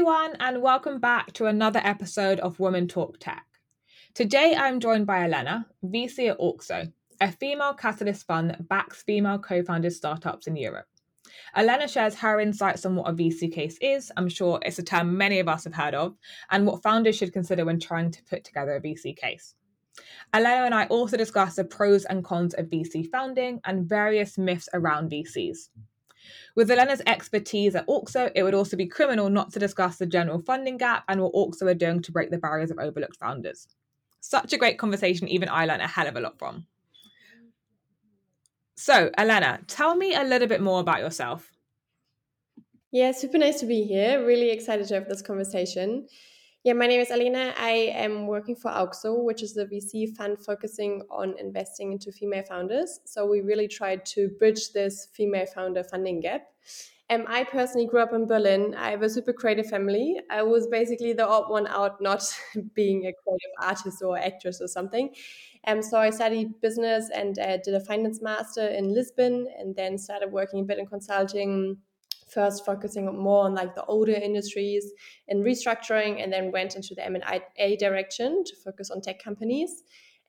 everyone, 0.00 0.34
and 0.40 0.62
welcome 0.62 0.98
back 0.98 1.30
to 1.30 1.44
another 1.44 1.82
episode 1.84 2.40
of 2.40 2.58
Women 2.58 2.88
Talk 2.88 3.18
Tech. 3.20 3.44
Today, 4.14 4.54
I'm 4.56 4.80
joined 4.80 5.06
by 5.06 5.28
Alena, 5.28 5.66
VC 5.84 6.30
at 6.30 6.38
Auxxo, 6.38 6.90
a 7.20 7.30
female 7.30 7.74
catalyst 7.74 8.26
fund 8.26 8.48
that 8.48 8.66
backs 8.66 9.02
female 9.02 9.38
co 9.38 9.62
founded 9.62 9.92
startups 9.92 10.46
in 10.46 10.56
Europe. 10.56 10.86
Alena 11.54 11.86
shares 11.86 12.14
her 12.14 12.40
insights 12.40 12.86
on 12.86 12.96
what 12.96 13.10
a 13.10 13.12
VC 13.12 13.52
case 13.52 13.76
is. 13.82 14.10
I'm 14.16 14.30
sure 14.30 14.58
it's 14.64 14.78
a 14.78 14.82
term 14.82 15.18
many 15.18 15.38
of 15.38 15.48
us 15.48 15.64
have 15.64 15.74
heard 15.74 15.94
of, 15.94 16.16
and 16.50 16.66
what 16.66 16.82
founders 16.82 17.18
should 17.18 17.34
consider 17.34 17.66
when 17.66 17.78
trying 17.78 18.10
to 18.10 18.24
put 18.24 18.42
together 18.42 18.76
a 18.76 18.80
VC 18.80 19.14
case. 19.14 19.54
Alena 20.32 20.64
and 20.64 20.74
I 20.74 20.86
also 20.86 21.18
discuss 21.18 21.56
the 21.56 21.64
pros 21.64 22.06
and 22.06 22.24
cons 22.24 22.54
of 22.54 22.70
VC 22.70 23.06
founding 23.10 23.60
and 23.66 23.86
various 23.86 24.38
myths 24.38 24.70
around 24.72 25.10
VCs. 25.10 25.68
With 26.54 26.70
Alena's 26.70 27.02
expertise 27.06 27.74
at 27.74 27.86
Auxxo, 27.86 28.30
it 28.34 28.42
would 28.42 28.54
also 28.54 28.76
be 28.76 28.86
criminal 28.86 29.30
not 29.30 29.52
to 29.52 29.58
discuss 29.58 29.96
the 29.96 30.06
general 30.06 30.40
funding 30.40 30.76
gap 30.76 31.04
and 31.08 31.20
what 31.20 31.32
Auxxo 31.34 31.62
are 31.62 31.74
doing 31.74 32.02
to 32.02 32.12
break 32.12 32.30
the 32.30 32.38
barriers 32.38 32.70
of 32.70 32.78
overlooked 32.78 33.16
founders. 33.16 33.68
Such 34.20 34.52
a 34.52 34.58
great 34.58 34.78
conversation, 34.78 35.28
even 35.28 35.48
I 35.48 35.66
learned 35.66 35.82
a 35.82 35.86
hell 35.86 36.06
of 36.06 36.16
a 36.16 36.20
lot 36.20 36.38
from. 36.38 36.66
So, 38.76 39.10
Alena, 39.18 39.60
tell 39.66 39.94
me 39.94 40.14
a 40.14 40.24
little 40.24 40.48
bit 40.48 40.60
more 40.60 40.80
about 40.80 41.00
yourself. 41.00 41.50
Yeah, 42.92 43.12
super 43.12 43.38
nice 43.38 43.60
to 43.60 43.66
be 43.66 43.84
here. 43.84 44.24
Really 44.26 44.50
excited 44.50 44.88
to 44.88 44.94
have 44.94 45.08
this 45.08 45.22
conversation. 45.22 46.08
Yeah, 46.62 46.74
my 46.74 46.86
name 46.86 47.00
is 47.00 47.08
Alena. 47.08 47.54
I 47.56 47.70
am 47.94 48.26
working 48.26 48.54
for 48.54 48.70
Auxxo, 48.70 49.24
which 49.24 49.42
is 49.42 49.54
the 49.54 49.64
VC 49.64 50.14
fund 50.14 50.38
focusing 50.44 51.02
on 51.10 51.34
investing 51.38 51.92
into 51.92 52.12
female 52.12 52.42
founders. 52.42 53.00
So 53.06 53.24
we 53.24 53.40
really 53.40 53.66
try 53.66 53.96
to 53.96 54.28
bridge 54.38 54.72
this 54.72 55.08
female 55.14 55.46
founder 55.46 55.82
funding 55.82 56.20
gap. 56.20 56.42
Um, 57.08 57.24
I 57.26 57.44
personally 57.44 57.86
grew 57.86 58.00
up 58.00 58.12
in 58.12 58.26
Berlin. 58.26 58.74
I 58.76 58.90
have 58.90 59.00
a 59.00 59.08
super 59.08 59.32
creative 59.32 59.68
family. 59.68 60.20
I 60.30 60.42
was 60.42 60.66
basically 60.66 61.14
the 61.14 61.26
odd 61.26 61.50
one 61.50 61.66
out, 61.66 61.98
not 62.02 62.22
being 62.74 63.06
a 63.06 63.12
creative 63.24 63.50
artist 63.62 64.02
or 64.02 64.18
actress 64.18 64.60
or 64.60 64.68
something. 64.68 65.14
Um, 65.66 65.82
so 65.82 65.98
I 65.98 66.10
studied 66.10 66.60
business 66.60 67.08
and 67.14 67.38
uh, 67.38 67.56
did 67.56 67.72
a 67.72 67.80
finance 67.80 68.20
master 68.20 68.66
in 68.66 68.92
Lisbon, 68.94 69.48
and 69.58 69.74
then 69.74 69.96
started 69.96 70.30
working 70.30 70.60
a 70.60 70.64
bit 70.64 70.78
in 70.78 70.86
consulting 70.86 71.78
first 72.32 72.64
focusing 72.64 73.06
more 73.06 73.44
on 73.44 73.54
like 73.54 73.74
the 73.74 73.84
older 73.84 74.12
industries 74.12 74.90
and 75.28 75.44
restructuring, 75.44 76.22
and 76.22 76.32
then 76.32 76.52
went 76.52 76.76
into 76.76 76.94
the 76.94 77.04
M&A 77.04 77.76
direction 77.76 78.44
to 78.44 78.56
focus 78.64 78.90
on 78.90 79.00
tech 79.00 79.22
companies. 79.22 79.82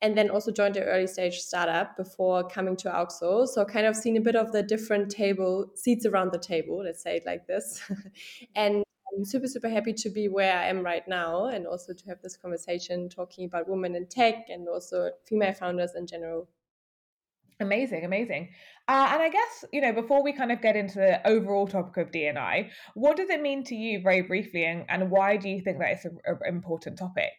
And 0.04 0.18
then 0.18 0.32
also 0.32 0.52
joined 0.52 0.78
an 0.78 0.84
early 0.84 1.06
stage 1.06 1.38
startup 1.38 1.96
before 1.96 2.48
coming 2.48 2.76
to 2.78 2.90
Auxxo. 2.90 3.48
So 3.48 3.64
kind 3.66 3.86
of 3.86 3.96
seen 3.96 4.18
a 4.18 4.22
bit 4.22 4.36
of 4.36 4.52
the 4.52 4.64
different 4.64 5.12
table 5.12 5.72
seats 5.76 6.08
around 6.08 6.32
the 6.32 6.40
table, 6.40 6.84
let's 6.84 7.04
say 7.04 7.18
it 7.18 7.24
like 7.28 7.46
this. 7.46 7.80
and 8.56 8.84
I'm 9.16 9.26
super, 9.26 9.48
super 9.48 9.70
happy 9.70 9.94
to 9.94 10.10
be 10.10 10.30
where 10.30 10.58
I 10.58 10.68
am 10.68 10.84
right 10.84 11.06
now 11.08 11.46
and 11.46 11.68
also 11.68 11.94
to 11.94 12.06
have 12.08 12.22
this 12.22 12.38
conversation 12.38 13.10
talking 13.10 13.46
about 13.46 13.68
women 13.68 13.96
in 13.96 14.08
tech 14.08 14.46
and 14.50 14.68
also 14.70 15.12
female 15.26 15.54
founders 15.54 15.92
in 15.96 16.08
general. 16.08 16.48
Amazing, 17.60 18.06
amazing. 18.06 18.50
Uh, 18.92 19.08
and 19.14 19.22
I 19.24 19.30
guess, 19.30 19.64
you 19.72 19.80
know, 19.80 19.94
before 19.94 20.22
we 20.22 20.34
kind 20.34 20.52
of 20.52 20.62
get 20.62 20.76
into 20.76 20.96
the 20.96 21.26
overall 21.26 21.66
topic 21.66 21.96
of 21.96 22.12
DNI, 22.12 22.72
what 22.94 23.16
does 23.16 23.30
it 23.30 23.42
mean 23.42 23.64
to 23.64 23.74
you 23.74 24.02
very 24.02 24.22
briefly 24.22 24.66
and, 24.66 24.84
and 24.90 25.10
why 25.10 25.38
do 25.38 25.48
you 25.48 25.62
think 25.62 25.80
that 25.80 25.92
it's 25.92 26.04
an 26.04 26.20
important 26.46 26.98
topic? 26.98 27.32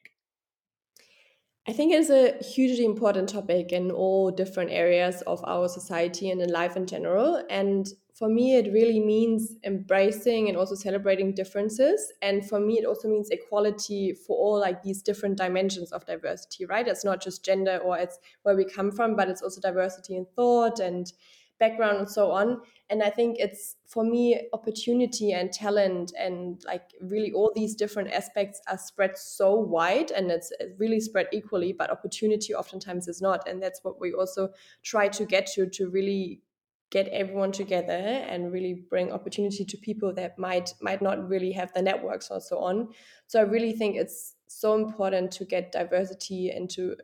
I 1.68 1.74
think 1.74 1.92
it's 1.92 2.08
a 2.08 2.42
hugely 2.42 2.86
important 2.86 3.28
topic 3.28 3.70
in 3.70 3.90
all 3.90 4.30
different 4.30 4.70
areas 4.70 5.20
of 5.26 5.44
our 5.46 5.68
society 5.68 6.30
and 6.30 6.40
in 6.40 6.50
life 6.50 6.74
in 6.74 6.86
general. 6.86 7.44
And 7.50 7.86
for 8.14 8.30
me, 8.30 8.56
it 8.56 8.72
really 8.72 8.98
means 8.98 9.54
embracing 9.62 10.48
and 10.48 10.56
also 10.56 10.74
celebrating 10.74 11.34
differences. 11.34 12.12
And 12.22 12.48
for 12.48 12.60
me, 12.60 12.78
it 12.78 12.86
also 12.86 13.08
means 13.08 13.28
equality 13.28 14.14
for 14.14 14.38
all 14.38 14.58
like 14.58 14.82
these 14.82 15.02
different 15.02 15.36
dimensions 15.36 15.92
of 15.92 16.06
diversity, 16.06 16.64
right? 16.64 16.88
It's 16.88 17.04
not 17.04 17.22
just 17.22 17.44
gender 17.44 17.76
or 17.76 17.98
it's 17.98 18.18
where 18.42 18.56
we 18.56 18.64
come 18.64 18.90
from, 18.90 19.16
but 19.16 19.28
it's 19.28 19.42
also 19.42 19.60
diversity 19.60 20.16
in 20.16 20.24
thought 20.34 20.80
and 20.80 21.12
background 21.62 21.98
and 21.98 22.10
so 22.10 22.32
on. 22.32 22.60
And 22.90 23.04
I 23.04 23.10
think 23.10 23.36
it's 23.38 23.76
for 23.86 24.02
me, 24.04 24.48
opportunity 24.52 25.32
and 25.32 25.52
talent 25.52 26.12
and 26.18 26.60
like 26.66 26.86
really 27.00 27.30
all 27.32 27.52
these 27.54 27.76
different 27.76 28.10
aspects 28.12 28.60
are 28.68 28.78
spread 28.78 29.16
so 29.16 29.54
wide 29.54 30.10
and 30.10 30.30
it's 30.30 30.52
really 30.78 31.00
spread 31.00 31.28
equally, 31.32 31.72
but 31.72 31.88
opportunity 31.90 32.52
oftentimes 32.52 33.06
is 33.06 33.22
not. 33.22 33.48
And 33.48 33.62
that's 33.62 33.84
what 33.84 34.00
we 34.00 34.12
also 34.12 34.48
try 34.82 35.06
to 35.18 35.24
get 35.24 35.46
to, 35.54 35.68
to 35.78 35.88
really 35.88 36.42
get 36.90 37.06
everyone 37.08 37.52
together 37.52 38.02
and 38.32 38.52
really 38.52 38.74
bring 38.90 39.12
opportunity 39.12 39.64
to 39.64 39.76
people 39.78 40.12
that 40.14 40.38
might 40.38 40.74
might 40.80 41.00
not 41.00 41.26
really 41.26 41.52
have 41.52 41.72
the 41.72 41.80
networks 41.80 42.30
or 42.30 42.38
so 42.38 42.58
on 42.58 42.88
so 43.26 43.40
i 43.40 43.42
really 43.42 43.72
think 43.72 43.96
it's 43.96 44.31
so 44.60 44.74
important 44.74 45.30
to 45.32 45.44
get 45.44 45.72
diversity 45.72 46.50
into 46.50 46.96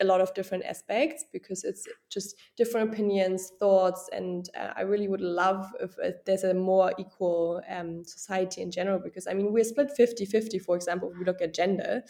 a 0.00 0.04
lot 0.04 0.20
of 0.20 0.32
different 0.34 0.64
aspects 0.64 1.24
because 1.32 1.64
it's 1.64 1.86
just 2.10 2.36
different 2.56 2.92
opinions 2.92 3.52
thoughts 3.58 4.08
and 4.12 4.50
uh, 4.58 4.72
i 4.76 4.82
really 4.82 5.08
would 5.08 5.20
love 5.20 5.66
if, 5.80 5.94
if 6.02 6.24
there's 6.24 6.44
a 6.44 6.54
more 6.54 6.92
equal 6.98 7.60
um, 7.68 8.04
society 8.04 8.62
in 8.62 8.70
general 8.70 8.98
because 8.98 9.26
i 9.26 9.34
mean 9.34 9.52
we're 9.52 9.64
split 9.64 9.90
50 9.90 10.24
50 10.24 10.58
for 10.58 10.76
example 10.76 11.10
if 11.10 11.18
we 11.18 11.24
look 11.24 11.42
at 11.42 11.54
gender 11.54 12.02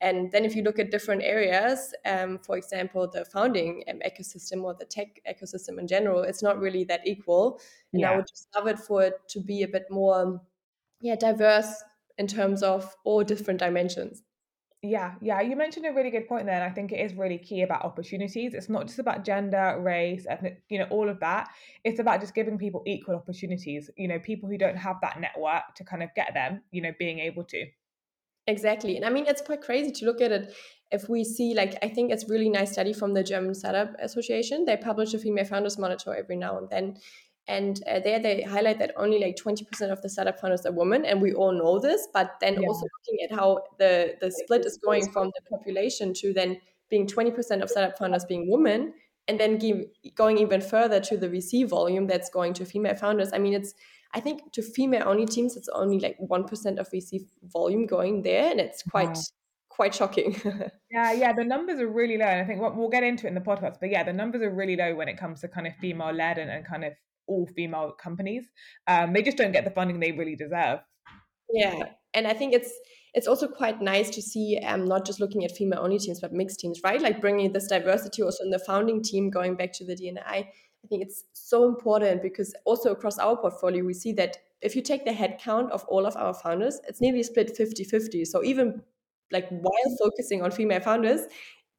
and 0.00 0.30
then 0.32 0.44
if 0.44 0.54
you 0.54 0.62
look 0.62 0.78
at 0.78 0.90
different 0.90 1.22
areas, 1.22 1.94
um, 2.04 2.38
for 2.38 2.58
example, 2.58 3.08
the 3.08 3.24
founding 3.24 3.84
um, 3.88 4.00
ecosystem 4.04 4.62
or 4.62 4.74
the 4.74 4.84
tech 4.84 5.20
ecosystem 5.26 5.78
in 5.78 5.86
general, 5.86 6.22
it's 6.22 6.42
not 6.42 6.58
really 6.58 6.84
that 6.84 7.06
equal. 7.06 7.60
And 7.92 8.02
yeah. 8.02 8.10
I 8.10 8.16
would 8.16 8.26
just 8.26 8.48
love 8.54 8.66
it 8.66 8.78
for 8.78 9.04
it 9.04 9.14
to 9.28 9.40
be 9.40 9.62
a 9.62 9.68
bit 9.68 9.84
more, 9.90 10.42
yeah, 11.00 11.14
diverse 11.16 11.82
in 12.18 12.26
terms 12.26 12.62
of 12.62 12.94
all 13.04 13.24
different 13.24 13.60
dimensions. 13.60 14.22
Yeah, 14.82 15.14
yeah, 15.22 15.40
you 15.40 15.56
mentioned 15.56 15.86
a 15.86 15.92
really 15.92 16.10
good 16.10 16.28
point 16.28 16.44
there. 16.44 16.56
And 16.56 16.64
I 16.64 16.68
think 16.68 16.92
it 16.92 17.00
is 17.00 17.14
really 17.14 17.38
key 17.38 17.62
about 17.62 17.86
opportunities. 17.86 18.52
It's 18.52 18.68
not 18.68 18.86
just 18.86 18.98
about 18.98 19.24
gender, 19.24 19.80
race, 19.80 20.26
ethnic, 20.28 20.62
you 20.68 20.78
know, 20.78 20.86
all 20.90 21.08
of 21.08 21.20
that. 21.20 21.48
It's 21.84 22.00
about 22.00 22.20
just 22.20 22.34
giving 22.34 22.58
people 22.58 22.82
equal 22.86 23.14
opportunities. 23.14 23.90
You 23.96 24.08
know, 24.08 24.18
people 24.18 24.46
who 24.46 24.58
don't 24.58 24.76
have 24.76 24.96
that 25.00 25.18
network 25.20 25.74
to 25.76 25.84
kind 25.84 26.02
of 26.02 26.10
get 26.14 26.34
them, 26.34 26.60
you 26.70 26.82
know, 26.82 26.92
being 26.98 27.18
able 27.18 27.44
to. 27.44 27.64
Exactly. 28.46 28.96
And 28.96 29.06
I 29.06 29.08
mean, 29.08 29.24
it's 29.26 29.40
quite 29.40 29.62
crazy 29.62 29.90
to 29.90 30.04
look 30.04 30.20
at 30.20 30.32
it. 30.32 30.54
If 30.90 31.08
we 31.08 31.24
see, 31.24 31.54
like, 31.54 31.78
I 31.82 31.88
think 31.88 32.12
it's 32.12 32.28
really 32.28 32.50
nice 32.50 32.72
study 32.72 32.92
from 32.92 33.14
the 33.14 33.24
German 33.24 33.54
Startup 33.54 33.94
Association. 33.98 34.66
They 34.66 34.76
publish 34.76 35.14
a 35.14 35.18
female 35.18 35.46
founders 35.46 35.78
monitor 35.78 36.14
every 36.14 36.36
now 36.36 36.58
and 36.58 36.68
then. 36.68 36.98
And 37.46 37.82
uh, 37.86 38.00
there 38.00 38.18
they 38.18 38.42
highlight 38.42 38.78
that 38.78 38.92
only 38.96 39.18
like 39.18 39.36
20% 39.36 39.90
of 39.90 40.00
the 40.00 40.08
startup 40.08 40.40
founders 40.40 40.64
are 40.64 40.72
women. 40.72 41.04
And 41.04 41.20
we 41.20 41.34
all 41.34 41.52
know 41.52 41.78
this. 41.78 42.08
But 42.12 42.36
then 42.40 42.54
yeah. 42.54 42.68
also 42.68 42.86
looking 42.98 43.28
at 43.28 43.36
how 43.36 43.64
the, 43.78 44.16
the 44.20 44.30
split 44.30 44.64
is 44.64 44.78
going 44.78 45.10
from 45.12 45.26
the 45.28 45.56
population 45.56 46.14
to 46.14 46.32
then 46.32 46.58
being 46.88 47.06
20% 47.06 47.62
of 47.62 47.70
startup 47.70 47.98
founders 47.98 48.24
being 48.24 48.50
women. 48.50 48.94
And 49.26 49.40
then 49.40 49.56
give, 49.58 49.86
going 50.14 50.38
even 50.38 50.60
further 50.60 51.00
to 51.00 51.16
the 51.16 51.28
VC 51.28 51.66
volume 51.66 52.06
that's 52.06 52.28
going 52.28 52.52
to 52.54 52.66
female 52.66 52.94
founders. 52.94 53.32
I 53.32 53.38
mean, 53.38 53.54
it's 53.54 53.74
I 54.14 54.20
think 54.20 54.52
to 54.52 54.62
female 54.62 55.02
only 55.06 55.26
teams, 55.26 55.56
it's 55.56 55.68
only 55.68 55.98
like 55.98 56.16
1% 56.18 56.78
of 56.78 56.88
VC 56.90 57.26
volume 57.42 57.86
going 57.86 58.22
there. 58.22 58.50
And 58.50 58.60
it's 58.60 58.82
quite, 58.82 59.08
wow. 59.08 59.22
quite 59.70 59.94
shocking. 59.94 60.40
yeah, 60.90 61.12
yeah. 61.12 61.32
The 61.32 61.42
numbers 61.44 61.80
are 61.80 61.88
really 61.88 62.16
low. 62.16 62.26
And 62.26 62.40
I 62.40 62.44
think 62.44 62.60
we'll 62.60 62.88
get 62.88 63.02
into 63.02 63.26
it 63.26 63.30
in 63.30 63.34
the 63.34 63.40
podcast. 63.40 63.80
But 63.80 63.90
yeah, 63.90 64.04
the 64.04 64.12
numbers 64.12 64.42
are 64.42 64.50
really 64.50 64.76
low 64.76 64.94
when 64.94 65.08
it 65.08 65.18
comes 65.18 65.40
to 65.40 65.48
kind 65.48 65.66
of 65.66 65.74
female 65.76 66.12
led 66.12 66.38
and, 66.38 66.50
and 66.50 66.64
kind 66.64 66.84
of 66.84 66.92
all 67.26 67.46
female 67.56 67.92
companies. 67.92 68.44
Um, 68.86 69.12
they 69.12 69.22
just 69.22 69.36
don't 69.36 69.52
get 69.52 69.64
the 69.64 69.70
funding 69.70 70.00
they 70.00 70.12
really 70.12 70.36
deserve. 70.36 70.80
Yeah. 71.52 71.84
And 72.14 72.26
I 72.26 72.32
think 72.32 72.54
it's, 72.54 72.72
it's 73.14 73.26
also 73.26 73.46
quite 73.46 73.80
nice 73.80 74.10
to 74.10 74.22
see 74.22 74.58
um, 74.64 74.86
not 74.86 75.06
just 75.06 75.20
looking 75.20 75.44
at 75.44 75.52
female 75.52 75.80
only 75.80 75.98
teams 75.98 76.20
but 76.20 76.32
mixed 76.32 76.58
teams 76.58 76.80
right 76.82 77.00
like 77.00 77.20
bringing 77.20 77.52
this 77.52 77.68
diversity 77.68 78.22
also 78.22 78.42
in 78.42 78.50
the 78.50 78.58
founding 78.58 79.04
team 79.04 79.30
going 79.30 79.54
back 79.54 79.72
to 79.74 79.84
the 79.84 79.94
dni 79.94 80.48
I 80.84 80.86
think 80.86 81.02
it's 81.02 81.24
so 81.32 81.64
important 81.64 82.22
because 82.22 82.54
also 82.66 82.92
across 82.92 83.18
our 83.18 83.36
portfolio, 83.36 83.84
we 83.84 83.94
see 83.94 84.12
that 84.12 84.36
if 84.60 84.76
you 84.76 84.82
take 84.82 85.06
the 85.06 85.12
headcount 85.12 85.70
of 85.70 85.82
all 85.84 86.04
of 86.04 86.14
our 86.16 86.34
founders, 86.34 86.78
it's 86.86 87.00
nearly 87.00 87.22
split 87.22 87.56
50 87.56 87.84
50. 87.84 88.24
So 88.26 88.44
even 88.44 88.82
like 89.32 89.48
while 89.48 89.96
focusing 89.98 90.42
on 90.42 90.50
female 90.50 90.80
founders, 90.80 91.22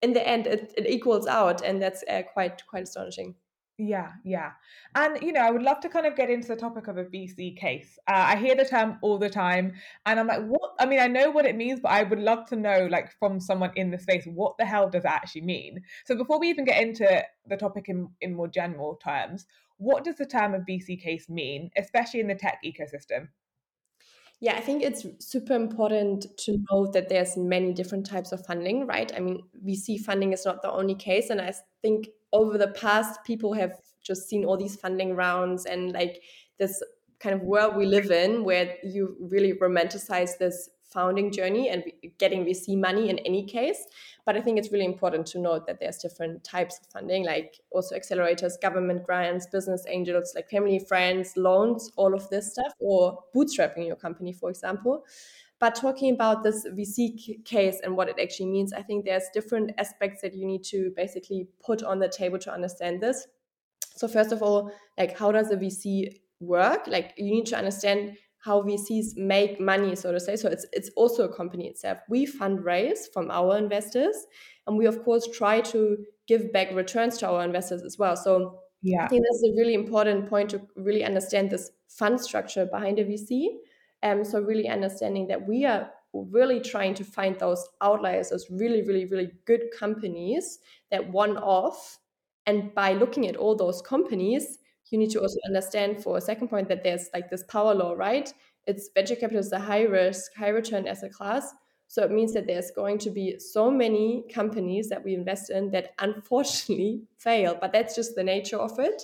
in 0.01 0.13
the 0.13 0.27
end, 0.27 0.47
it, 0.47 0.73
it 0.75 0.87
equals 0.87 1.27
out. 1.27 1.63
And 1.63 1.79
that's 1.79 2.03
uh, 2.09 2.23
quite, 2.33 2.65
quite 2.65 2.83
astonishing. 2.83 3.35
Yeah, 3.77 4.13
yeah. 4.23 4.51
And, 4.95 5.21
you 5.21 5.33
know, 5.33 5.41
I 5.41 5.51
would 5.51 5.61
love 5.61 5.81
to 5.81 5.89
kind 5.89 6.05
of 6.05 6.15
get 6.15 6.29
into 6.29 6.47
the 6.47 6.55
topic 6.55 6.87
of 6.87 6.97
a 6.97 7.03
VC 7.03 7.57
case. 7.57 7.99
Uh, 8.07 8.13
I 8.27 8.37
hear 8.37 8.55
the 8.55 8.63
term 8.63 8.97
all 9.01 9.17
the 9.17 9.29
time, 9.29 9.73
and 10.05 10.17
I'm 10.17 10.27
like, 10.27 10.45
what? 10.45 10.75
I 10.79 10.85
mean, 10.85 11.01
I 11.01 11.07
know 11.07 11.29
what 11.29 11.45
it 11.45 11.57
means, 11.57 11.81
but 11.81 11.91
I 11.91 12.03
would 12.03 12.19
love 12.19 12.45
to 12.47 12.55
know, 12.55 12.87
like, 12.89 13.11
from 13.19 13.41
someone 13.41 13.71
in 13.75 13.91
the 13.91 13.99
space, 13.99 14.23
what 14.25 14.57
the 14.57 14.65
hell 14.65 14.89
does 14.89 15.03
that 15.03 15.15
actually 15.15 15.41
mean? 15.41 15.81
So 16.05 16.15
before 16.15 16.39
we 16.39 16.49
even 16.49 16.63
get 16.63 16.81
into 16.81 17.21
the 17.47 17.57
topic 17.57 17.89
in, 17.89 18.07
in 18.21 18.33
more 18.33 18.47
general 18.47 18.95
terms, 18.95 19.45
what 19.77 20.05
does 20.05 20.15
the 20.15 20.25
term 20.25 20.53
of 20.53 20.61
VC 20.61 21.01
case 21.01 21.27
mean, 21.27 21.69
especially 21.75 22.21
in 22.21 22.27
the 22.27 22.35
tech 22.35 22.59
ecosystem? 22.65 23.27
Yeah, 24.39 24.55
I 24.55 24.61
think 24.61 24.83
it's 24.83 25.05
super 25.19 25.53
important 25.53 26.25
to 26.39 26.57
know 26.69 26.87
that 26.91 27.09
there's 27.09 27.35
many 27.35 27.73
different 27.73 28.05
types 28.05 28.31
of 28.31 28.45
funding, 28.45 28.85
right? 28.85 29.11
I 29.15 29.19
mean, 29.19 29.43
VC 29.65 29.99
funding 29.99 30.33
is 30.33 30.45
not 30.45 30.61
the 30.61 30.71
only 30.71 30.95
case, 30.95 31.29
and 31.29 31.41
I 31.41 31.53
think 31.81 32.07
over 32.35 32.57
the 32.57 32.67
past, 32.69 33.23
people 33.23 33.53
have 33.53 33.73
just 34.03 34.29
seen 34.29 34.45
all 34.45 34.57
these 34.57 34.75
funding 34.75 35.15
rounds 35.15 35.65
and 35.65 35.93
like 35.93 36.21
this 36.59 36.83
kind 37.19 37.33
of 37.33 37.41
world 37.41 37.75
we 37.75 37.85
live 37.85 38.11
in 38.11 38.43
where 38.43 38.75
you 38.83 39.15
really 39.19 39.53
romanticize 39.53 40.37
this 40.37 40.69
founding 40.83 41.31
journey 41.31 41.69
and 41.69 41.83
getting 42.19 42.45
VC 42.45 42.79
money 42.79 43.09
in 43.09 43.19
any 43.19 43.45
case. 43.45 43.85
But 44.25 44.37
I 44.37 44.41
think 44.41 44.57
it's 44.57 44.71
really 44.71 44.85
important 44.85 45.25
to 45.27 45.39
note 45.39 45.65
that 45.67 45.79
there's 45.79 45.97
different 45.97 46.43
types 46.43 46.79
of 46.79 46.87
funding, 46.87 47.25
like 47.25 47.59
also 47.71 47.95
accelerators, 47.95 48.59
government 48.61 49.03
grants, 49.05 49.47
business 49.47 49.85
angels, 49.87 50.33
like 50.35 50.49
family, 50.49 50.79
friends, 50.79 51.33
loans, 51.35 51.91
all 51.95 52.13
of 52.13 52.29
this 52.29 52.53
stuff, 52.53 52.73
or 52.79 53.19
bootstrapping 53.35 53.85
your 53.87 53.97
company, 53.97 54.33
for 54.33 54.49
example. 54.49 55.03
But 55.65 55.73
talking 55.73 56.13
about 56.13 56.43
this 56.43 56.63
VC 56.67 57.43
case 57.43 57.79
and 57.83 57.97
what 57.97 58.07
it 58.07 58.17
actually 58.21 58.51
means, 58.51 58.71
I 58.71 58.83
think 58.83 59.03
there's 59.03 59.23
different 59.33 59.71
aspects 59.79 60.21
that 60.21 60.35
you 60.35 60.45
need 60.45 60.63
to 60.65 60.93
basically 60.95 61.47
put 61.59 61.81
on 61.81 61.97
the 61.97 62.07
table 62.07 62.37
to 62.37 62.53
understand 62.53 63.01
this. 63.01 63.25
So 63.95 64.07
first 64.07 64.31
of 64.31 64.43
all, 64.43 64.71
like 64.95 65.17
how 65.17 65.31
does 65.31 65.49
a 65.49 65.55
VC 65.55 66.17
work? 66.39 66.85
Like 66.85 67.15
you 67.17 67.33
need 67.33 67.47
to 67.47 67.57
understand 67.57 68.15
how 68.43 68.61
VCs 68.61 69.17
make 69.17 69.59
money, 69.59 69.95
so 69.95 70.11
to 70.11 70.19
say. 70.19 70.35
So 70.35 70.49
it's 70.49 70.67
it's 70.71 70.91
also 70.95 71.23
a 71.23 71.35
company 71.35 71.67
itself. 71.67 71.97
We 72.09 72.27
fundraise 72.27 73.11
from 73.11 73.31
our 73.31 73.57
investors, 73.57 74.15
and 74.67 74.77
we 74.77 74.85
of 74.85 75.03
course 75.03 75.27
try 75.33 75.61
to 75.61 75.97
give 76.27 76.53
back 76.53 76.75
returns 76.75 77.17
to 77.17 77.27
our 77.27 77.43
investors 77.43 77.81
as 77.81 77.97
well. 77.97 78.15
So 78.15 78.59
yeah. 78.83 79.05
I 79.05 79.07
think 79.07 79.23
this 79.23 79.37
is 79.37 79.49
a 79.51 79.57
really 79.57 79.73
important 79.73 80.29
point 80.29 80.51
to 80.51 80.61
really 80.75 81.03
understand 81.03 81.49
this 81.49 81.71
fund 81.87 82.21
structure 82.21 82.67
behind 82.67 82.99
a 82.99 83.03
VC. 83.03 83.47
Um, 84.05 84.23
so 84.23 84.39
really 84.39 84.69
understanding 84.69 85.27
that 85.27 85.45
we 85.47 85.65
are 85.65 85.89
really 86.13 86.61
trying 86.61 86.93
to 86.93 87.03
find 87.03 87.37
those 87.39 87.67
outliers, 87.81 88.29
those 88.29 88.49
really, 88.49 88.81
really, 88.83 89.05
really 89.05 89.31
good 89.45 89.63
companies 89.77 90.59
that 90.91 91.11
one 91.11 91.37
off. 91.37 91.97
And 92.45 92.73
by 92.73 92.93
looking 92.93 93.27
at 93.27 93.35
all 93.35 93.55
those 93.55 93.81
companies, 93.81 94.59
you 94.91 94.99
need 94.99 95.09
to 95.09 95.19
also 95.21 95.39
understand 95.47 96.01
for 96.03 96.17
a 96.17 96.21
second 96.21 96.49
point 96.49 96.69
that 96.69 96.83
there's 96.83 97.09
like 97.13 97.29
this 97.29 97.43
power 97.43 97.73
law, 97.73 97.93
right? 97.93 98.31
It's 98.67 98.89
venture 98.93 99.15
capital 99.15 99.39
is 99.39 99.51
a 99.51 99.59
high 99.59 99.83
risk, 99.83 100.33
high 100.35 100.49
return 100.49 100.87
asset 100.87 101.11
class. 101.11 101.53
So 101.87 102.03
it 102.03 102.11
means 102.11 102.33
that 102.33 102.47
there's 102.47 102.71
going 102.71 102.97
to 102.99 103.09
be 103.09 103.39
so 103.39 103.69
many 103.69 104.25
companies 104.33 104.89
that 104.89 105.03
we 105.03 105.15
invest 105.15 105.49
in 105.49 105.71
that 105.71 105.93
unfortunately 105.99 107.03
fail, 107.17 107.57
but 107.59 107.73
that's 107.73 107.95
just 107.95 108.15
the 108.15 108.23
nature 108.23 108.57
of 108.57 108.79
it. 108.79 109.03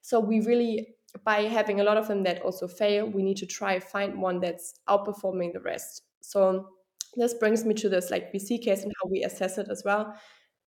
So 0.00 0.20
we 0.20 0.40
really, 0.40 0.94
by 1.24 1.42
having 1.42 1.80
a 1.80 1.84
lot 1.84 1.96
of 1.96 2.08
them 2.08 2.22
that 2.24 2.42
also 2.42 2.68
fail, 2.68 3.06
we 3.06 3.22
need 3.22 3.36
to 3.38 3.46
try 3.46 3.78
find 3.78 4.20
one 4.20 4.40
that's 4.40 4.74
outperforming 4.88 5.52
the 5.52 5.60
rest. 5.60 6.02
So 6.20 6.68
this 7.16 7.34
brings 7.34 7.64
me 7.64 7.74
to 7.74 7.88
this 7.88 8.10
like 8.10 8.32
VC 8.32 8.62
case 8.62 8.82
and 8.82 8.92
how 9.02 9.08
we 9.10 9.22
assess 9.22 9.58
it 9.58 9.68
as 9.70 9.82
well, 9.84 10.14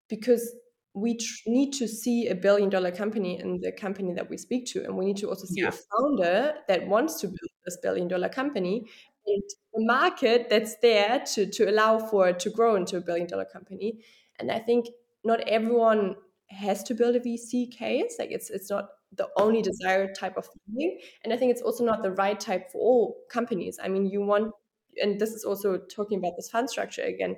because 0.09 0.56
we 0.94 1.18
tr- 1.18 1.48
need 1.48 1.71
to 1.71 1.88
see 1.88 2.27
a 2.27 2.36
billion 2.36 2.69
dollar 2.69 2.92
company 2.92 3.39
in 3.39 3.62
the 3.62 3.71
company 3.71 4.13
that 4.13 4.30
we 4.30 4.38
speak 4.38 4.65
to 4.65 4.83
and 4.83 4.98
we 4.98 5.06
need 5.06 5.18
to 5.18 5.30
also 5.30 5.45
see 5.45 5.62
yeah. 5.62 5.69
a 5.69 5.71
founder 5.71 6.54
that 6.68 6.88
wants 6.88 7.21
to 7.21 7.27
build 7.27 7.51
this 7.65 7.77
billion 7.81 8.07
dollar 8.07 8.27
company 8.27 8.86
and 9.25 9.44
a 9.77 9.86
market 9.86 10.50
that's 10.50 10.75
there 10.81 11.24
to, 11.33 11.45
to 11.45 11.69
allow 11.69 11.97
for 11.97 12.27
it 12.30 12.39
to 12.39 12.50
grow 12.50 12.75
into 12.75 12.97
a 12.97 13.01
billion 13.01 13.27
dollar 13.27 13.45
company 13.45 14.01
and 14.39 14.51
i 14.51 14.59
think 14.59 14.88
not 15.24 15.39
everyone 15.42 16.15
has 16.50 16.83
to 16.83 16.94
build 16.94 17.15
a 17.15 17.19
vc 17.19 17.71
case 17.71 18.15
like 18.19 18.31
it's 18.31 18.50
it's 18.50 18.69
not 18.69 18.89
the 19.18 19.28
only 19.38 19.60
oh. 19.60 19.63
desired 19.63 20.16
type 20.16 20.38
of 20.38 20.46
funding 20.46 21.00
and 21.24 21.34
i 21.34 21.38
think 21.38 21.52
it's 21.52 21.62
also 21.62 21.84
not 21.84 22.04
the 22.04 22.12
right 22.12 22.40
type 22.40 22.72
for 22.72 22.80
all 22.80 23.18
companies. 23.30 23.80
I 23.81 23.88
mean 23.88 24.06
you 24.06 24.22
want 24.22 24.54
and 25.02 25.19
this 25.19 25.31
is 25.31 25.44
also 25.44 25.78
talking 25.78 26.19
about 26.19 26.34
this 26.36 26.50
fund 26.50 26.69
structure 26.69 27.04
again 27.04 27.36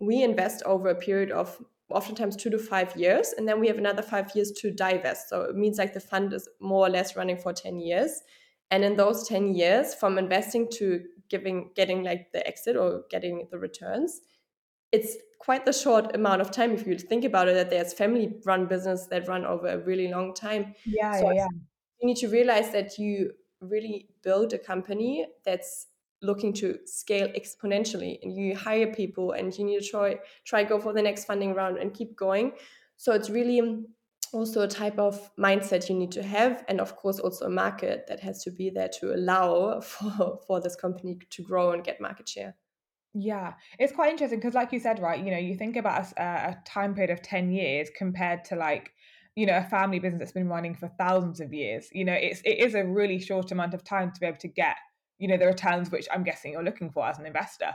we 0.00 0.22
invest 0.22 0.62
over 0.64 0.88
a 0.88 0.94
period 0.94 1.30
of 1.30 1.58
oftentimes 1.88 2.36
two 2.36 2.50
to 2.50 2.58
five 2.58 2.94
years 2.96 3.32
and 3.36 3.48
then 3.48 3.60
we 3.60 3.68
have 3.68 3.78
another 3.78 4.02
five 4.02 4.30
years 4.34 4.50
to 4.50 4.72
divest. 4.72 5.28
So 5.28 5.42
it 5.42 5.54
means 5.54 5.78
like 5.78 5.94
the 5.94 6.00
fund 6.00 6.32
is 6.32 6.48
more 6.60 6.86
or 6.86 6.90
less 6.90 7.16
running 7.16 7.38
for 7.38 7.52
10 7.52 7.78
years 7.78 8.20
and 8.70 8.84
in 8.84 8.96
those 8.96 9.28
10 9.28 9.54
years 9.54 9.94
from 9.94 10.18
investing 10.18 10.68
to 10.72 11.02
giving 11.28 11.70
getting 11.74 12.02
like 12.02 12.32
the 12.32 12.46
exit 12.46 12.76
or 12.76 13.02
getting 13.10 13.48
the 13.50 13.58
returns 13.58 14.20
it's 14.92 15.16
quite 15.46 15.64
the 15.64 15.72
short 15.72 16.14
amount 16.14 16.40
of 16.40 16.50
time 16.50 16.72
if 16.72 16.86
you 16.86 16.98
think 16.98 17.24
about 17.24 17.48
it 17.48 17.54
that 17.54 17.70
there's 17.70 17.92
family 17.92 18.26
run 18.44 18.66
business 18.66 19.06
that 19.06 19.26
run 19.26 19.46
over 19.46 19.68
a 19.68 19.78
really 19.78 20.08
long 20.08 20.34
time. 20.34 20.74
Yeah 20.84 21.18
so 21.20 21.32
yeah 21.32 21.48
you 22.00 22.06
need 22.06 22.16
to 22.18 22.28
realize 22.28 22.70
that 22.72 22.98
you 22.98 23.32
really 23.60 24.08
build 24.22 24.52
a 24.52 24.58
company 24.58 25.26
that's 25.44 25.86
looking 26.22 26.52
to 26.52 26.78
scale 26.86 27.28
exponentially 27.28 28.18
and 28.22 28.34
you 28.34 28.56
hire 28.56 28.92
people 28.92 29.32
and 29.32 29.56
you 29.56 29.64
need 29.64 29.80
to 29.80 29.88
try 29.88 30.18
try 30.44 30.64
go 30.64 30.78
for 30.78 30.92
the 30.92 31.02
next 31.02 31.24
funding 31.24 31.54
round 31.54 31.78
and 31.78 31.94
keep 31.94 32.16
going. 32.16 32.52
So 32.96 33.12
it's 33.12 33.30
really 33.30 33.84
also 34.32 34.62
a 34.62 34.68
type 34.68 34.98
of 34.98 35.30
mindset 35.36 35.88
you 35.88 35.94
need 35.94 36.12
to 36.12 36.22
have 36.22 36.64
and 36.68 36.80
of 36.80 36.96
course 36.96 37.18
also 37.18 37.46
a 37.46 37.50
market 37.50 38.06
that 38.08 38.20
has 38.20 38.42
to 38.42 38.50
be 38.50 38.70
there 38.70 38.90
to 39.00 39.14
allow 39.14 39.80
for 39.92 40.40
for 40.46 40.60
this 40.60 40.76
company 40.76 41.18
to 41.30 41.42
grow 41.42 41.72
and 41.72 41.84
get 41.84 42.00
market 42.00 42.28
share 42.28 42.54
yeah 43.18 43.54
it's 43.78 43.94
quite 43.94 44.10
interesting 44.10 44.38
because 44.38 44.52
like 44.52 44.72
you 44.72 44.78
said 44.78 45.00
right 45.00 45.24
you 45.24 45.30
know 45.30 45.38
you 45.38 45.54
think 45.54 45.76
about 45.76 46.12
a, 46.18 46.22
a 46.22 46.58
time 46.66 46.94
period 46.94 47.10
of 47.10 47.22
10 47.22 47.50
years 47.50 47.88
compared 47.96 48.44
to 48.44 48.56
like 48.56 48.90
you 49.36 49.46
know 49.46 49.56
a 49.56 49.64
family 49.64 49.98
business 49.98 50.18
that's 50.18 50.32
been 50.32 50.48
running 50.48 50.74
for 50.74 50.90
thousands 50.98 51.40
of 51.40 51.52
years 51.52 51.88
you 51.92 52.04
know 52.04 52.12
it's 52.12 52.42
it 52.44 52.58
is 52.58 52.74
a 52.74 52.84
really 52.84 53.18
short 53.18 53.50
amount 53.52 53.72
of 53.72 53.82
time 53.84 54.12
to 54.12 54.20
be 54.20 54.26
able 54.26 54.36
to 54.36 54.48
get 54.48 54.76
you 55.18 55.26
know 55.28 55.38
the 55.38 55.46
returns 55.46 55.90
which 55.90 56.06
i'm 56.12 56.24
guessing 56.24 56.52
you're 56.52 56.62
looking 56.62 56.90
for 56.90 57.06
as 57.06 57.18
an 57.18 57.26
investor. 57.26 57.70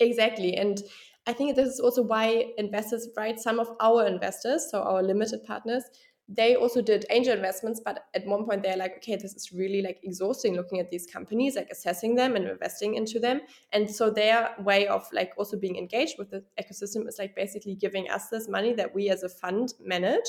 Exactly 0.00 0.56
and 0.56 0.82
i 1.26 1.32
think 1.32 1.54
this 1.56 1.68
is 1.68 1.80
also 1.80 2.02
why 2.02 2.46
investors 2.56 3.08
right 3.16 3.38
some 3.38 3.60
of 3.60 3.68
our 3.80 4.06
investors 4.06 4.68
so 4.70 4.82
our 4.82 5.02
limited 5.02 5.44
partners 5.44 5.84
they 6.26 6.56
also 6.56 6.80
did 6.80 7.04
angel 7.10 7.34
investments 7.34 7.82
but 7.84 8.06
at 8.14 8.26
one 8.26 8.46
point 8.46 8.62
they're 8.62 8.78
like 8.78 8.96
okay 8.96 9.14
this 9.14 9.34
is 9.34 9.52
really 9.52 9.82
like 9.82 10.00
exhausting 10.02 10.56
looking 10.56 10.80
at 10.80 10.90
these 10.90 11.06
companies 11.06 11.54
like 11.54 11.68
assessing 11.70 12.14
them 12.14 12.34
and 12.34 12.46
investing 12.46 12.94
into 12.94 13.18
them. 13.18 13.40
And 13.72 13.90
so 13.90 14.10
their 14.10 14.54
way 14.58 14.86
of 14.86 15.06
like 15.12 15.32
also 15.36 15.58
being 15.58 15.76
engaged 15.76 16.16
with 16.18 16.30
the 16.30 16.42
ecosystem 16.60 17.06
is 17.08 17.18
like 17.18 17.34
basically 17.36 17.74
giving 17.74 18.08
us 18.10 18.28
this 18.28 18.48
money 18.48 18.72
that 18.74 18.94
we 18.94 19.10
as 19.10 19.22
a 19.22 19.28
fund 19.28 19.74
manage. 19.84 20.28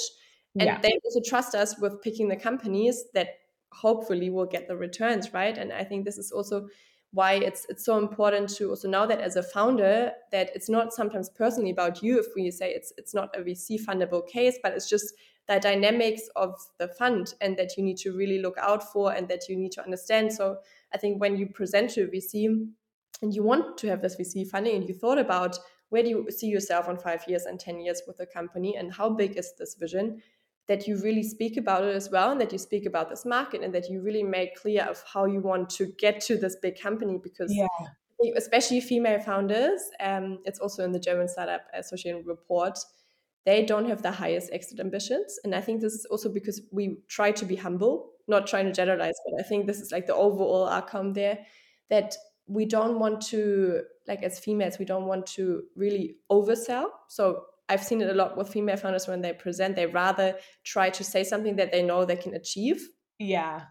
And 0.59 0.67
yeah. 0.67 0.79
they 0.81 0.97
also 1.03 1.21
trust 1.25 1.55
us 1.55 1.79
with 1.79 2.01
picking 2.01 2.27
the 2.27 2.35
companies 2.35 3.05
that 3.13 3.27
hopefully 3.71 4.29
will 4.29 4.45
get 4.45 4.67
the 4.67 4.75
returns 4.75 5.33
right? 5.33 5.57
And 5.57 5.73
i 5.73 5.83
think 5.83 6.05
this 6.05 6.17
is 6.17 6.31
also 6.31 6.67
why 7.11 7.33
it's 7.33 7.65
it's 7.69 7.85
so 7.85 7.97
important 7.97 8.49
to 8.49 8.69
also 8.69 8.89
know 8.89 9.05
that 9.07 9.21
as 9.21 9.35
a 9.35 9.43
founder 9.43 10.11
that 10.31 10.49
it's 10.55 10.69
not 10.69 10.93
sometimes 10.93 11.29
personally 11.29 11.71
about 11.71 12.03
you 12.03 12.19
if 12.19 12.27
we 12.35 12.51
say 12.51 12.71
it's 12.71 12.91
it's 12.97 13.13
not 13.13 13.33
a 13.37 13.41
vc 13.41 13.79
fundable 13.85 14.25
case 14.27 14.59
but 14.61 14.73
it's 14.73 14.89
just 14.89 15.13
the 15.47 15.59
dynamics 15.59 16.23
of 16.35 16.55
the 16.79 16.87
fund 16.87 17.33
and 17.41 17.57
that 17.57 17.77
you 17.77 17.83
need 17.83 17.97
to 17.97 18.11
really 18.11 18.39
look 18.39 18.57
out 18.57 18.91
for 18.91 19.13
and 19.13 19.27
that 19.27 19.47
you 19.47 19.55
need 19.55 19.71
to 19.71 19.83
understand 19.83 20.31
so 20.31 20.57
i 20.93 20.97
think 20.97 21.19
when 21.19 21.37
you 21.37 21.47
present 21.47 21.89
to 21.89 22.03
a 22.03 22.07
vc 22.07 22.67
and 23.21 23.33
you 23.33 23.43
want 23.43 23.77
to 23.77 23.87
have 23.87 24.01
this 24.01 24.15
vc 24.15 24.47
funding 24.47 24.75
and 24.75 24.87
you 24.87 24.93
thought 24.93 25.19
about 25.19 25.57
where 25.89 26.03
do 26.03 26.09
you 26.09 26.27
see 26.29 26.47
yourself 26.47 26.89
in 26.89 26.97
five 26.97 27.23
years 27.27 27.45
and 27.45 27.59
10 27.59 27.79
years 27.79 28.01
with 28.07 28.17
the 28.17 28.25
company 28.25 28.75
and 28.75 28.93
how 28.93 29.09
big 29.09 29.37
is 29.37 29.53
this 29.57 29.75
vision 29.75 30.21
that 30.67 30.87
you 30.87 30.99
really 31.01 31.21
speak 31.21 31.57
about 31.57 31.83
it 31.83 31.95
as 31.95 32.09
well 32.09 32.31
and 32.31 32.41
that 32.41 32.51
you 32.51 32.57
speak 32.57 32.85
about 32.85 33.09
this 33.09 33.25
market 33.25 33.61
and 33.61 33.73
that 33.73 33.89
you 33.89 34.01
really 34.01 34.23
make 34.23 34.55
clear 34.55 34.83
of 34.83 35.03
how 35.11 35.25
you 35.25 35.39
want 35.39 35.69
to 35.69 35.85
get 35.99 36.19
to 36.19 36.37
this 36.37 36.55
big 36.61 36.79
company 36.79 37.19
because 37.21 37.53
yeah. 37.53 37.67
especially 38.35 38.81
female 38.81 39.19
founders 39.19 39.81
um, 39.99 40.39
it's 40.43 40.59
also 40.59 40.83
in 40.83 40.91
the 40.91 40.99
german 40.99 41.27
startup 41.27 41.61
association 41.73 42.23
report 42.25 42.79
they 43.45 43.63
don't 43.63 43.87
have 43.87 44.01
the 44.01 44.11
highest 44.11 44.51
exit 44.51 44.79
ambitions 44.79 45.39
and 45.43 45.55
i 45.55 45.61
think 45.61 45.81
this 45.81 45.93
is 45.93 46.05
also 46.05 46.29
because 46.29 46.61
we 46.71 46.97
try 47.07 47.31
to 47.31 47.45
be 47.45 47.55
humble 47.55 48.11
not 48.27 48.47
trying 48.47 48.65
to 48.65 48.71
generalize 48.71 49.15
but 49.25 49.39
i 49.39 49.43
think 49.43 49.65
this 49.65 49.79
is 49.79 49.91
like 49.91 50.07
the 50.07 50.15
overall 50.15 50.67
outcome 50.67 51.13
there 51.13 51.39
that 51.89 52.15
we 52.47 52.65
don't 52.65 52.99
want 52.99 53.21
to 53.21 53.81
like 54.07 54.23
as 54.23 54.39
females 54.39 54.77
we 54.79 54.85
don't 54.85 55.05
want 55.05 55.25
to 55.25 55.63
really 55.75 56.17
oversell 56.31 56.87
so 57.07 57.45
I've 57.67 57.83
seen 57.83 58.01
it 58.01 58.09
a 58.09 58.13
lot 58.13 58.37
with 58.37 58.49
female 58.49 58.77
founders 58.77 59.07
when 59.07 59.21
they 59.21 59.33
present, 59.33 59.75
they 59.75 59.87
rather 59.87 60.35
try 60.63 60.89
to 60.91 61.03
say 61.03 61.23
something 61.23 61.55
that 61.55 61.71
they 61.71 61.81
know 61.81 62.05
they 62.05 62.15
can 62.15 62.35
achieve. 62.35 62.87
Yeah. 63.17 63.61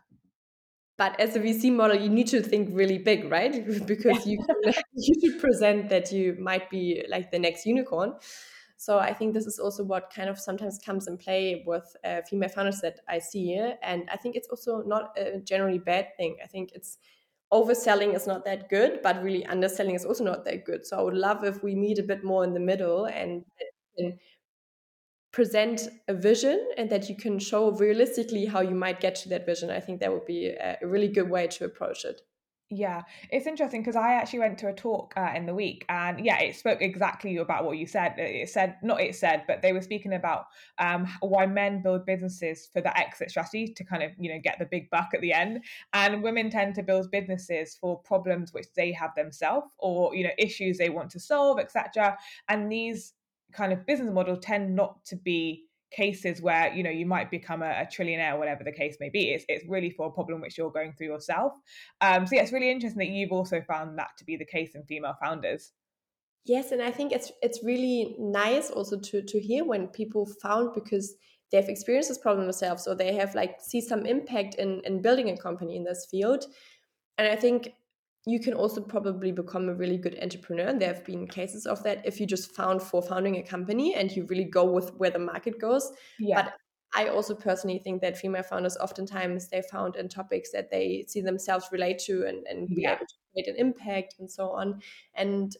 But 0.96 1.18
as 1.20 1.34
a 1.36 1.40
VC 1.40 1.72
model, 1.72 2.00
you 2.00 2.08
need 2.08 2.28
to 2.28 2.42
think 2.42 2.70
really 2.72 2.98
big, 2.98 3.30
right? 3.30 3.52
because 3.86 4.26
you 4.26 4.42
can, 4.44 4.56
you 4.94 5.14
should 5.20 5.40
present 5.40 5.88
that 5.90 6.12
you 6.12 6.36
might 6.40 6.70
be 6.70 7.04
like 7.08 7.30
the 7.30 7.38
next 7.38 7.66
unicorn. 7.66 8.14
So 8.84 8.98
I 8.98 9.14
think 9.14 9.32
this 9.32 9.46
is 9.46 9.58
also 9.58 9.82
what 9.82 10.12
kind 10.14 10.28
of 10.28 10.38
sometimes 10.38 10.78
comes 10.78 11.08
in 11.08 11.16
play 11.16 11.64
with 11.66 11.96
uh, 12.04 12.20
female 12.28 12.50
founders 12.50 12.82
that 12.82 13.00
I 13.08 13.18
see, 13.18 13.54
and 13.82 14.10
I 14.12 14.18
think 14.18 14.36
it's 14.36 14.48
also 14.48 14.82
not 14.82 15.16
a 15.16 15.40
generally 15.40 15.78
bad 15.78 16.08
thing. 16.18 16.36
I 16.44 16.46
think 16.46 16.72
it's 16.74 16.98
overselling 17.50 18.14
is 18.14 18.26
not 18.26 18.44
that 18.44 18.68
good, 18.68 19.00
but 19.02 19.22
really 19.22 19.46
underselling 19.46 19.94
is 19.94 20.04
also 20.04 20.22
not 20.24 20.44
that 20.44 20.66
good. 20.66 20.84
So 20.84 20.98
I 20.98 21.02
would 21.02 21.14
love 21.14 21.44
if 21.44 21.62
we 21.62 21.74
meet 21.74 21.98
a 21.98 22.02
bit 22.02 22.24
more 22.24 22.44
in 22.44 22.52
the 22.52 22.60
middle 22.60 23.06
and 23.06 23.46
can 23.96 24.18
present 25.32 25.88
a 26.06 26.14
vision 26.14 26.68
and 26.76 26.90
that 26.90 27.08
you 27.08 27.16
can 27.16 27.38
show 27.38 27.70
realistically 27.72 28.44
how 28.44 28.60
you 28.60 28.74
might 28.74 29.00
get 29.00 29.16
to 29.16 29.28
that 29.28 29.44
vision 29.44 29.68
i 29.68 29.80
think 29.80 29.98
that 29.98 30.12
would 30.12 30.24
be 30.24 30.46
a 30.46 30.78
really 30.82 31.08
good 31.08 31.28
way 31.28 31.46
to 31.48 31.64
approach 31.64 32.04
it 32.04 32.20
Yeah, 32.76 33.02
it's 33.30 33.46
interesting 33.46 33.82
because 33.82 33.94
I 33.94 34.14
actually 34.14 34.40
went 34.40 34.58
to 34.58 34.68
a 34.68 34.72
talk 34.72 35.14
uh, 35.16 35.30
in 35.36 35.46
the 35.46 35.54
week, 35.54 35.84
and 35.88 36.18
yeah, 36.18 36.40
it 36.40 36.56
spoke 36.56 36.82
exactly 36.82 37.36
about 37.36 37.64
what 37.64 37.78
you 37.78 37.86
said. 37.86 38.14
It 38.18 38.48
said 38.48 38.78
not 38.82 39.00
it 39.00 39.14
said, 39.14 39.44
but 39.46 39.62
they 39.62 39.72
were 39.72 39.80
speaking 39.80 40.14
about 40.14 40.46
um, 40.78 41.06
why 41.20 41.46
men 41.46 41.82
build 41.82 42.04
businesses 42.04 42.68
for 42.72 42.80
the 42.80 42.96
exit 42.98 43.30
strategy 43.30 43.68
to 43.68 43.84
kind 43.84 44.02
of 44.02 44.10
you 44.18 44.32
know 44.32 44.40
get 44.42 44.58
the 44.58 44.64
big 44.64 44.90
buck 44.90 45.10
at 45.14 45.20
the 45.20 45.32
end, 45.32 45.62
and 45.92 46.20
women 46.20 46.50
tend 46.50 46.74
to 46.74 46.82
build 46.82 47.12
businesses 47.12 47.76
for 47.80 48.00
problems 48.00 48.52
which 48.52 48.66
they 48.74 48.90
have 48.90 49.14
themselves 49.14 49.72
or 49.78 50.12
you 50.12 50.24
know 50.24 50.34
issues 50.36 50.76
they 50.76 50.90
want 50.90 51.10
to 51.10 51.20
solve, 51.20 51.60
etc. 51.60 52.18
And 52.48 52.72
these 52.72 53.12
kind 53.52 53.72
of 53.72 53.86
business 53.86 54.12
models 54.12 54.40
tend 54.42 54.74
not 54.74 55.04
to 55.04 55.14
be 55.14 55.66
cases 55.94 56.42
where 56.42 56.72
you 56.74 56.82
know 56.82 56.90
you 56.90 57.06
might 57.06 57.30
become 57.30 57.62
a, 57.62 57.70
a, 57.82 57.86
trillionaire 57.86 58.38
whatever 58.38 58.64
the 58.64 58.72
case 58.72 58.96
may 59.00 59.08
be 59.08 59.30
it's, 59.30 59.44
it's 59.48 59.64
really 59.68 59.90
for 59.90 60.06
a 60.06 60.10
problem 60.10 60.40
which 60.40 60.58
you're 60.58 60.70
going 60.70 60.92
through 60.92 61.06
yourself. 61.06 61.52
Um, 62.00 62.26
so 62.26 62.36
yeah 62.36 62.42
it's 62.42 62.52
really 62.52 62.70
interesting 62.70 62.98
that 62.98 63.14
you've 63.14 63.32
also 63.32 63.62
found 63.62 63.98
that 63.98 64.10
to 64.18 64.24
be 64.24 64.36
the 64.36 64.44
case 64.44 64.74
in 64.74 64.84
female 64.84 65.16
founders. 65.22 65.72
Yes 66.44 66.72
and 66.72 66.82
i 66.82 66.90
think 66.90 67.12
it's 67.12 67.32
it's 67.42 67.60
really 67.62 68.16
nice 68.18 68.70
also 68.70 68.98
to 68.98 69.22
to 69.22 69.40
hear 69.40 69.64
when 69.64 69.86
people 69.88 70.26
found 70.42 70.74
because 70.74 71.14
they've 71.50 71.68
experienced 71.68 72.08
this 72.08 72.18
problem 72.18 72.46
themselves 72.46 72.86
or 72.86 72.94
they 72.94 73.14
have 73.14 73.34
like 73.34 73.60
see 73.60 73.80
some 73.80 74.04
impact 74.06 74.56
in 74.56 74.80
in 74.84 75.00
building 75.00 75.30
a 75.30 75.36
company 75.36 75.76
in 75.76 75.84
this 75.84 76.06
field. 76.10 76.44
And 77.16 77.28
i 77.28 77.36
think 77.36 77.72
you 78.26 78.40
can 78.40 78.54
also 78.54 78.80
probably 78.80 79.32
become 79.32 79.68
a 79.68 79.74
really 79.74 79.98
good 79.98 80.18
entrepreneur. 80.22 80.66
And 80.66 80.80
there 80.80 80.92
have 80.92 81.04
been 81.04 81.26
cases 81.26 81.66
of 81.66 81.82
that 81.82 82.06
if 82.06 82.20
you 82.20 82.26
just 82.26 82.54
found 82.54 82.80
for 82.82 83.02
founding 83.02 83.36
a 83.36 83.42
company 83.42 83.94
and 83.94 84.10
you 84.10 84.24
really 84.26 84.44
go 84.44 84.64
with 84.64 84.94
where 84.94 85.10
the 85.10 85.18
market 85.18 85.60
goes. 85.60 85.92
Yeah. 86.18 86.42
But 86.42 86.54
I 86.94 87.08
also 87.08 87.34
personally 87.34 87.80
think 87.80 88.00
that 88.00 88.16
female 88.16 88.44
founders 88.44 88.76
oftentimes 88.76 89.48
they 89.48 89.62
found 89.62 89.96
in 89.96 90.08
topics 90.08 90.52
that 90.52 90.70
they 90.70 91.04
see 91.08 91.20
themselves 91.20 91.68
relate 91.72 91.98
to 92.06 92.24
and, 92.24 92.46
and 92.46 92.68
be 92.68 92.86
able 92.86 93.00
to 93.00 93.14
create 93.32 93.48
an 93.48 93.56
impact 93.56 94.14
and 94.18 94.30
so 94.30 94.50
on. 94.50 94.80
And 95.14 95.54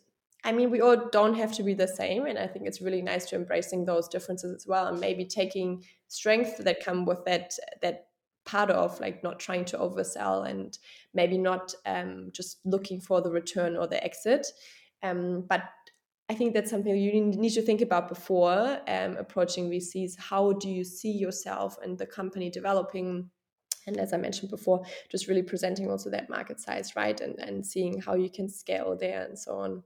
I 0.45 0.53
mean, 0.53 0.71
we 0.71 0.81
all 0.81 1.09
don't 1.11 1.35
have 1.35 1.53
to 1.55 1.63
be 1.63 1.75
the 1.75 1.89
same. 1.89 2.27
And 2.27 2.39
I 2.39 2.47
think 2.47 2.67
it's 2.67 2.81
really 2.81 3.03
nice 3.03 3.27
to 3.27 3.37
embracing 3.37 3.85
those 3.85 4.09
differences 4.09 4.55
as 4.55 4.67
well 4.67 4.87
and 4.87 5.01
maybe 5.01 5.25
taking 5.25 5.85
strengths 6.09 6.63
that 6.63 6.85
come 6.85 7.05
with 7.05 7.25
that 7.25 7.55
that 7.83 8.07
part 8.45 8.71
of 8.71 8.99
like 9.01 9.23
not 9.23 9.39
trying 9.39 9.65
to 9.67 9.79
oversell 9.79 10.49
and 10.49 10.79
maybe 11.13 11.39
not 11.39 11.75
um, 11.87 12.31
just 12.33 12.59
looking 12.65 13.01
for 13.01 13.21
the 13.21 13.31
return 13.31 13.77
or 13.77 13.87
the 13.87 14.03
exit. 14.03 14.47
Um, 15.03 15.45
but 15.49 15.65
i 16.31 16.35
think 16.35 16.55
that's 16.55 16.71
something 16.71 16.97
you 16.97 17.21
need 17.21 17.51
to 17.51 17.61
think 17.61 17.83
about 17.83 18.09
before 18.09 18.81
um, 18.89 19.17
approaching 19.19 19.69
vcs 19.69 20.19
how 20.19 20.53
do 20.53 20.71
you 20.71 20.83
see 20.83 21.11
yourself 21.11 21.77
and 21.83 21.99
the 21.99 22.07
company 22.07 22.49
developing? 22.51 23.29
And 23.87 23.99
as 23.99 24.15
i 24.15 24.17
mentioned 24.17 24.49
before 24.51 24.83
just 25.11 25.29
really 25.29 25.43
presenting 25.43 25.91
also 25.91 26.09
that 26.11 26.31
market 26.31 26.59
size 26.59 26.97
right 26.97 27.21
and, 27.21 27.39
and 27.39 27.67
seeing 27.67 28.01
how 28.01 28.15
you 28.15 28.31
can 28.31 28.49
scale 28.49 28.97
there 28.97 29.25
and 29.25 29.39
so 29.39 29.59
on 29.59 29.83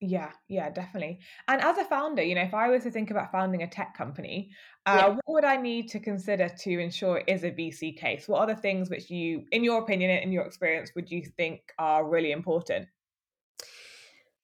yeah, 0.00 0.30
yeah, 0.46 0.70
definitely. 0.70 1.18
And 1.48 1.60
as 1.60 1.76
a 1.76 1.84
founder, 1.84 2.22
you 2.22 2.36
know, 2.36 2.42
if 2.42 2.54
I 2.54 2.68
was 2.68 2.84
to 2.84 2.90
think 2.90 3.10
about 3.10 3.32
founding 3.32 3.62
a 3.62 3.66
tech 3.66 3.96
company, 3.96 4.50
uh, 4.86 4.96
yeah. 4.96 5.08
what 5.08 5.24
would 5.26 5.44
I 5.44 5.56
need 5.56 5.88
to 5.88 5.98
consider 5.98 6.48
to 6.48 6.78
ensure 6.78 7.18
it 7.18 7.24
is 7.26 7.42
a 7.42 7.50
VC 7.50 7.96
case? 7.96 8.28
What 8.28 8.40
are 8.40 8.54
the 8.54 8.60
things 8.60 8.90
which 8.90 9.10
you, 9.10 9.44
in 9.50 9.64
your 9.64 9.82
opinion, 9.82 10.10
and 10.10 10.22
in 10.22 10.30
your 10.30 10.44
experience, 10.44 10.92
would 10.94 11.10
you 11.10 11.24
think 11.36 11.60
are 11.78 12.08
really 12.08 12.30
important? 12.30 12.86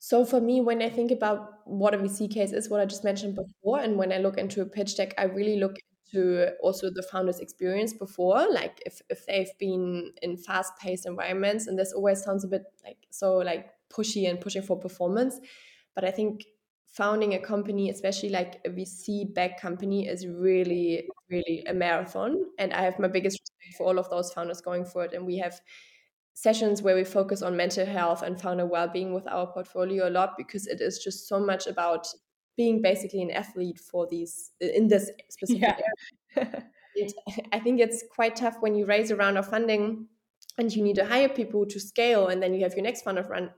So 0.00 0.25
for 0.25 0.40
me, 0.40 0.61
when 0.61 0.82
I 0.82 0.90
think 0.90 1.12
about 1.12 1.61
what 1.64 1.94
a 1.94 1.99
VC 1.99 2.30
case 2.30 2.52
is, 2.52 2.68
what 2.68 2.80
I 2.80 2.84
just 2.84 3.04
mentioned 3.04 3.37
before, 3.37 3.78
and 3.78 3.96
when 3.96 4.12
I 4.12 4.18
look 4.18 4.37
into 4.37 4.61
a 4.61 4.66
pitch 4.66 4.96
deck, 4.96 5.14
I 5.16 5.25
really 5.25 5.58
look 5.58 5.76
into 6.12 6.50
also 6.61 6.90
the 6.90 7.02
founder's 7.02 7.38
experience 7.38 7.92
before, 7.92 8.44
like 8.52 8.82
if, 8.84 9.00
if 9.08 9.25
they've 9.26 9.56
been 9.58 10.12
in 10.20 10.37
fast-paced 10.37 11.06
environments, 11.06 11.68
and 11.68 11.78
this 11.78 11.92
always 11.92 12.23
sounds 12.23 12.44
a 12.44 12.49
bit 12.49 12.64
like 12.84 12.99
so 13.11 13.38
like 13.38 13.70
pushy 13.94 14.28
and 14.28 14.40
pushing 14.40 14.62
for 14.62 14.78
performance. 14.78 15.38
But 15.94 16.04
I 16.04 16.10
think 16.10 16.44
founding 16.86 17.34
a 17.34 17.38
company, 17.38 17.90
especially 17.90 18.28
like 18.28 18.60
a 18.64 18.70
VC 18.70 19.32
backed 19.34 19.60
company, 19.60 20.06
is 20.06 20.26
really, 20.26 21.08
really 21.30 21.64
a 21.66 21.74
marathon. 21.74 22.44
And 22.58 22.72
I 22.72 22.82
have 22.82 22.98
my 22.98 23.08
biggest 23.08 23.40
respect 23.40 23.76
for 23.76 23.86
all 23.86 23.98
of 23.98 24.10
those 24.10 24.32
founders 24.32 24.60
going 24.60 24.84
for 24.84 25.04
it. 25.04 25.12
And 25.12 25.26
we 25.26 25.38
have 25.38 25.60
sessions 26.34 26.82
where 26.82 26.96
we 26.96 27.04
focus 27.04 27.42
on 27.42 27.56
mental 27.56 27.86
health 27.86 28.22
and 28.22 28.40
founder 28.40 28.66
well-being 28.66 29.14
with 29.14 29.26
our 29.28 29.46
portfolio 29.46 30.08
a 30.08 30.10
lot 30.10 30.34
because 30.36 30.66
it 30.66 30.80
is 30.80 30.98
just 30.98 31.28
so 31.28 31.38
much 31.38 31.66
about 31.66 32.06
being 32.56 32.82
basically 32.82 33.22
an 33.22 33.30
athlete 33.30 33.78
for 33.78 34.06
these 34.08 34.52
in 34.60 34.88
this 34.88 35.10
specific 35.28 35.62
yeah. 35.62 35.76
area. 36.36 36.64
I 37.52 37.58
think 37.58 37.80
it's 37.80 38.04
quite 38.14 38.36
tough 38.36 38.56
when 38.60 38.74
you 38.76 38.86
raise 38.86 39.10
a 39.10 39.16
round 39.16 39.36
of 39.36 39.48
funding 39.48 40.06
and 40.58 40.75
you 40.75 40.82
need 40.82 40.96
to 40.96 41.04
hire 41.04 41.28
people 41.28 41.66
to 41.66 41.80
scale 41.80 42.28
and 42.28 42.42
then 42.42 42.54
you 42.54 42.62
have 42.62 42.75
your 42.75 42.84
next 42.84 43.02
fund 43.02 43.18
of 43.18 43.28
run, 43.28 43.50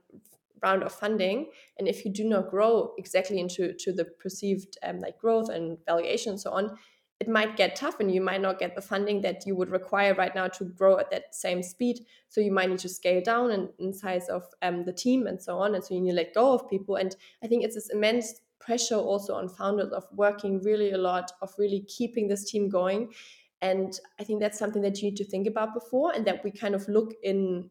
round 0.63 0.83
of 0.83 0.91
funding. 0.91 1.51
And 1.77 1.87
if 1.87 2.05
you 2.05 2.11
do 2.11 2.23
not 2.23 2.49
grow 2.49 2.93
exactly 2.97 3.39
into 3.39 3.73
to 3.73 3.91
the 3.91 4.05
perceived 4.05 4.77
um, 4.83 4.99
like 4.99 5.17
growth 5.17 5.49
and 5.49 5.77
valuation 5.85 6.31
and 6.31 6.39
so 6.39 6.51
on 6.51 6.77
it 7.19 7.27
might 7.27 7.57
get 7.57 7.75
tough 7.75 7.99
and 7.99 8.13
you 8.13 8.21
might 8.21 8.41
not 8.41 8.59
get 8.59 8.75
the 8.75 8.81
funding 8.81 9.21
that 9.21 9.45
you 9.47 9.55
would 9.55 9.71
require 9.71 10.13
right 10.13 10.35
now 10.35 10.47
to 10.47 10.65
grow 10.65 10.99
at 10.99 11.09
that 11.09 11.33
same 11.33 11.63
speed. 11.63 12.05
So 12.29 12.41
you 12.41 12.51
might 12.51 12.69
need 12.69 12.79
to 12.79 12.89
scale 12.89 13.21
down 13.21 13.51
in, 13.51 13.69
in 13.79 13.91
size 13.91 14.29
of 14.29 14.43
um, 14.61 14.85
the 14.85 14.93
team 14.93 15.25
and 15.25 15.41
so 15.41 15.57
on. 15.57 15.73
And 15.73 15.83
so 15.83 15.95
you 15.95 16.01
need 16.01 16.11
to 16.11 16.15
let 16.15 16.35
go 16.35 16.53
of 16.53 16.69
people. 16.69 16.95
And 16.95 17.15
i 17.43 17.47
think 17.47 17.63
it's 17.63 17.75
this 17.75 17.89
immense 17.89 18.41
pressure 18.59 18.95
also 18.95 19.33
on 19.33 19.49
founders 19.49 19.91
of 19.91 20.05
working 20.13 20.61
really 20.61 20.91
a 20.91 20.97
lot 20.97 21.31
of 21.41 21.53
really 21.57 21.81
keeping 21.87 22.27
this 22.27 22.49
team 22.49 22.69
going 22.69 23.13
and 23.61 23.99
I 24.19 24.23
think 24.23 24.39
that's 24.39 24.59
something 24.59 24.81
that 24.83 25.01
you 25.01 25.09
need 25.09 25.17
to 25.17 25.25
think 25.25 25.47
about 25.47 25.73
before 25.73 26.13
and 26.13 26.25
that 26.25 26.43
we 26.43 26.51
kind 26.51 26.75
of 26.75 26.87
look 26.87 27.13
in 27.23 27.69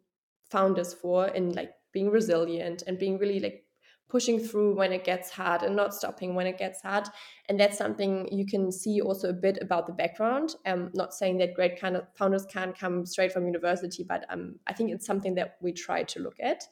founders 0.50 0.94
for 0.94 1.28
in 1.28 1.52
like 1.52 1.72
being 1.92 2.10
resilient 2.10 2.82
and 2.86 2.98
being 2.98 3.18
really 3.18 3.40
like 3.40 3.64
pushing 4.08 4.38
through 4.38 4.74
when 4.74 4.92
it 4.92 5.04
gets 5.04 5.30
hard 5.30 5.62
and 5.62 5.74
not 5.74 5.92
stopping 5.92 6.34
when 6.34 6.46
it 6.46 6.58
gets 6.58 6.80
hard. 6.80 7.08
And 7.48 7.58
that's 7.58 7.76
something 7.76 8.28
you 8.30 8.46
can 8.46 8.70
see 8.70 9.00
also 9.00 9.30
a 9.30 9.32
bit 9.32 9.58
about 9.60 9.86
the 9.86 9.92
background. 9.92 10.54
I'm 10.64 10.90
not 10.94 11.12
saying 11.12 11.38
that 11.38 11.54
great 11.54 11.80
kind 11.80 11.96
of 11.96 12.06
founders 12.14 12.46
can't 12.46 12.78
come 12.78 13.04
straight 13.04 13.32
from 13.32 13.46
university 13.46 14.04
but 14.04 14.24
um, 14.28 14.56
i 14.66 14.72
think 14.72 14.90
it's 14.90 15.06
something 15.06 15.34
that 15.34 15.56
we 15.60 15.72
try 15.72 16.02
to 16.04 16.20
look 16.20 16.36
at. 16.40 16.64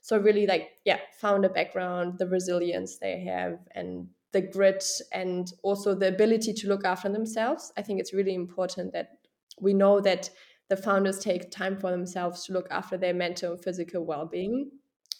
So 0.00 0.18
really 0.18 0.46
like 0.46 0.70
yeah 0.84 0.98
founder 1.18 1.48
background 1.48 2.18
the 2.18 2.26
resilience 2.26 2.98
they 2.98 3.20
have 3.24 3.58
and 3.74 4.08
the 4.32 4.40
grit 4.40 4.84
and 5.12 5.52
also 5.62 5.94
the 5.94 6.08
ability 6.08 6.52
to 6.54 6.68
look 6.68 6.84
after 6.84 7.08
themselves. 7.08 7.72
I 7.76 7.82
think 7.82 8.00
it's 8.00 8.14
really 8.14 8.34
important 8.34 8.92
that 8.92 9.18
we 9.60 9.74
know 9.74 10.00
that 10.00 10.30
the 10.68 10.76
founders 10.76 11.18
take 11.18 11.50
time 11.50 11.78
for 11.78 11.90
themselves 11.90 12.44
to 12.46 12.52
look 12.52 12.66
after 12.70 12.96
their 12.96 13.12
mental 13.12 13.52
and 13.52 13.62
physical 13.62 14.04
well 14.04 14.26
being. 14.26 14.70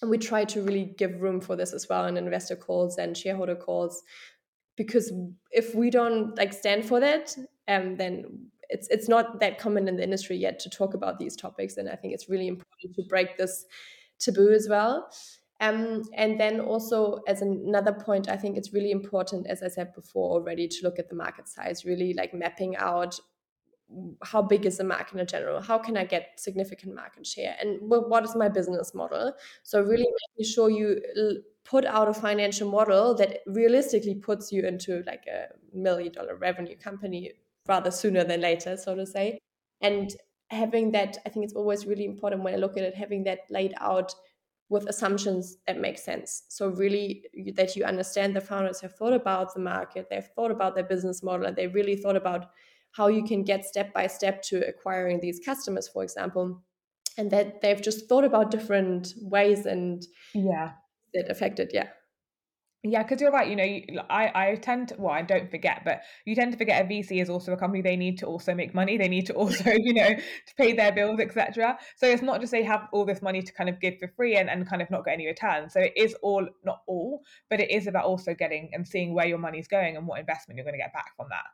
And 0.01 0.11
we 0.11 0.19
try 0.19 0.45
to 0.47 0.63
really 0.63 0.95
give 0.97 1.21
room 1.21 1.41
for 1.41 1.57
this 1.57 1.73
as 1.73 1.89
well 1.89 2.07
in 2.07 2.17
investor 2.17 2.57
calls 2.57 2.99
and 2.99 3.17
shareholder 3.17 3.55
calls. 3.55 4.03
Because 4.77 5.13
if 5.51 5.75
we 5.75 5.91
don't 5.91 6.37
like 6.39 6.53
stand 6.53 6.87
for 6.87 6.99
that, 7.01 7.37
um, 7.69 7.97
then 7.97 8.49
it's 8.71 8.89
it's 8.89 9.09
not 9.09 9.41
that 9.41 9.59
common 9.59 9.87
in 9.87 9.97
the 9.97 10.03
industry 10.03 10.37
yet 10.37 10.59
to 10.61 10.71
talk 10.71 10.95
about 10.95 11.19
these 11.19 11.37
topics. 11.37 11.77
And 11.77 11.89
I 11.89 11.97
think 11.97 12.15
it's 12.15 12.29
really 12.31 12.49
important 12.49 12.95
to 12.97 13.03
break 13.09 13.37
this 13.37 13.67
taboo 14.19 14.53
as 14.53 14.69
well. 14.69 15.11
Um, 15.63 16.03
and 16.15 16.41
then 16.41 16.61
also 16.61 17.21
as 17.29 17.41
another 17.41 17.93
point, 17.93 18.29
I 18.29 18.37
think 18.37 18.57
it's 18.57 18.73
really 18.73 18.91
important, 18.91 19.47
as 19.47 19.63
I 19.63 19.69
said 19.69 19.95
before 19.95 20.33
already, 20.33 20.67
to 20.67 20.79
look 20.83 20.99
at 20.99 21.09
the 21.09 21.15
market 21.15 21.49
size, 21.49 21.85
really 21.85 22.15
like 22.15 22.35
mapping 22.35 22.77
out 22.77 23.19
how 24.25 24.43
big 24.43 24.67
is 24.67 24.79
the 24.79 24.85
market 24.85 25.19
in 25.21 25.27
general? 25.27 25.61
How 25.61 25.79
can 25.79 25.97
i 25.97 26.05
get 26.05 26.31
significant 26.37 26.95
market 26.95 27.27
share? 27.27 27.55
And 27.61 27.79
what 27.83 28.25
is 28.25 28.35
my 28.35 28.49
business 28.49 28.95
model? 28.95 29.35
So 29.63 29.83
really 29.83 30.09
making 30.37 30.51
sure 30.51 30.71
you 30.71 31.01
put 31.65 31.85
out 31.85 32.09
a 32.09 32.15
financial 32.15 32.71
model 32.71 33.15
that 33.17 33.41
realistically 33.47 34.15
puts 34.15 34.51
you 34.51 34.65
into 34.67 35.03
like 35.07 35.27
a 35.27 35.49
million 35.75 36.13
dollar 36.13 36.37
revenue 36.37 36.77
company 36.77 37.33
rather 37.69 37.91
sooner 37.91 38.25
than 38.25 38.41
later 38.41 38.77
so 38.77 38.95
to 38.97 39.07
say. 39.07 39.39
And 39.81 40.11
having 40.51 40.93
that 40.93 41.17
i 41.25 41.31
think 41.31 41.45
it's 41.45 41.55
always 41.55 41.87
really 41.87 42.05
important 42.05 42.43
when 42.43 42.53
i 42.53 42.59
look 42.59 42.77
at 42.77 42.83
it 42.83 42.95
having 42.95 43.25
that 43.25 43.39
laid 43.49 43.73
out 43.81 44.15
with 44.73 44.89
assumptions 44.89 45.59
that 45.67 45.79
make 45.79 45.99
sense. 45.99 46.45
So 46.49 46.69
really 46.69 47.25
that 47.55 47.77
you 47.77 47.85
understand 47.85 48.35
the 48.35 48.41
founders 48.41 48.81
have 48.81 48.95
thought 48.95 49.13
about 49.13 49.53
the 49.53 49.61
market, 49.61 50.07
they've 50.09 50.25
thought 50.35 50.51
about 50.51 50.75
their 50.75 50.85
business 50.85 51.23
model, 51.23 51.47
and 51.47 51.55
they 51.55 51.67
really 51.67 51.95
thought 51.95 52.17
about 52.17 52.47
how 52.93 53.09
you 53.09 53.23
can 53.23 53.45
get 53.45 53.67
step 53.67 53.93
by 53.93 54.07
step 54.07 54.43
to 54.45 54.67
acquiring 54.67 55.21
these 55.21 55.41
customers, 55.45 55.89
for 55.89 56.03
example, 56.03 56.63
and 57.19 57.31
that 57.31 57.61
they've 57.61 57.83
just 57.83 58.09
thought 58.09 58.25
about 58.25 58.51
different 58.51 59.13
ways 59.21 59.67
and 59.67 60.07
yeah, 60.35 60.73
that 61.13 61.31
affected, 61.31 61.71
yeah. 61.75 61.89
Yeah, 62.85 63.05
because 63.05 63.21
you're 63.21 63.31
right. 63.31 63.49
You 63.49 63.55
know, 63.55 63.63
you, 63.65 64.01
I 64.11 64.33
I 64.35 64.55
tend 64.57 64.89
to 64.89 64.97
well, 64.99 65.13
I 65.15 65.23
don't 65.23 65.49
forget, 65.49 65.83
but 65.85 66.03
you 66.25 66.35
tend 66.35 66.51
to 66.51 66.59
forget 66.59 66.85
a 66.85 66.89
VC 66.89 67.23
is 67.23 67.31
also 67.31 67.53
a 67.53 67.57
company. 67.57 67.81
They 67.81 67.95
need 67.97 68.19
to 68.19 68.27
also 68.27 68.55
make 68.55 68.75
money. 68.75 68.97
They 68.99 69.07
need 69.07 69.27
to 69.27 69.35
also, 69.41 69.71
you 69.71 69.95
know, 69.95 70.09
to 70.09 70.55
pay 70.57 70.73
their 70.73 70.91
bills, 70.91 71.21
etc. 71.21 71.79
So 71.97 72.09
it's 72.09 72.23
not 72.23 72.41
just 72.41 72.51
they 72.51 72.65
have 72.65 72.89
all 72.93 73.05
this 73.05 73.23
money 73.23 73.41
to 73.41 73.53
kind 73.53 73.71
of 73.71 73.81
give 73.81 73.99
for 74.01 74.09
free 74.17 74.37
and, 74.37 74.51
and 74.51 74.69
kind 74.69 74.83
of 74.83 74.91
not 74.91 75.05
get 75.05 75.15
any 75.15 75.27
return. 75.27 75.71
So 75.71 75.79
it 75.81 75.93
is 75.97 76.15
all 76.23 76.49
not 76.65 76.83
all, 76.89 77.23
but 77.49 77.61
it 77.61 77.71
is 77.71 77.87
about 77.87 78.05
also 78.05 78.35
getting 78.35 78.71
and 78.73 78.87
seeing 78.87 79.15
where 79.15 79.27
your 79.27 79.39
money 79.39 79.61
is 79.61 79.69
going 79.69 79.97
and 79.97 80.05
what 80.07 80.19
investment 80.19 80.57
you're 80.57 80.65
going 80.65 80.75
to 80.79 80.83
get 80.83 80.93
back 80.93 81.15
from 81.17 81.29
that. 81.31 81.45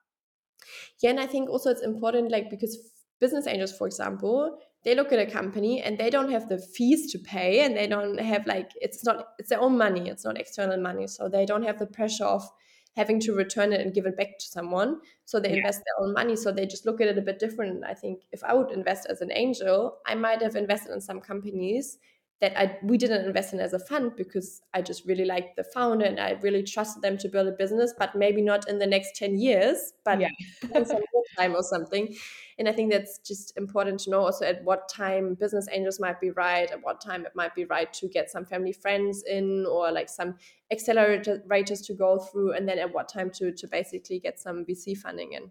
Yeah, 1.03 1.11
and 1.11 1.21
I 1.21 1.27
think 1.27 1.51
also 1.51 1.71
it's 1.71 1.83
important, 1.83 2.31
like 2.31 2.51
because 2.51 2.79
business 3.21 3.47
angels, 3.47 3.77
for 3.77 3.87
example, 3.87 4.59
they 4.85 4.95
look 4.95 5.13
at 5.13 5.19
a 5.19 5.31
company 5.31 5.83
and 5.83 5.99
they 5.99 6.11
don't 6.11 6.31
have 6.31 6.49
the 6.49 6.59
fees 6.59 7.11
to 7.13 7.19
pay 7.19 7.65
and 7.65 7.77
they 7.77 7.87
don't 7.87 8.19
have 8.21 8.47
like 8.47 8.71
it's 8.77 9.05
not 9.05 9.29
it's 9.39 9.51
their 9.51 9.61
own 9.61 9.77
money 9.77 10.09
it's 10.09 10.25
not 10.25 10.39
external 10.39 10.81
money. 10.81 11.07
So 11.07 11.29
they 11.29 11.45
don't 11.45 11.65
have 11.65 11.79
the 11.79 11.87
pressure 11.87 12.25
of 12.25 12.49
having 12.97 13.21
to 13.21 13.33
return 13.33 13.73
it 13.73 13.81
and 13.81 13.95
give 13.95 14.07
it 14.07 14.17
back 14.17 14.39
to 14.39 14.47
someone. 14.47 15.01
So 15.25 15.39
they 15.39 15.51
yeah. 15.51 15.57
invest 15.57 15.83
their 15.85 16.05
own 16.05 16.13
money. 16.15 16.35
So 16.35 16.51
they 16.51 16.67
just 16.67 16.85
look 16.87 17.01
at 17.01 17.07
it 17.07 17.19
a 17.19 17.23
bit 17.23 17.39
different. 17.39 17.85
I 17.85 17.95
think 17.95 18.23
if 18.33 18.43
i 18.45 18.55
would 18.55 18.71
invest 18.71 19.07
as 19.09 19.21
an 19.21 19.31
angel 19.33 19.99
i 20.07 20.15
might 20.15 20.43
have 20.43 20.57
invested 20.57 20.93
in 20.93 21.01
some 21.01 21.21
companies 21.21 21.99
that 22.41 22.57
I 22.59 22.79
we 22.83 22.97
didn't 22.99 23.27
invest 23.27 23.53
in 23.53 23.59
as 23.59 23.73
a 23.73 23.79
fund 23.79 24.13
because 24.17 24.63
I 24.73 24.81
just 24.81 25.05
really 25.05 25.25
liked 25.25 25.57
the 25.57 25.65
founder 25.65 26.05
and 26.05 26.21
I 26.21 26.33
really 26.41 26.63
trusted 26.63 27.03
them 27.03 27.19
to 27.19 27.29
build 27.29 27.49
a 27.49 27.53
business, 27.53 27.93
but 27.99 28.15
maybe 28.15 28.43
not 28.43 28.69
in 28.69 28.79
the 28.79 28.87
next 28.87 29.17
10 29.17 29.39
years, 29.39 29.93
but 30.05 30.21
yeah. 30.21 30.29
some 30.85 31.03
more 31.13 31.25
time 31.37 31.57
or 31.57 31.65
something. 31.65 32.15
And 32.59 32.69
I 32.69 32.73
think 32.73 32.93
that's 32.93 33.19
just 33.19 33.57
important 33.57 34.01
to 34.01 34.11
know 34.11 34.21
also 34.21 34.45
at 34.45 34.63
what 34.63 34.89
time 34.89 35.35
business 35.35 35.69
angels 35.73 35.99
might 35.99 36.21
be 36.21 36.31
right, 36.31 36.71
at 36.71 36.83
what 36.83 37.01
time 37.01 37.27
it 37.27 37.33
might 37.35 37.55
be 37.55 37.65
right 37.65 37.93
to 37.95 38.09
get 38.09 38.31
some 38.31 38.45
family 38.45 38.73
friends 38.73 39.25
in 39.29 39.67
or 39.67 39.91
like 39.91 40.09
some 40.09 40.37
accelerators 40.73 41.87
to 41.87 41.95
go 41.95 42.19
through, 42.19 42.53
and 42.53 42.69
then 42.69 42.79
at 42.79 42.93
what 42.93 43.09
time 43.09 43.31
to 43.31 43.53
to 43.53 43.67
basically 43.67 44.21
get 44.21 44.39
some 44.39 44.65
VC 44.65 44.97
funding 44.97 45.33
in. 45.33 45.51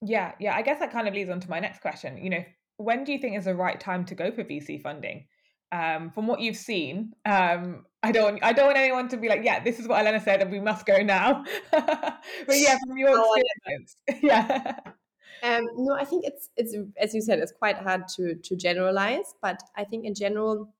Yeah, 0.00 0.32
yeah. 0.38 0.54
I 0.54 0.62
guess 0.62 0.80
that 0.80 0.92
kind 0.92 1.08
of 1.08 1.14
leads 1.14 1.30
on 1.30 1.40
to 1.40 1.50
my 1.50 1.60
next 1.60 1.80
question. 1.80 2.18
You 2.18 2.30
know, 2.30 2.44
when 2.76 3.04
do 3.04 3.12
you 3.12 3.18
think 3.18 3.36
is 3.36 3.44
the 3.44 3.54
right 3.54 3.80
time 3.80 4.04
to 4.06 4.14
go 4.14 4.30
for 4.30 4.44
VC 4.44 4.80
funding? 4.80 5.26
Um, 5.74 6.10
from 6.10 6.28
what 6.28 6.38
you've 6.40 6.56
seen, 6.56 7.14
um, 7.26 7.84
I 8.00 8.12
don't 8.12 8.38
I 8.44 8.52
don't 8.52 8.66
want 8.66 8.78
anyone 8.78 9.08
to 9.08 9.16
be 9.16 9.28
like, 9.28 9.40
yeah, 9.42 9.58
this 9.58 9.80
is 9.80 9.88
what 9.88 10.04
Alena 10.04 10.22
said, 10.22 10.40
and 10.40 10.52
we 10.52 10.60
must 10.60 10.86
go 10.86 10.98
now. 10.98 11.44
but 11.72 12.20
yeah, 12.48 12.76
from 12.86 12.96
your 12.96 13.10
oh, 13.12 13.34
experience, 13.34 13.96
yeah. 14.22 14.76
Um, 15.42 15.66
no, 15.76 15.96
I 15.96 16.04
think 16.04 16.24
it's 16.26 16.48
it's 16.56 16.76
as 16.96 17.12
you 17.12 17.20
said, 17.20 17.40
it's 17.40 17.50
quite 17.50 17.78
hard 17.78 18.06
to 18.16 18.36
to 18.36 18.56
generalize, 18.56 19.34
but 19.42 19.60
I 19.76 19.82
think 19.82 20.04
in 20.04 20.14
general, 20.14 20.72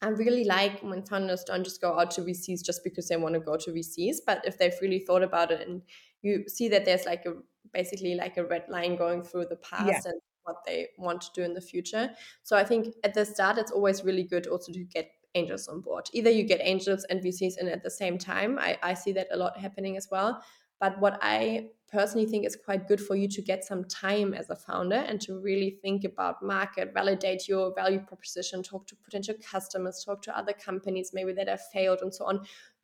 I 0.00 0.08
really 0.08 0.44
like 0.44 0.80
when 0.80 1.02
founders 1.02 1.44
don't 1.44 1.64
just 1.64 1.82
go 1.82 1.98
out 1.98 2.10
to 2.12 2.22
VCs 2.22 2.64
just 2.64 2.82
because 2.82 3.08
they 3.08 3.18
want 3.18 3.34
to 3.34 3.40
go 3.40 3.58
to 3.58 3.70
VCs, 3.70 4.16
but 4.26 4.40
if 4.46 4.56
they've 4.56 4.80
really 4.80 5.00
thought 5.00 5.22
about 5.22 5.50
it 5.50 5.68
and 5.68 5.82
you 6.22 6.44
see 6.48 6.68
that 6.68 6.86
there's 6.86 7.04
like 7.04 7.26
a 7.26 7.34
basically 7.74 8.14
like 8.14 8.38
a 8.38 8.44
red 8.44 8.64
line 8.68 8.96
going 8.96 9.22
through 9.22 9.46
the 9.46 9.56
past 9.56 9.86
yeah. 9.86 10.00
and 10.04 10.20
what 10.44 10.56
they 10.66 10.88
want 10.98 11.20
to 11.22 11.30
do 11.34 11.42
in 11.42 11.54
the 11.54 11.60
future. 11.60 12.10
So 12.42 12.56
I 12.56 12.64
think 12.64 12.94
at 13.04 13.14
the 13.14 13.24
start, 13.24 13.58
it's 13.58 13.72
always 13.72 14.04
really 14.04 14.24
good 14.24 14.46
also 14.46 14.72
to 14.72 14.84
get 14.84 15.10
angels 15.34 15.68
on 15.68 15.80
board. 15.80 16.08
Either 16.12 16.30
you 16.30 16.44
get 16.44 16.60
angels 16.62 17.04
and 17.08 17.22
VCs 17.22 17.58
in 17.58 17.68
at 17.68 17.82
the 17.82 17.90
same 17.90 18.18
time. 18.18 18.58
I, 18.58 18.78
I 18.82 18.94
see 18.94 19.12
that 19.12 19.28
a 19.32 19.36
lot 19.36 19.58
happening 19.58 19.96
as 19.96 20.08
well. 20.10 20.42
But 20.80 20.98
what 20.98 21.18
I 21.20 21.68
personally 21.92 22.26
think 22.26 22.46
is 22.46 22.56
quite 22.56 22.88
good 22.88 23.00
for 23.00 23.16
you 23.16 23.28
to 23.28 23.42
get 23.42 23.64
some 23.64 23.84
time 23.84 24.32
as 24.32 24.48
a 24.48 24.56
founder 24.56 24.96
and 24.96 25.20
to 25.20 25.38
really 25.40 25.78
think 25.82 26.04
about 26.04 26.42
market, 26.42 26.94
validate 26.94 27.48
your 27.48 27.74
value 27.74 28.00
proposition, 28.00 28.62
talk 28.62 28.86
to 28.86 28.96
potential 28.96 29.34
customers, 29.50 30.02
talk 30.04 30.22
to 30.22 30.36
other 30.36 30.52
companies 30.52 31.10
maybe 31.12 31.32
that 31.32 31.48
have 31.48 31.60
failed 31.72 31.98
and 32.00 32.14
so 32.14 32.24
on 32.24 32.40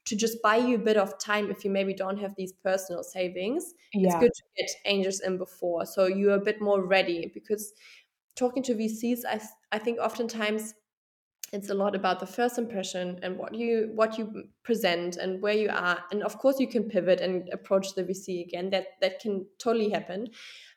to 0.06 0.16
just 0.16 0.40
buy 0.42 0.56
you 0.56 0.76
a 0.76 0.78
bit 0.78 0.96
of 0.96 1.18
time 1.18 1.50
if 1.50 1.64
you 1.64 1.70
maybe 1.70 1.92
don't 1.92 2.18
have 2.18 2.34
these 2.36 2.52
personal 2.52 3.02
savings 3.02 3.74
yeah. 3.92 4.06
it's 4.06 4.16
good 4.16 4.32
to 4.34 4.42
get 4.56 4.70
angels 4.86 5.20
in 5.20 5.36
before 5.36 5.84
so 5.84 6.06
you're 6.06 6.34
a 6.34 6.40
bit 6.40 6.60
more 6.60 6.82
ready 6.82 7.30
because 7.34 7.72
talking 8.34 8.62
to 8.62 8.74
vcs 8.74 9.20
i, 9.28 9.40
I 9.72 9.78
think 9.78 9.98
oftentimes 9.98 10.74
it's 11.52 11.70
a 11.70 11.74
lot 11.74 11.94
about 11.94 12.18
the 12.18 12.26
first 12.26 12.58
impression 12.58 13.18
and 13.22 13.38
what 13.38 13.54
you 13.54 13.90
what 13.94 14.18
you 14.18 14.44
present 14.64 15.16
and 15.16 15.40
where 15.40 15.54
you 15.54 15.68
are 15.70 15.98
and 16.10 16.22
of 16.22 16.38
course 16.38 16.58
you 16.58 16.68
can 16.68 16.84
pivot 16.84 17.20
and 17.20 17.48
approach 17.52 17.94
the 17.94 18.02
vc 18.02 18.44
again 18.46 18.70
that 18.70 18.86
that 19.00 19.20
can 19.20 19.46
totally 19.58 19.90
happen 19.90 20.28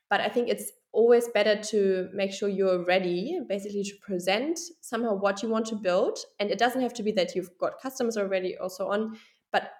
but 0.10 0.22
i 0.22 0.30
think 0.30 0.48
it's 0.48 0.72
always 0.92 1.28
better 1.30 1.56
to 1.62 2.10
make 2.14 2.32
sure 2.32 2.50
you're 2.50 2.84
ready 2.84 3.40
basically 3.48 3.84
to 3.84 3.96
present 4.02 4.60
somehow 4.82 5.14
what 5.14 5.44
you 5.44 5.50
want 5.50 5.66
to 5.68 5.76
build. 5.76 6.18
And 6.40 6.50
it 6.50 6.58
doesn't 6.58 6.82
have 6.82 6.94
to 6.96 7.04
be 7.04 7.12
that 7.14 7.36
you've 7.36 7.58
got 7.60 7.80
customers 7.82 8.18
already 8.18 8.58
or 8.60 8.70
so 8.70 8.92
on 8.92 9.18
but 9.52 9.72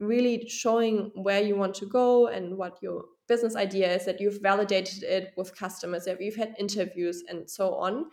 really 0.00 0.48
showing 0.48 1.10
where 1.14 1.40
you 1.40 1.56
want 1.56 1.74
to 1.74 1.86
go 1.86 2.28
and 2.28 2.56
what 2.56 2.78
your 2.82 3.04
business 3.26 3.56
idea 3.56 3.94
is 3.94 4.04
that 4.04 4.20
you've 4.20 4.40
validated 4.40 5.02
it 5.02 5.32
with 5.36 5.56
customers 5.56 6.04
that 6.04 6.20
you've 6.20 6.36
had 6.36 6.54
interviews 6.58 7.22
and 7.28 7.48
so 7.48 7.74
on. 7.74 8.06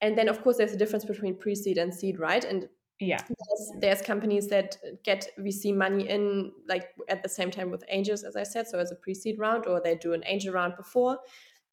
And 0.00 0.16
then 0.16 0.28
of 0.28 0.42
course 0.42 0.56
there's 0.56 0.72
a 0.72 0.76
difference 0.76 1.04
between 1.04 1.36
pre-seed 1.36 1.78
and 1.78 1.92
seed 1.92 2.18
right? 2.18 2.44
And 2.44 2.68
yeah. 3.00 3.18
there's, 3.18 3.72
there's, 3.80 4.02
companies 4.02 4.48
that 4.48 4.76
get 5.04 5.28
vc 5.38 5.74
money 5.76 6.08
in 6.08 6.50
like 6.66 6.86
at 7.10 7.22
the 7.22 7.28
same 7.28 7.50
time 7.50 7.70
with 7.70 7.84
angels 7.90 8.24
as 8.24 8.36
i 8.36 8.42
said 8.42 8.66
so 8.66 8.78
as 8.78 8.90
a 8.90 8.94
pre-seed 8.94 9.38
round 9.38 9.66
or 9.66 9.82
they 9.84 9.96
do 9.96 10.14
an 10.14 10.22
angel 10.24 10.54
round 10.54 10.74
before 10.76 11.18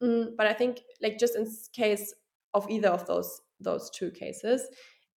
Mm, 0.04 0.36
but 0.36 0.46
I 0.46 0.52
think 0.52 0.82
like 1.00 1.18
just 1.18 1.34
in 1.34 1.46
case 1.72 2.14
of 2.52 2.68
either 2.68 2.88
of 2.88 3.06
those 3.06 3.40
those 3.60 3.90
two 3.90 4.10
cases, 4.10 4.62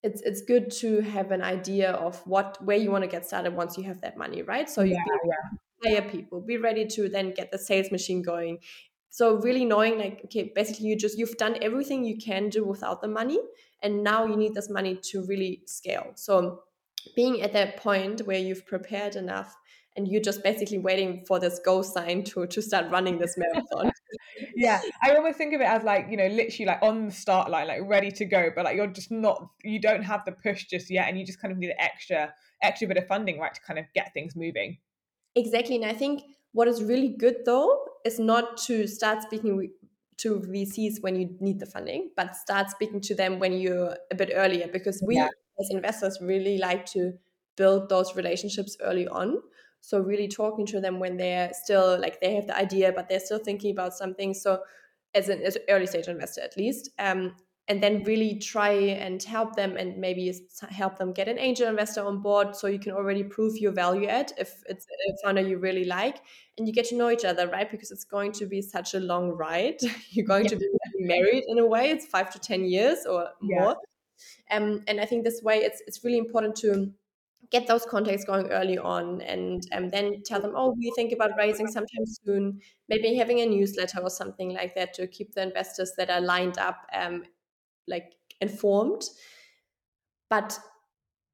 it's 0.03 0.21
it's 0.21 0.41
good 0.41 0.71
to 0.71 1.01
have 1.01 1.31
an 1.31 1.41
idea 1.41 1.91
of 1.91 2.25
what 2.25 2.57
where 2.63 2.77
you 2.77 2.91
want 2.91 3.03
to 3.03 3.09
get 3.09 3.25
started 3.25 3.53
once 3.53 3.77
you 3.77 3.83
have 3.83 4.01
that 4.01 4.17
money, 4.17 4.43
right? 4.43 4.69
So 4.69 4.83
you 4.83 4.95
yeah, 4.95 5.31
yeah. 5.83 5.99
hire 5.99 6.09
people, 6.09 6.39
be 6.41 6.57
ready 6.57 6.85
to 6.87 7.09
then 7.09 7.31
get 7.31 7.51
the 7.51 7.57
sales 7.57 7.91
machine 7.91 8.21
going. 8.21 8.59
So 9.09 9.35
really 9.37 9.65
knowing 9.65 9.97
like 9.97 10.21
okay, 10.25 10.51
basically 10.55 10.87
you 10.87 10.95
just 10.95 11.17
you've 11.17 11.37
done 11.37 11.57
everything 11.61 12.05
you 12.05 12.17
can 12.17 12.49
do 12.49 12.63
without 12.63 13.01
the 13.01 13.07
money, 13.07 13.39
and 13.81 14.03
now 14.03 14.25
you 14.25 14.37
need 14.37 14.53
this 14.53 14.69
money 14.69 14.95
to 15.11 15.25
really 15.25 15.63
scale. 15.65 16.11
So 16.15 16.63
being 17.15 17.41
at 17.41 17.53
that 17.53 17.77
point 17.77 18.21
where 18.21 18.39
you've 18.39 18.65
prepared 18.65 19.15
enough 19.15 19.55
and 19.97 20.07
you're 20.07 20.21
just 20.21 20.43
basically 20.43 20.77
waiting 20.77 21.25
for 21.25 21.39
this 21.39 21.59
go 21.65 21.81
sign 21.81 22.23
to 22.23 22.45
to 22.45 22.61
start 22.61 22.89
running 22.91 23.17
this 23.17 23.35
marathon. 23.35 23.91
yeah, 24.55 24.79
I 25.03 25.15
almost 25.15 25.37
think 25.37 25.53
of 25.53 25.61
it 25.61 25.67
as 25.67 25.83
like 25.83 26.07
you 26.09 26.15
know, 26.15 26.27
literally 26.27 26.65
like 26.65 26.81
on 26.81 27.07
the 27.07 27.11
start 27.11 27.49
line, 27.49 27.67
like 27.67 27.81
ready 27.83 28.11
to 28.11 28.25
go, 28.25 28.49
but 28.55 28.65
like 28.65 28.77
you're 28.77 28.87
just 28.87 29.11
not, 29.11 29.49
you 29.63 29.81
don't 29.81 30.03
have 30.03 30.23
the 30.25 30.31
push 30.31 30.65
just 30.65 30.89
yet, 30.89 31.09
and 31.09 31.19
you 31.19 31.25
just 31.25 31.41
kind 31.41 31.51
of 31.51 31.57
need 31.57 31.71
an 31.71 31.79
extra 31.79 32.31
extra 32.63 32.87
bit 32.87 32.97
of 32.97 33.07
funding, 33.07 33.39
right, 33.39 33.53
to 33.53 33.61
kind 33.61 33.79
of 33.79 33.85
get 33.93 34.13
things 34.13 34.35
moving. 34.35 34.77
Exactly, 35.35 35.75
and 35.75 35.85
I 35.85 35.93
think 35.93 36.23
what 36.53 36.67
is 36.67 36.83
really 36.83 37.09
good 37.09 37.37
though 37.45 37.83
is 38.05 38.19
not 38.19 38.57
to 38.57 38.87
start 38.87 39.23
speaking 39.23 39.71
to 40.17 40.39
VCs 40.39 41.01
when 41.01 41.15
you 41.19 41.35
need 41.39 41.59
the 41.59 41.65
funding, 41.65 42.11
but 42.15 42.35
start 42.35 42.69
speaking 42.69 43.01
to 43.01 43.15
them 43.15 43.39
when 43.39 43.53
you're 43.53 43.95
a 44.11 44.15
bit 44.15 44.31
earlier, 44.33 44.67
because 44.67 45.01
we 45.05 45.15
yeah. 45.15 45.29
as 45.59 45.69
investors 45.71 46.19
really 46.21 46.59
like 46.59 46.85
to 46.85 47.13
build 47.55 47.89
those 47.89 48.15
relationships 48.15 48.77
early 48.81 49.07
on 49.07 49.41
so 49.81 49.99
really 49.99 50.27
talking 50.27 50.65
to 50.67 50.81
them 50.81 50.99
when 50.99 51.17
they're 51.17 51.51
still 51.53 51.99
like 51.99 52.19
they 52.19 52.35
have 52.35 52.47
the 52.47 52.57
idea 52.57 52.91
but 52.91 53.07
they're 53.07 53.19
still 53.19 53.39
thinking 53.39 53.71
about 53.71 53.93
something. 53.93 54.33
So 54.33 54.61
as 55.13 55.29
an 55.29 55.41
as 55.41 55.57
early 55.69 55.87
stage 55.87 56.07
investor 56.07 56.41
at 56.41 56.57
least 56.57 56.89
um, 56.99 57.35
and 57.69 57.83
then 57.83 58.03
really 58.03 58.39
try 58.39 58.69
and 58.71 59.21
help 59.23 59.55
them 59.55 59.75
and 59.75 59.97
maybe 59.97 60.33
help 60.69 60.97
them 60.97 61.11
get 61.11 61.27
an 61.27 61.37
angel 61.37 61.67
investor 61.67 62.05
on 62.05 62.21
board 62.21 62.55
so 62.55 62.67
you 62.67 62.79
can 62.79 62.93
already 62.93 63.23
prove 63.23 63.57
your 63.57 63.71
value 63.71 64.07
add 64.07 64.31
if 64.37 64.63
it's 64.69 64.85
a 64.85 65.25
founder 65.25 65.41
you 65.41 65.57
really 65.57 65.83
like 65.83 66.21
and 66.57 66.67
you 66.67 66.73
get 66.73 66.85
to 66.85 66.95
know 66.95 67.09
each 67.09 67.25
other 67.25 67.47
right? 67.47 67.69
Because 67.69 67.91
it's 67.91 68.05
going 68.05 68.31
to 68.33 68.45
be 68.45 68.61
such 68.61 68.93
a 68.93 68.99
long 68.99 69.31
ride. 69.31 69.79
You're 70.11 70.25
going 70.25 70.45
yeah. 70.45 70.51
to 70.51 70.57
be 70.57 70.67
married 70.99 71.43
in 71.47 71.59
a 71.59 71.65
way. 71.65 71.89
It's 71.89 72.05
five 72.05 72.31
to 72.31 72.39
ten 72.39 72.65
years 72.65 73.05
or 73.05 73.29
yeah. 73.41 73.59
more. 73.59 73.75
Um, 74.49 74.83
and 74.87 74.99
i 74.99 75.05
think 75.05 75.23
this 75.23 75.43
way 75.43 75.57
it's 75.57 75.83
it's 75.85 76.03
really 76.03 76.17
important 76.17 76.55
to 76.57 76.91
get 77.51 77.67
those 77.67 77.85
contacts 77.85 78.25
going 78.25 78.47
early 78.47 78.77
on 78.77 79.21
and 79.21 79.63
um, 79.71 79.89
then 79.89 80.21
tell 80.25 80.41
them 80.41 80.53
oh 80.55 80.75
we 80.77 80.91
think 80.95 81.11
about 81.13 81.31
raising 81.37 81.67
sometime 81.67 82.05
soon. 82.05 82.59
Maybe 82.89 83.15
having 83.15 83.39
a 83.39 83.45
newsletter 83.45 83.99
or 84.01 84.09
something 84.09 84.53
like 84.53 84.75
that 84.75 84.93
to 84.95 85.07
keep 85.07 85.33
the 85.33 85.43
investors 85.43 85.93
that 85.97 86.09
are 86.09 86.21
lined 86.21 86.57
up 86.57 86.85
um, 86.93 87.23
like 87.87 88.15
informed. 88.41 89.03
But 90.29 90.59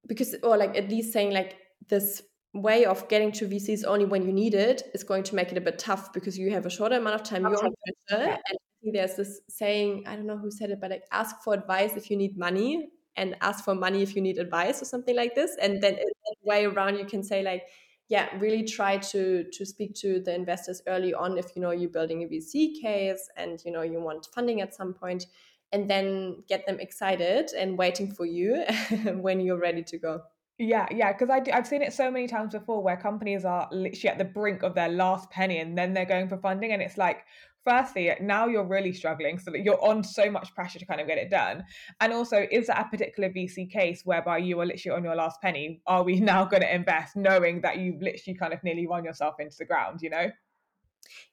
because 0.07 0.35
or 0.43 0.57
like 0.57 0.77
at 0.77 0.89
least 0.89 1.13
saying 1.13 1.31
like 1.31 1.57
this 1.89 2.21
way 2.53 2.85
of 2.85 3.07
getting 3.07 3.31
to 3.31 3.47
VCs 3.47 3.83
only 3.85 4.05
when 4.05 4.23
you 4.25 4.31
need 4.31 4.53
it 4.53 4.83
is 4.93 5.03
going 5.03 5.23
to 5.23 5.35
make 5.35 5.51
it 5.51 5.57
a 5.57 5.61
bit 5.61 5.79
tough 5.79 6.13
because 6.13 6.37
you 6.37 6.51
have 6.51 6.67
a 6.67 6.69
shorter 6.69 6.97
amount 6.97 7.15
of 7.15 7.23
time. 7.23 7.41
You're 7.41 7.65
on 7.65 7.73
pressure, 8.09 8.37
and 8.83 8.95
there's 8.95 9.15
this 9.15 9.41
saying 9.49 10.03
I 10.07 10.15
don't 10.15 10.27
know 10.27 10.37
who 10.37 10.51
said 10.51 10.69
it, 10.69 10.79
but 10.79 10.91
like 10.91 11.05
ask 11.11 11.41
for 11.43 11.53
advice 11.55 11.95
if 11.95 12.11
you 12.11 12.17
need 12.17 12.37
money 12.37 12.89
and 13.15 13.35
ask 13.41 13.63
for 13.63 13.75
money 13.75 14.01
if 14.01 14.15
you 14.15 14.21
need 14.21 14.37
advice 14.37 14.81
or 14.81 14.85
something 14.85 15.15
like 15.15 15.35
this. 15.35 15.55
And 15.61 15.81
then 15.81 15.95
that 15.95 16.35
way 16.43 16.65
around 16.65 16.97
you 16.97 17.05
can 17.05 17.23
say 17.23 17.43
like 17.43 17.63
yeah 18.09 18.27
really 18.37 18.63
try 18.65 18.97
to 18.97 19.45
to 19.53 19.65
speak 19.65 19.95
to 19.95 20.19
the 20.19 20.35
investors 20.35 20.81
early 20.87 21.13
on 21.13 21.37
if 21.37 21.55
you 21.55 21.61
know 21.61 21.71
you're 21.71 21.89
building 21.89 22.21
a 22.23 22.27
vc 22.27 22.81
case 22.81 23.29
and 23.37 23.63
you 23.63 23.71
know 23.71 23.81
you 23.81 23.97
want 24.01 24.27
funding 24.35 24.59
at 24.59 24.75
some 24.75 24.93
point 24.93 25.25
and 25.73 25.89
then 25.89 26.43
get 26.47 26.65
them 26.65 26.79
excited 26.79 27.51
and 27.57 27.77
waiting 27.77 28.09
for 28.09 28.25
you 28.25 28.63
when 29.15 29.41
you're 29.41 29.59
ready 29.59 29.83
to 29.83 29.97
go. 29.97 30.21
Yeah, 30.59 30.87
yeah, 30.91 31.11
because 31.11 31.31
I 31.31 31.41
I've 31.51 31.65
seen 31.65 31.81
it 31.81 31.93
so 31.93 32.11
many 32.11 32.27
times 32.27 32.53
before 32.53 32.81
where 32.83 32.95
companies 32.95 33.43
are 33.43 33.67
literally 33.71 34.09
at 34.09 34.19
the 34.19 34.23
brink 34.23 34.61
of 34.61 34.75
their 34.75 34.87
last 34.87 35.31
penny 35.31 35.57
and 35.57 35.75
then 35.75 35.93
they're 35.93 36.05
going 36.05 36.29
for 36.29 36.37
funding, 36.37 36.71
and 36.71 36.81
it's 36.81 36.97
like, 36.97 37.25
firstly, 37.63 38.11
now 38.21 38.47
you're 38.47 38.67
really 38.67 38.93
struggling, 38.93 39.39
so 39.39 39.51
that 39.51 39.63
you're 39.63 39.83
on 39.83 40.03
so 40.03 40.29
much 40.29 40.53
pressure 40.53 40.79
to 40.79 40.85
kind 40.85 41.01
of 41.01 41.07
get 41.07 41.17
it 41.17 41.29
done. 41.29 41.63
And 42.01 42.13
also, 42.13 42.45
is 42.51 42.67
that 42.67 42.85
a 42.85 42.89
particular 42.89 43.29
VC 43.29 43.69
case 43.69 44.01
whereby 44.03 44.39
you 44.39 44.59
are 44.59 44.65
literally 44.65 44.97
on 44.97 45.03
your 45.03 45.15
last 45.15 45.41
penny? 45.41 45.81
Are 45.87 46.03
we 46.03 46.19
now 46.19 46.45
going 46.45 46.61
to 46.61 46.73
invest 46.73 47.15
knowing 47.15 47.61
that 47.61 47.77
you've 47.77 48.01
literally 48.01 48.37
kind 48.37 48.53
of 48.53 48.63
nearly 48.63 48.87
run 48.87 49.03
yourself 49.03 49.35
into 49.39 49.55
the 49.57 49.65
ground, 49.65 49.99
you 50.01 50.09
know? 50.09 50.29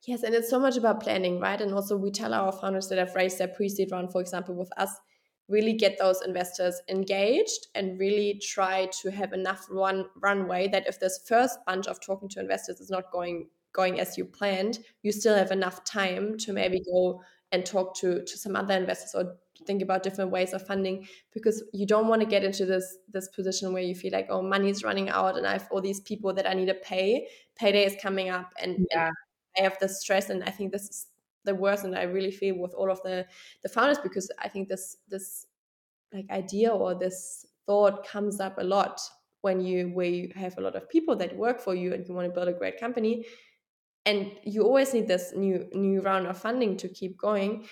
Yes, 0.07 0.23
and 0.23 0.35
it's 0.35 0.51
so 0.51 0.59
much 0.59 0.77
about 0.77 1.01
planning, 1.01 1.41
right? 1.41 1.61
And 1.61 1.73
also, 1.73 1.97
we 1.97 2.11
tell 2.11 2.35
our 2.35 2.53
founders 2.53 2.89
that 2.89 2.99
have 2.99 3.15
raised 3.15 3.39
their 3.39 3.49
pre 3.49 3.69
seed 3.69 3.91
round, 3.93 4.13
for 4.13 4.21
example, 4.21 4.55
with 4.55 4.71
us, 4.77 4.91
really 5.49 5.73
get 5.73 5.99
those 5.99 6.23
investors 6.23 6.81
engaged 6.89 7.67
and 7.75 7.99
really 7.99 8.41
try 8.43 8.89
to 9.03 9.11
have 9.11 9.33
enough 9.33 9.67
run 9.69 10.07
runway 10.23 10.69
that 10.69 10.87
if 10.87 11.01
this 11.01 11.21
first 11.27 11.59
bunch 11.67 11.89
of 11.89 12.01
talking 12.01 12.29
to 12.29 12.41
investors 12.41 12.81
is 12.81 12.89
not 12.89 13.11
going 13.11 13.49
going 13.73 14.01
as 14.01 14.19
you 14.19 14.25
planned, 14.25 14.79
you 15.03 15.13
still 15.13 15.37
have 15.37 15.51
enough 15.51 15.85
time 15.85 16.37
to 16.39 16.53
maybe 16.53 16.83
go 16.93 17.23
and 17.53 17.67
talk 17.67 17.97
to 17.97 18.25
to 18.25 18.39
some 18.39 18.57
other 18.57 18.75
investors 18.75 19.15
or 19.15 19.37
think 19.67 19.83
about 19.83 20.03
different 20.03 20.31
ways 20.31 20.53
of 20.53 20.67
funding 20.67 21.07
because 21.35 21.63
you 21.73 21.87
don't 21.87 22.09
want 22.09 22.23
to 22.23 22.27
get 22.27 22.45
into 22.45 22.65
this 22.65 22.97
this 23.13 23.29
position 23.29 23.73
where 23.73 23.83
you 23.83 23.95
feel 23.95 24.13
like 24.13 24.27
oh 24.31 24.41
money 24.41 24.71
is 24.71 24.85
running 24.85 25.09
out 25.09 25.37
and 25.37 25.47
I 25.47 25.53
have 25.53 25.69
all 25.71 25.81
these 25.81 26.01
people 26.01 26.33
that 26.35 26.49
I 26.49 26.55
need 26.55 26.67
to 26.67 26.75
pay. 26.75 27.29
Payday 27.57 27.85
is 27.85 27.97
coming 28.01 28.31
up 28.31 28.53
and, 28.61 28.87
yeah. 28.91 29.09
and 29.09 29.15
I 29.59 29.63
have 29.63 29.79
this 29.81 30.01
stress. 30.01 30.31
And 30.31 30.43
I 30.45 30.51
think 30.51 30.73
this 30.73 30.89
is 30.89 31.07
the 31.45 31.55
worst 31.55 31.85
and 31.85 31.97
I 31.97 32.03
really 32.03 32.31
feel 32.31 32.59
with 32.59 32.75
all 32.75 32.91
of 32.91 33.03
the 33.03 33.27
the 33.63 33.69
founders 33.69 33.99
because 33.99 34.31
I 34.39 34.49
think 34.49 34.69
this 34.69 34.97
this 35.09 35.47
like 36.13 36.27
idea 36.31 36.71
or 36.71 36.95
this 36.95 37.47
thought 37.67 38.07
comes 38.07 38.41
up 38.41 38.59
a 38.59 38.65
lot 38.65 39.01
when 39.43 39.61
you 39.61 39.89
where 39.89 40.07
you 40.07 40.31
have 40.35 40.57
a 40.59 40.61
lot 40.61 40.77
of 40.77 40.89
people 40.89 41.17
that 41.17 41.37
work 41.37 41.61
for 41.61 41.75
you 41.75 41.95
and 41.95 42.07
you 42.07 42.15
want 42.15 42.29
to 42.29 42.35
build 42.35 42.49
a 42.49 42.53
great 42.53 42.79
company 42.79 43.25
and 44.07 44.33
you 44.45 44.63
always 44.63 44.95
need 44.95 45.09
this 45.09 45.33
new 45.37 45.67
new 45.73 46.01
round 46.01 46.27
of 46.27 46.39
funding 46.39 46.77
to 46.77 46.89
keep 46.89 47.17
going 47.19 47.67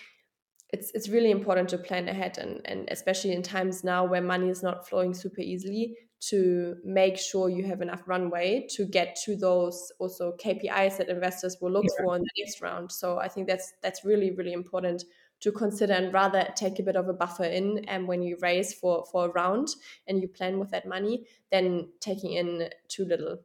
it's 0.71 0.91
it's 0.93 1.09
really 1.09 1.31
important 1.31 1.69
to 1.69 1.79
plan 1.79 2.09
ahead 2.09 2.39
and 2.39 2.61
and 2.65 2.89
especially 2.91 3.33
in 3.33 3.43
times 3.43 3.85
now 3.85 4.05
where 4.05 4.21
money 4.21 4.49
is 4.49 4.63
not 4.63 4.89
flowing 4.89 5.15
super 5.15 5.41
easily 5.41 5.97
to 6.21 6.77
make 6.85 7.17
sure 7.17 7.49
you 7.49 7.65
have 7.65 7.81
enough 7.81 8.03
runway 8.07 8.67
to 8.69 8.85
get 8.85 9.17
to 9.25 9.37
those 9.37 9.93
also 10.01 10.35
KPIs 10.43 10.97
that 10.97 11.09
investors 11.09 11.57
will 11.61 11.71
look 11.71 11.85
yeah. 11.85 12.05
for 12.05 12.17
in 12.17 12.23
the 12.23 12.31
next 12.39 12.61
round. 12.61 12.91
So 12.91 13.19
I 13.19 13.29
think 13.29 13.47
that's 13.47 13.73
that's 13.83 14.05
really 14.05 14.33
really 14.33 14.53
important 14.53 15.05
to 15.41 15.53
consider 15.53 15.93
and 15.93 16.13
rather 16.13 16.49
take 16.57 16.81
a 16.81 16.83
bit 16.83 16.97
of 16.97 17.09
a 17.09 17.13
buffer 17.13 17.45
in 17.45 17.85
and 17.87 18.09
when 18.09 18.23
you 18.23 18.37
raise 18.43 18.75
for 18.75 19.05
for 19.13 19.27
a 19.27 19.29
round 19.31 19.69
and 20.09 20.21
you 20.21 20.29
plan 20.29 20.59
with 20.59 20.71
that 20.71 20.87
money 20.87 21.25
than 21.53 21.89
taking 22.01 22.33
in 22.33 22.69
too 22.89 23.05
little 23.05 23.39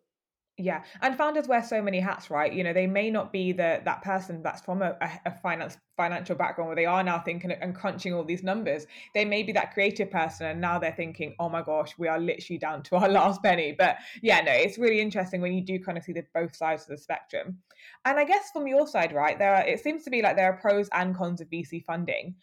yeah 0.58 0.84
and 1.02 1.18
founders 1.18 1.48
wear 1.48 1.64
so 1.64 1.82
many 1.82 2.00
hats 2.00 2.30
right? 2.30 2.54
You 2.54 2.64
know 2.64 2.74
they 2.74 2.86
may 2.86 3.10
not 3.10 3.34
be 3.34 3.54
the 3.54 3.82
that 3.86 4.04
person 4.04 4.44
that's 4.44 4.62
from 4.62 4.84
a, 4.84 4.96
a, 5.26 5.32
finance 5.42 5.78
financial 5.98 6.36
background 6.36 6.68
where 6.68 6.76
they 6.76 6.86
are 6.86 7.04
now 7.04 7.20
thinking 7.20 7.52
and 7.52 7.74
crunching 7.74 8.14
all 8.14 8.24
these 8.24 8.44
numbers. 8.44 8.86
They 9.16 9.26
may 9.26 9.42
be 9.42 9.52
that 9.54 9.74
creative 9.74 10.12
person 10.12 10.46
and 10.46 10.62
now 10.62 10.78
they're 10.78 10.92
thinking 10.92 11.36
oh 11.40 11.50
my 11.50 11.64
gosh 11.64 11.94
we 11.98 12.08
are 12.08 12.20
literally 12.20 12.60
down 12.60 12.84
to 12.84 12.98
our 12.98 13.10
last 13.20 13.42
penny. 13.42 13.76
But 13.78 13.98
yeah 14.22 14.42
no 14.42 14.52
it's 14.52 14.78
really 14.78 15.02
interesting 15.02 15.42
when 15.42 15.54
you 15.54 15.62
do 15.62 15.80
kind 15.80 15.98
of 15.98 16.04
see 16.04 16.14
the 16.14 16.24
both 16.36 16.56
sides 16.56 16.84
of 16.84 16.90
the 16.90 16.98
spectrum. 16.98 17.58
And 18.06 18.20
i 18.20 18.24
guess 18.24 18.52
from 18.52 18.68
your 18.68 18.86
side 18.86 19.12
right 19.12 19.40
there 19.40 19.56
are, 19.56 19.66
it 19.66 19.82
seems 19.82 20.04
to 20.04 20.12
be 20.12 20.22
like 20.22 20.36
there 20.36 20.52
are 20.52 20.58
pros 20.58 20.88
and 20.94 21.16
cons 21.16 21.42
of 21.42 21.50
vc 21.50 21.84
funding. 21.84 22.36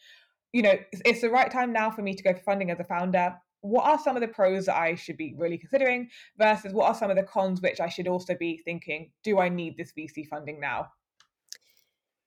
You 0.52 0.62
know 0.62 0.74
it's 0.92 1.20
the 1.20 1.30
right 1.30 1.50
time 1.50 1.72
now 1.72 1.92
for 1.92 2.02
me 2.02 2.14
to 2.14 2.22
go 2.24 2.34
for 2.34 2.40
funding 2.40 2.72
as 2.72 2.80
a 2.80 2.84
founder 2.84 3.36
what 3.62 3.84
are 3.84 3.98
some 3.98 4.16
of 4.16 4.22
the 4.22 4.28
pros 4.28 4.66
that 4.66 4.76
I 4.76 4.94
should 4.94 5.16
be 5.16 5.34
really 5.36 5.58
considering 5.58 6.08
versus 6.38 6.72
what 6.72 6.86
are 6.86 6.94
some 6.94 7.10
of 7.10 7.16
the 7.16 7.22
cons 7.22 7.60
which 7.60 7.80
I 7.80 7.88
should 7.88 8.08
also 8.08 8.34
be 8.34 8.60
thinking, 8.64 9.10
do 9.22 9.38
I 9.38 9.48
need 9.48 9.76
this 9.76 9.92
VC 9.96 10.26
funding 10.26 10.60
now? 10.60 10.88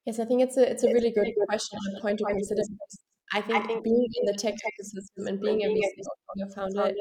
Yes, 0.05 0.19
I 0.19 0.25
think 0.25 0.41
it's 0.41 0.57
a 0.57 0.69
it's 0.69 0.83
a 0.83 0.87
really 0.87 1.11
good 1.11 1.27
question 1.47 1.79
and 1.85 2.01
point 2.01 2.19
to 2.19 2.25
consider. 2.25 2.61
I 3.33 3.41
think, 3.41 3.63
I 3.63 3.65
think 3.65 3.83
being 3.83 4.07
in 4.21 4.25
the 4.25 4.33
tech 4.33 4.53
ecosystem 4.53 5.27
and 5.27 5.41
being 5.41 5.63
a 5.63 5.67
VC 5.67 6.53
founder, 6.53 6.91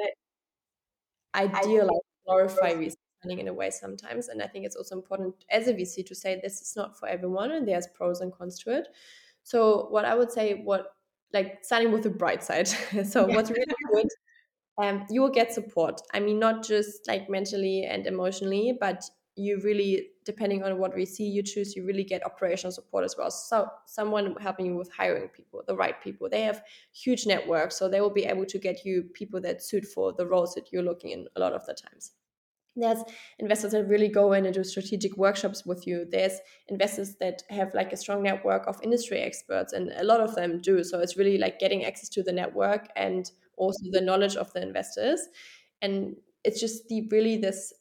ideal 1.34 1.86
like 1.86 2.00
glorify 2.26 2.72
VC 2.74 2.94
funding 3.22 3.40
in 3.40 3.48
a 3.48 3.52
way 3.52 3.70
sometimes. 3.70 4.28
And 4.28 4.42
I 4.42 4.46
think 4.46 4.64
it's 4.64 4.76
also 4.76 4.94
important 4.96 5.34
as 5.50 5.68
a 5.68 5.74
VC 5.74 6.06
to 6.06 6.14
say 6.14 6.40
this 6.42 6.62
is 6.62 6.74
not 6.76 6.98
for 6.98 7.08
everyone 7.08 7.50
and 7.50 7.66
there's 7.66 7.88
pros 7.88 8.20
and 8.20 8.32
cons 8.32 8.58
to 8.60 8.76
it. 8.76 8.88
So 9.42 9.88
what 9.90 10.04
I 10.04 10.14
would 10.14 10.30
say, 10.30 10.54
what 10.54 10.86
like 11.32 11.58
starting 11.62 11.92
with 11.92 12.02
the 12.02 12.10
bright 12.10 12.42
side. 12.42 12.68
so 13.04 13.26
what's 13.26 13.50
really 13.50 13.74
good 13.92 14.08
um, 14.78 15.06
you 15.10 15.20
will 15.20 15.30
get 15.30 15.52
support. 15.52 16.00
I 16.12 16.20
mean, 16.20 16.38
not 16.38 16.64
just 16.64 17.06
like 17.06 17.28
mentally 17.28 17.84
and 17.84 18.06
emotionally, 18.06 18.76
but 18.78 19.04
you 19.36 19.60
really, 19.62 20.08
depending 20.24 20.62
on 20.62 20.78
what 20.78 20.94
we 20.94 21.04
see 21.04 21.24
you 21.24 21.42
choose, 21.42 21.74
you 21.74 21.86
really 21.86 22.04
get 22.04 22.24
operational 22.24 22.72
support 22.72 23.04
as 23.04 23.16
well. 23.16 23.30
So 23.30 23.68
someone 23.86 24.36
helping 24.40 24.66
you 24.66 24.76
with 24.76 24.90
hiring 24.92 25.28
people, 25.28 25.62
the 25.66 25.76
right 25.76 26.00
people. 26.02 26.28
They 26.28 26.42
have 26.42 26.62
huge 26.92 27.26
networks, 27.26 27.78
so 27.78 27.88
they 27.88 28.00
will 28.00 28.10
be 28.10 28.24
able 28.24 28.46
to 28.46 28.58
get 28.58 28.84
you 28.84 29.04
people 29.14 29.40
that 29.42 29.62
suit 29.62 29.86
for 29.86 30.12
the 30.12 30.26
roles 30.26 30.54
that 30.54 30.72
you're 30.72 30.82
looking 30.82 31.10
in 31.10 31.28
a 31.36 31.40
lot 31.40 31.52
of 31.52 31.64
the 31.66 31.74
times. 31.74 32.12
There's 32.74 33.02
investors 33.38 33.72
that 33.72 33.84
really 33.86 34.08
go 34.08 34.32
in 34.32 34.46
and 34.46 34.54
do 34.54 34.64
strategic 34.64 35.16
workshops 35.16 35.66
with 35.66 35.86
you. 35.86 36.06
There's 36.10 36.38
investors 36.68 37.16
that 37.20 37.42
have 37.50 37.74
like 37.74 37.92
a 37.92 37.96
strong 37.96 38.22
network 38.22 38.66
of 38.66 38.80
industry 38.82 39.20
experts, 39.20 39.72
and 39.72 39.92
a 39.96 40.04
lot 40.04 40.20
of 40.20 40.34
them 40.34 40.60
do. 40.60 40.82
So 40.84 41.00
it's 41.00 41.16
really 41.16 41.38
like 41.38 41.58
getting 41.58 41.84
access 41.84 42.08
to 42.10 42.22
the 42.22 42.32
network 42.32 42.88
and 42.96 43.30
also 43.56 43.80
the 43.90 44.00
knowledge 44.00 44.36
of 44.36 44.52
the 44.54 44.62
investors 44.62 45.20
and 45.80 46.16
it's 46.44 46.60
just 46.60 46.88
the 46.88 47.06
really 47.10 47.36
this 47.36 47.72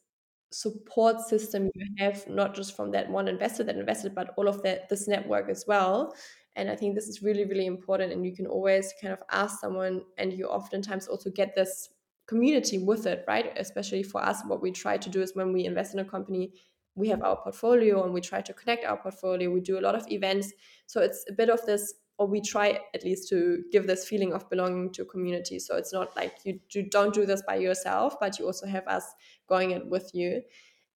support 0.50 1.18
system 1.20 1.70
you 1.74 1.86
have 1.98 2.28
not 2.28 2.54
just 2.54 2.76
from 2.76 2.90
that 2.90 3.08
one 3.10 3.26
investor 3.26 3.64
that 3.64 3.76
invested 3.76 4.14
but 4.14 4.34
all 4.36 4.48
of 4.48 4.62
that 4.62 4.86
this 4.90 5.08
network 5.08 5.48
as 5.48 5.64
well 5.66 6.14
and 6.56 6.68
i 6.70 6.76
think 6.76 6.94
this 6.94 7.08
is 7.08 7.22
really 7.22 7.46
really 7.46 7.64
important 7.64 8.12
and 8.12 8.26
you 8.26 8.34
can 8.34 8.46
always 8.46 8.92
kind 9.00 9.14
of 9.14 9.22
ask 9.30 9.60
someone 9.60 10.02
and 10.18 10.32
you 10.34 10.46
oftentimes 10.46 11.08
also 11.08 11.30
get 11.30 11.54
this 11.56 11.88
community 12.32 12.78
with 12.90 13.06
it 13.06 13.24
right 13.32 13.52
especially 13.56 14.04
for 14.12 14.20
us 14.30 14.42
what 14.50 14.62
we 14.62 14.70
try 14.70 14.96
to 14.96 15.10
do 15.16 15.20
is 15.22 15.34
when 15.34 15.52
we 15.52 15.64
invest 15.64 15.94
in 15.94 16.00
a 16.00 16.10
company 16.16 16.52
we 16.94 17.08
have 17.08 17.22
our 17.22 17.36
portfolio 17.36 18.04
and 18.04 18.12
we 18.12 18.20
try 18.20 18.40
to 18.42 18.52
connect 18.52 18.84
our 18.84 18.98
portfolio 19.06 19.50
we 19.50 19.60
do 19.60 19.78
a 19.78 19.84
lot 19.86 19.94
of 19.94 20.04
events 20.10 20.52
so 20.86 21.00
it's 21.00 21.24
a 21.28 21.32
bit 21.32 21.48
of 21.48 21.64
this 21.66 21.94
or 22.18 22.26
we 22.26 22.40
try 22.40 22.78
at 22.94 23.04
least 23.04 23.28
to 23.28 23.64
give 23.72 23.86
this 23.86 24.06
feeling 24.06 24.32
of 24.32 24.48
belonging 24.48 24.92
to 24.92 25.02
a 25.02 25.04
community. 25.04 25.58
So 25.58 25.76
it's 25.76 25.92
not 25.92 26.14
like 26.14 26.36
you, 26.44 26.60
don't 26.88 27.14
do 27.14 27.26
this 27.26 27.42
by 27.42 27.56
yourself, 27.56 28.16
but 28.20 28.38
you 28.38 28.46
also 28.46 28.66
have 28.66 28.86
us 28.86 29.04
going 29.48 29.72
it 29.72 29.86
with 29.86 30.10
you. 30.14 30.42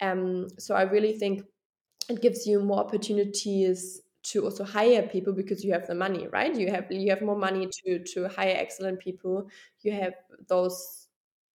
Um, 0.00 0.48
so 0.58 0.74
I 0.74 0.82
really 0.82 1.14
think 1.18 1.42
it 2.08 2.20
gives 2.20 2.46
you 2.46 2.60
more 2.60 2.78
opportunities 2.78 4.00
to 4.24 4.44
also 4.44 4.64
hire 4.64 5.02
people 5.02 5.32
because 5.32 5.64
you 5.64 5.72
have 5.72 5.86
the 5.86 5.94
money, 5.94 6.28
right? 6.28 6.54
You 6.54 6.70
have 6.70 6.86
you 6.90 7.10
have 7.10 7.22
more 7.22 7.38
money 7.38 7.68
to 7.78 8.04
to 8.12 8.28
hire 8.28 8.54
excellent 8.56 8.98
people. 8.98 9.48
You 9.82 9.92
have 9.92 10.14
those 10.48 11.05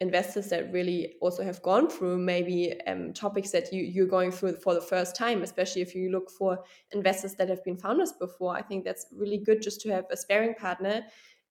investors 0.02 0.48
that 0.48 0.72
really 0.72 1.16
also 1.20 1.44
have 1.44 1.62
gone 1.62 1.90
through 1.90 2.18
maybe 2.18 2.80
um, 2.88 3.12
topics 3.14 3.52
that 3.52 3.74
you, 3.74 3.84
you're 3.84 4.08
going 4.08 4.32
through 4.32 4.56
for 4.56 4.74
the 4.74 4.82
first 4.82 5.16
time, 5.16 5.42
especially 5.44 5.82
if 5.82 5.94
you 5.94 6.10
look 6.10 6.30
for 6.32 6.60
investors 6.92 7.36
that 7.36 7.50
have 7.50 7.64
been 7.66 7.78
founders 7.78 8.14
before. 8.14 8.56
I 8.56 8.62
think 8.62 8.86
that's 8.86 9.08
really 9.12 9.38
good 9.38 9.62
just 9.62 9.82
to 9.82 9.90
have 9.90 10.06
a 10.10 10.18
sparing 10.18 10.56
partner 10.56 11.04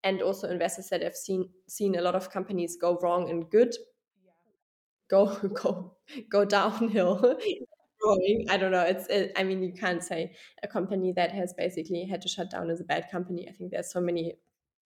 and 0.04 0.22
also 0.22 0.48
investors 0.48 0.88
that 0.88 1.02
have 1.02 1.16
seen 1.16 1.48
seen 1.66 1.96
a 1.96 2.00
lot 2.00 2.14
of 2.14 2.30
companies 2.30 2.76
go 2.80 2.98
wrong 3.02 3.28
and 3.28 3.50
good 3.50 3.74
go 5.11 5.26
go 5.62 5.96
go 6.30 6.44
downhill 6.44 7.38
I 8.48 8.56
don't 8.56 8.70
know. 8.70 8.82
It's. 8.82 9.06
It, 9.08 9.32
I 9.37 9.42
mean, 9.42 9.62
you 9.62 9.72
can't 9.72 10.02
say 10.02 10.32
a 10.62 10.68
company 10.68 11.12
that 11.16 11.32
has 11.32 11.52
basically 11.52 12.04
had 12.04 12.22
to 12.22 12.28
shut 12.28 12.50
down 12.50 12.70
is 12.70 12.80
a 12.80 12.84
bad 12.84 13.11
company. 13.11 13.48
I 13.48 13.52
think 13.52 13.72
there's 13.72 13.92
so 13.92 14.00
many 14.00 14.34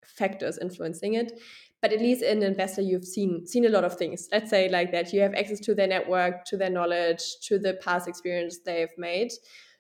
factors 0.04 0.58
influencing 0.58 1.15
it 1.15 1.39
but 1.82 1.91
at 1.91 2.00
least 2.00 2.22
an 2.22 2.44
investor 2.44 2.82
you've 2.82 3.06
seen 3.06 3.46
seen 3.46 3.65
a 3.65 3.70
lot 3.70 3.84
of 3.84 3.98
things. 3.98 4.30
Let's 4.32 4.50
say 4.50 4.70
like 4.70 4.91
that 4.91 5.12
you 5.13 5.22
have 5.22 5.34
access 5.34 5.60
to 5.62 5.76
their 5.76 5.88
network 5.88 6.46
to 6.46 6.58
their 6.58 6.70
knowledge 6.70 7.24
to 7.44 7.58
the 7.58 7.74
past 7.76 8.08
experience 8.08 8.60
they've 8.65 8.98
made. 8.98 9.32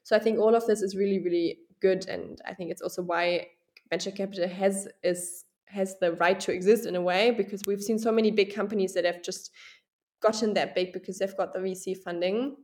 So 0.03 0.15
i 0.15 0.19
think 0.19 0.39
all 0.39 0.55
of 0.55 0.65
this 0.65 0.81
is 0.81 0.95
really 0.95 1.19
really 1.19 1.59
good 1.81 2.07
and 2.07 2.39
i 2.45 2.53
think 2.53 2.71
it's 2.71 2.81
also 2.81 3.01
why 3.01 3.47
venture 3.89 4.11
capital 4.11 4.47
has 4.47 4.87
is 5.03 5.45
has 5.65 5.95
the 5.99 6.13
right 6.13 6.39
to 6.39 6.51
exist 6.51 6.85
in 6.85 6.95
a 6.95 7.01
way 7.01 7.31
because 7.31 7.61
we've 7.65 7.81
seen 7.81 7.97
so 7.97 8.11
many 8.11 8.29
big 8.29 8.53
companies 8.53 8.93
that 8.93 9.05
have 9.05 9.21
just 9.23 9.51
gotten 10.21 10.53
that 10.53 10.75
big 10.75 10.91
because 10.91 11.19
they've 11.19 11.37
got 11.37 11.53
the 11.53 11.59
vc 11.59 11.97
funding. 11.97 12.55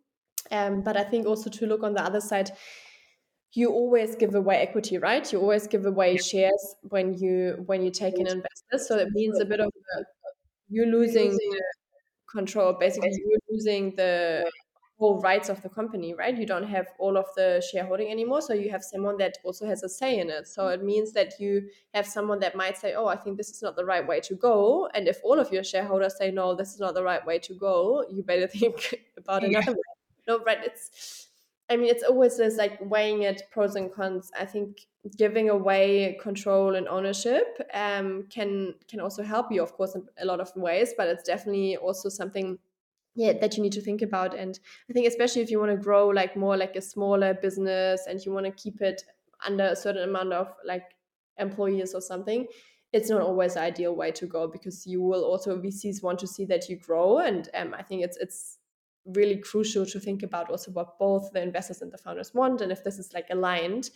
Um, 0.52 0.82
but 0.82 0.96
i 0.96 1.04
think 1.04 1.26
also 1.26 1.50
to 1.50 1.66
look 1.66 1.84
on 1.84 1.94
the 1.94 2.04
other 2.04 2.22
side 2.22 2.52
you 3.58 3.72
always 3.72 4.16
give 4.16 4.36
away 4.36 4.58
equity, 4.58 4.98
right? 5.00 5.32
You 5.34 5.40
always 5.42 5.66
give 5.68 5.86
away 5.86 6.18
shares 6.18 6.76
when 6.84 7.16
you 7.16 7.64
when 7.66 7.82
you 7.82 7.90
take 7.92 8.20
an 8.20 8.28
investor. 8.28 8.78
So 8.78 8.98
it 8.98 9.10
means 9.12 9.40
a 9.40 9.46
bit 9.46 9.60
of 9.60 9.72
a, 9.96 10.04
you're 10.70 10.86
losing 10.86 11.38
control. 12.32 12.74
Basically, 12.74 13.12
you're 13.26 13.40
losing 13.50 13.96
the 13.96 14.50
whole 15.00 15.20
rights 15.22 15.50
of 15.50 15.62
the 15.62 15.70
company, 15.70 16.14
right? 16.14 16.38
You 16.38 16.46
don't 16.46 16.68
have 16.68 16.88
all 17.00 17.18
of 17.18 17.26
the 17.36 17.64
shareholding 17.72 18.10
anymore. 18.12 18.42
So 18.42 18.54
you 18.54 18.70
have 18.72 18.84
someone 18.84 19.18
that 19.18 19.38
also 19.44 19.66
has 19.68 19.84
a 19.84 19.90
say 19.90 20.20
in 20.20 20.30
it. 20.30 20.48
So 20.48 20.68
it 20.68 20.84
means 20.84 21.14
that 21.14 21.40
you 21.40 21.70
have 21.94 22.06
someone 22.08 22.40
that 22.42 22.56
might 22.56 22.78
say, 22.78 22.94
"Oh, 22.94 23.08
I 23.08 23.16
think 23.16 23.38
this 23.38 23.50
is 23.50 23.62
not 23.64 23.76
the 23.76 23.86
right 23.86 24.06
way 24.08 24.20
to 24.22 24.36
go." 24.36 24.88
And 24.94 25.08
if 25.08 25.20
all 25.24 25.40
of 25.40 25.52
your 25.52 25.64
shareholders 25.64 26.16
say, 26.18 26.30
"No, 26.32 26.56
this 26.56 26.74
is 26.74 26.80
not 26.80 26.94
the 26.94 27.04
right 27.04 27.26
way 27.26 27.40
to 27.40 27.54
go," 27.56 28.06
you 28.10 28.24
better 28.24 28.48
think 28.60 29.04
about 29.18 29.44
another 29.44 29.74
way. 29.74 29.90
No, 30.28 30.44
right? 30.44 30.64
It's 30.64 31.27
I 31.70 31.76
mean, 31.76 31.90
it's 31.90 32.04
always 32.04 32.38
this 32.38 32.56
like 32.58 32.80
weighing 32.82 33.24
it 33.24 33.44
pros 33.52 33.76
and 33.76 33.92
cons. 33.92 34.32
I 34.40 34.46
think 34.46 34.88
giving 35.18 35.50
away 35.50 36.18
control 36.22 36.76
and 36.76 36.88
ownership 36.88 37.60
um, 37.74 38.24
can 38.30 38.76
can 38.88 39.00
also 39.00 39.24
help 39.24 39.52
you, 39.52 39.62
of 39.62 39.74
course, 39.74 39.96
in 39.96 40.08
a 40.18 40.26
lot 40.26 40.40
of 40.40 40.56
ways. 40.56 40.94
But 40.98 41.10
it's 41.10 41.24
definitely 41.24 41.78
also 41.78 42.10
something 42.10 42.58
yeah 43.16 43.34
that 43.34 43.58
you 43.58 43.64
need 43.64 43.72
to 43.74 43.82
think 43.82 44.02
about 44.02 44.34
and 44.36 44.60
i 44.90 44.94
think 44.94 45.08
especially 45.08 45.42
if 45.42 45.50
you 45.50 45.60
want 45.60 45.72
to 45.72 45.78
grow 45.78 46.08
like 46.08 46.36
more 46.38 46.56
like 46.56 46.76
a 46.76 46.82
smaller 46.82 47.34
business 47.34 48.06
and 48.08 48.24
you 48.26 48.32
want 48.32 48.46
to 48.46 48.52
keep 48.52 48.82
it 48.82 49.04
under 49.46 49.66
a 49.66 49.76
certain 49.76 50.08
amount 50.08 50.32
of 50.32 50.54
like 50.64 50.96
employees 51.38 51.94
or 51.94 52.02
something 52.02 52.48
it's 52.94 53.10
not 53.10 53.22
always 53.22 53.56
the 53.56 53.60
ideal 53.60 53.96
way 53.96 54.12
to 54.12 54.26
go 54.26 54.48
because 54.48 54.86
you 54.88 55.02
will 55.02 55.24
also 55.24 55.60
vcs 55.60 56.04
want 56.04 56.20
to 56.20 56.28
see 56.28 56.46
that 56.46 56.70
you 56.70 56.78
grow 56.78 57.18
and 57.20 57.50
um, 57.56 57.74
i 57.74 57.82
think 57.82 58.04
it's 58.04 58.18
it's 58.18 58.57
really 59.08 59.38
crucial 59.38 59.86
to 59.86 60.00
think 60.00 60.24
about 60.24 60.50
also 60.50 60.72
what 60.72 60.98
both 61.00 61.32
the 61.34 61.42
investors 61.42 61.82
and 61.82 61.92
the 61.92 61.98
founders 61.98 62.34
want 62.34 62.62
and 62.62 62.72
if 62.72 62.84
this 62.84 62.98
is 62.98 63.14
like 63.14 63.28
aligned 63.32 63.90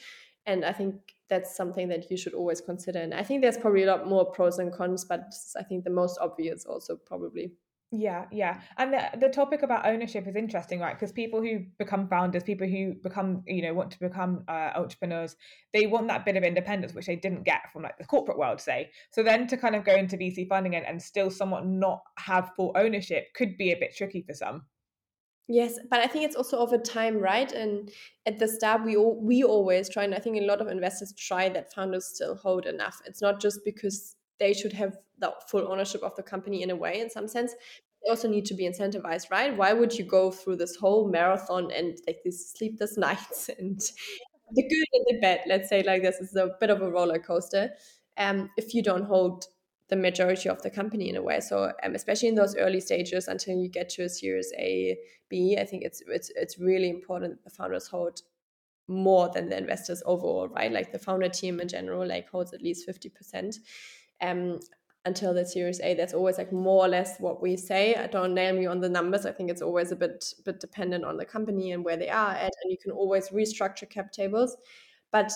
and 0.45 0.63
i 0.65 0.71
think 0.71 0.95
that's 1.29 1.55
something 1.55 1.87
that 1.87 2.09
you 2.09 2.17
should 2.17 2.33
always 2.33 2.61
consider 2.61 2.99
and 2.99 3.13
i 3.13 3.23
think 3.23 3.41
there's 3.41 3.57
probably 3.57 3.83
a 3.83 3.87
lot 3.87 4.07
more 4.07 4.25
pros 4.31 4.59
and 4.59 4.73
cons 4.73 5.05
but 5.05 5.33
i 5.57 5.63
think 5.63 5.83
the 5.83 5.89
most 5.89 6.17
obvious 6.21 6.65
also 6.65 6.95
probably 7.05 7.51
yeah, 7.93 8.25
yeah. 8.31 8.61
And 8.77 8.93
the, 8.93 9.09
the 9.19 9.27
topic 9.27 9.63
about 9.63 9.85
ownership 9.85 10.25
is 10.25 10.37
interesting, 10.37 10.79
right? 10.79 10.97
Because 10.97 11.11
people 11.11 11.41
who 11.41 11.65
become 11.77 12.07
founders, 12.07 12.41
people 12.41 12.65
who 12.65 12.93
become, 12.93 13.43
you 13.45 13.61
know, 13.61 13.73
want 13.73 13.91
to 13.91 13.99
become 13.99 14.45
uh, 14.47 14.71
entrepreneurs, 14.75 15.35
they 15.73 15.87
want 15.87 16.07
that 16.07 16.23
bit 16.23 16.37
of 16.37 16.43
independence, 16.43 16.93
which 16.93 17.07
they 17.07 17.17
didn't 17.17 17.43
get 17.43 17.69
from 17.73 17.83
like 17.83 17.97
the 17.97 18.05
corporate 18.05 18.37
world, 18.37 18.61
say. 18.61 18.91
So 19.11 19.23
then 19.23 19.45
to 19.47 19.57
kind 19.57 19.75
of 19.75 19.83
go 19.83 19.93
into 19.93 20.15
VC 20.15 20.47
funding 20.47 20.75
and, 20.75 20.85
and 20.85 21.01
still 21.01 21.29
somewhat 21.29 21.65
not 21.65 22.01
have 22.17 22.53
full 22.55 22.71
ownership 22.77 23.33
could 23.35 23.57
be 23.57 23.73
a 23.73 23.77
bit 23.77 23.93
tricky 23.93 24.21
for 24.21 24.33
some. 24.33 24.63
Yes, 25.47 25.77
but 25.89 25.99
I 25.99 26.07
think 26.07 26.25
it's 26.25 26.35
also 26.35 26.57
over 26.59 26.77
time, 26.77 27.17
right? 27.17 27.51
And 27.51 27.91
at 28.25 28.39
the 28.39 28.47
start, 28.47 28.83
we 28.85 28.95
all, 28.95 29.19
we 29.21 29.43
always 29.43 29.89
try, 29.89 30.03
and 30.03 30.15
I 30.15 30.19
think 30.19 30.37
a 30.37 30.45
lot 30.45 30.61
of 30.61 30.67
investors 30.67 31.13
try 31.17 31.49
that 31.49 31.73
founders 31.73 32.05
still 32.05 32.35
hold 32.35 32.65
enough. 32.65 33.01
It's 33.05 33.21
not 33.21 33.41
just 33.41 33.59
because 33.65 34.15
they 34.39 34.53
should 34.53 34.73
have 34.73 34.97
the 35.19 35.33
full 35.49 35.69
ownership 35.69 36.03
of 36.03 36.15
the 36.15 36.23
company 36.23 36.61
in 36.63 36.69
a 36.69 36.75
way, 36.75 36.99
in 37.01 37.09
some 37.09 37.27
sense. 37.27 37.53
They 38.03 38.09
also 38.09 38.29
need 38.29 38.45
to 38.45 38.53
be 38.53 38.63
incentivized, 38.67 39.29
right? 39.29 39.55
Why 39.55 39.73
would 39.73 39.93
you 39.97 40.05
go 40.05 40.31
through 40.31 40.55
this 40.55 40.75
whole 40.77 41.09
marathon 41.09 41.69
and 41.71 41.97
like 42.07 42.19
these 42.23 42.49
sleepless 42.57 42.97
nights 42.97 43.49
and 43.49 43.79
the 44.53 44.63
good 44.63 44.87
and 44.93 45.05
the 45.09 45.19
bad? 45.21 45.41
Let's 45.47 45.69
say 45.69 45.83
like 45.83 46.01
this 46.01 46.15
is 46.17 46.35
a 46.35 46.51
bit 46.59 46.69
of 46.69 46.81
a 46.81 46.89
roller 46.89 47.19
coaster. 47.19 47.71
Um, 48.17 48.49
if 48.57 48.73
you 48.73 48.83
don't 48.83 49.05
hold 49.05 49.45
the 49.91 49.97
majority 49.97 50.47
of 50.49 50.61
the 50.63 50.69
company 50.69 51.09
in 51.09 51.17
a 51.17 51.21
way. 51.21 51.41
So 51.41 51.73
um, 51.83 51.93
especially 51.93 52.29
in 52.29 52.35
those 52.35 52.55
early 52.55 52.79
stages 52.79 53.27
until 53.27 53.57
you 53.57 53.69
get 53.69 53.89
to 53.89 54.03
a 54.03 54.09
Series 54.09 54.51
A, 54.57 54.97
B, 55.29 55.57
I 55.59 55.65
think 55.65 55.83
it's 55.83 56.01
it's 56.07 56.31
it's 56.35 56.57
really 56.57 56.89
important 56.89 57.35
that 57.35 57.43
the 57.43 57.55
founders 57.55 57.87
hold 57.87 58.21
more 58.87 59.29
than 59.29 59.49
the 59.49 59.57
investors 59.57 60.01
overall, 60.05 60.47
right? 60.47 60.71
Like 60.71 60.93
the 60.93 60.99
founder 60.99 61.29
team 61.29 61.59
in 61.59 61.67
general, 61.67 62.07
like 62.07 62.29
holds 62.29 62.53
at 62.53 62.61
least 62.61 62.85
fifty 62.85 63.09
percent. 63.09 63.57
Um, 64.21 64.59
until 65.03 65.33
the 65.33 65.45
Series 65.45 65.81
A, 65.81 65.95
that's 65.95 66.13
always 66.13 66.37
like 66.37 66.53
more 66.53 66.85
or 66.85 66.87
less 66.87 67.19
what 67.19 67.41
we 67.41 67.57
say. 67.57 67.95
I 67.95 68.07
don't 68.07 68.35
nail 68.35 68.53
me 68.53 68.67
on 68.67 68.79
the 68.79 68.89
numbers. 68.89 69.25
I 69.25 69.31
think 69.31 69.49
it's 69.49 69.61
always 69.61 69.91
a 69.91 69.95
bit 69.95 70.33
bit 70.45 70.61
dependent 70.61 71.03
on 71.03 71.17
the 71.17 71.25
company 71.25 71.73
and 71.73 71.83
where 71.83 71.97
they 71.97 72.09
are 72.09 72.31
at, 72.31 72.53
and 72.63 72.71
you 72.71 72.77
can 72.81 72.91
always 72.91 73.29
restructure 73.29 73.89
cap 73.89 74.13
tables. 74.13 74.55
But 75.11 75.33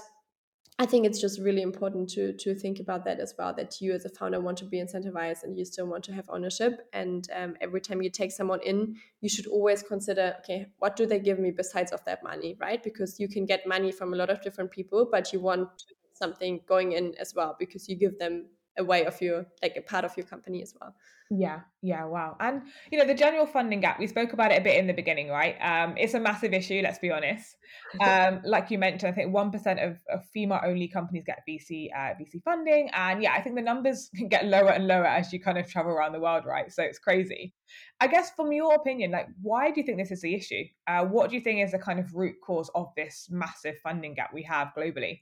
I 0.77 0.85
think 0.85 1.05
it's 1.05 1.21
just 1.21 1.39
really 1.39 1.61
important 1.61 2.09
to 2.11 2.33
to 2.33 2.53
think 2.53 2.81
about 2.81 3.05
that 3.05 3.21
as 3.21 3.33
well. 3.37 3.53
That 3.53 3.79
you 3.79 3.93
as 3.93 4.03
a 4.03 4.09
founder 4.09 4.41
want 4.41 4.57
to 4.57 4.65
be 4.65 4.77
incentivized 4.77 5.43
and 5.43 5.57
you 5.57 5.63
still 5.63 5.85
want 5.87 6.03
to 6.05 6.13
have 6.13 6.25
ownership. 6.29 6.89
And 6.91 7.25
um, 7.33 7.55
every 7.61 7.79
time 7.79 8.01
you 8.01 8.09
take 8.09 8.33
someone 8.33 8.61
in, 8.61 8.97
you 9.21 9.29
should 9.29 9.47
always 9.47 9.83
consider, 9.83 10.35
okay, 10.39 10.67
what 10.79 10.97
do 10.97 11.05
they 11.05 11.19
give 11.19 11.39
me 11.39 11.51
besides 11.51 11.93
of 11.93 12.03
that 12.03 12.23
money, 12.23 12.57
right? 12.59 12.83
Because 12.83 13.21
you 13.21 13.29
can 13.29 13.45
get 13.45 13.65
money 13.65 13.93
from 13.93 14.13
a 14.13 14.17
lot 14.17 14.29
of 14.29 14.41
different 14.41 14.69
people, 14.69 15.07
but 15.09 15.31
you 15.31 15.39
want 15.39 15.69
something 16.11 16.59
going 16.67 16.91
in 16.91 17.15
as 17.19 17.33
well 17.33 17.55
because 17.57 17.87
you 17.87 17.95
give 17.95 18.17
them 18.19 18.45
a 18.77 18.83
way 18.83 19.05
of 19.05 19.21
your 19.21 19.45
like 19.61 19.75
a 19.77 19.81
part 19.81 20.05
of 20.05 20.15
your 20.17 20.25
company 20.25 20.61
as 20.61 20.73
well. 20.79 20.93
Yeah, 21.31 21.61
yeah, 21.81 22.05
wow. 22.05 22.37
And 22.39 22.63
you 22.91 22.99
know, 22.99 23.05
the 23.05 23.15
general 23.15 23.47
funding 23.47 23.79
gap, 23.79 23.99
we 23.99 24.05
spoke 24.05 24.33
about 24.33 24.51
it 24.51 24.61
a 24.61 24.63
bit 24.63 24.77
in 24.77 24.85
the 24.85 24.93
beginning, 24.93 25.29
right? 25.29 25.55
Um, 25.59 25.95
it's 25.97 26.13
a 26.13 26.19
massive 26.19 26.53
issue, 26.53 26.81
let's 26.83 26.99
be 26.99 27.11
honest. 27.11 27.55
Um, 28.01 28.41
like 28.43 28.71
you 28.71 28.77
mentioned, 28.77 29.11
I 29.11 29.15
think 29.15 29.33
one 29.33 29.51
percent 29.51 29.79
of, 29.79 29.97
of 30.11 30.25
female 30.33 30.59
only 30.63 30.87
companies 30.87 31.23
get 31.25 31.43
VC 31.47 31.89
uh, 31.95 32.13
VC 32.19 32.41
funding. 32.43 32.89
And 32.93 33.21
yeah, 33.21 33.33
I 33.33 33.41
think 33.41 33.55
the 33.55 33.61
numbers 33.61 34.09
can 34.15 34.27
get 34.35 34.45
lower 34.45 34.71
and 34.71 34.87
lower 34.87 35.05
as 35.05 35.31
you 35.31 35.39
kind 35.39 35.57
of 35.57 35.69
travel 35.69 35.91
around 35.91 36.13
the 36.13 36.19
world, 36.19 36.45
right? 36.45 36.71
So 36.71 36.83
it's 36.83 36.99
crazy. 36.99 37.53
I 37.99 38.07
guess 38.07 38.31
from 38.35 38.51
your 38.51 38.73
opinion, 38.75 39.11
like 39.11 39.27
why 39.41 39.71
do 39.71 39.79
you 39.79 39.85
think 39.85 39.97
this 39.97 40.11
is 40.11 40.21
the 40.21 40.35
issue? 40.35 40.63
Uh, 40.87 41.05
what 41.05 41.29
do 41.29 41.35
you 41.35 41.41
think 41.41 41.63
is 41.63 41.71
the 41.71 41.79
kind 41.79 41.99
of 41.99 42.13
root 42.13 42.35
cause 42.43 42.69
of 42.75 42.87
this 42.95 43.27
massive 43.29 43.77
funding 43.79 44.13
gap 44.13 44.31
we 44.33 44.43
have 44.43 44.73
globally? 44.77 45.21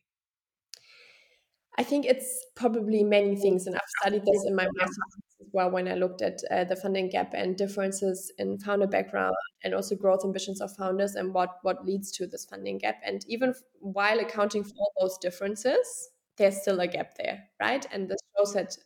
I 1.78 1.84
think 1.84 2.06
it's 2.06 2.46
probably 2.56 3.04
many 3.04 3.36
things, 3.36 3.66
and 3.66 3.76
I've 3.76 3.82
studied 4.02 4.26
this 4.26 4.46
in 4.46 4.56
my 4.56 4.68
master's 4.76 4.98
as 5.42 5.48
well 5.52 5.72
when 5.72 5.88
I 5.88 5.96
looked 5.96 6.22
at 6.22 6.40
uh, 6.52 6.64
the 6.66 6.76
funding 6.76 7.10
gap 7.10 7.34
and 7.34 7.58
differences 7.58 8.32
in 8.38 8.60
founder 8.60 8.88
background 8.88 9.36
and 9.64 9.74
also 9.74 9.96
growth 9.96 10.24
ambitions 10.24 10.62
of 10.62 10.76
founders 10.76 11.16
and 11.16 11.34
what 11.34 11.50
what 11.64 11.86
leads 11.86 12.12
to 12.14 12.28
this 12.28 12.46
funding 12.46 12.78
gap. 12.78 12.98
And 13.06 13.26
even 13.28 13.54
while 13.80 14.20
accounting 14.20 14.64
for 14.64 14.74
all 14.78 14.94
those 15.02 15.18
differences, 15.18 16.10
there's 16.38 16.62
still 16.62 16.80
a 16.80 16.88
gap 16.88 17.16
there, 17.18 17.44
right? 17.60 17.86
And 17.92 18.08
this 18.08 18.20
shows 18.38 18.54
that 18.54 18.78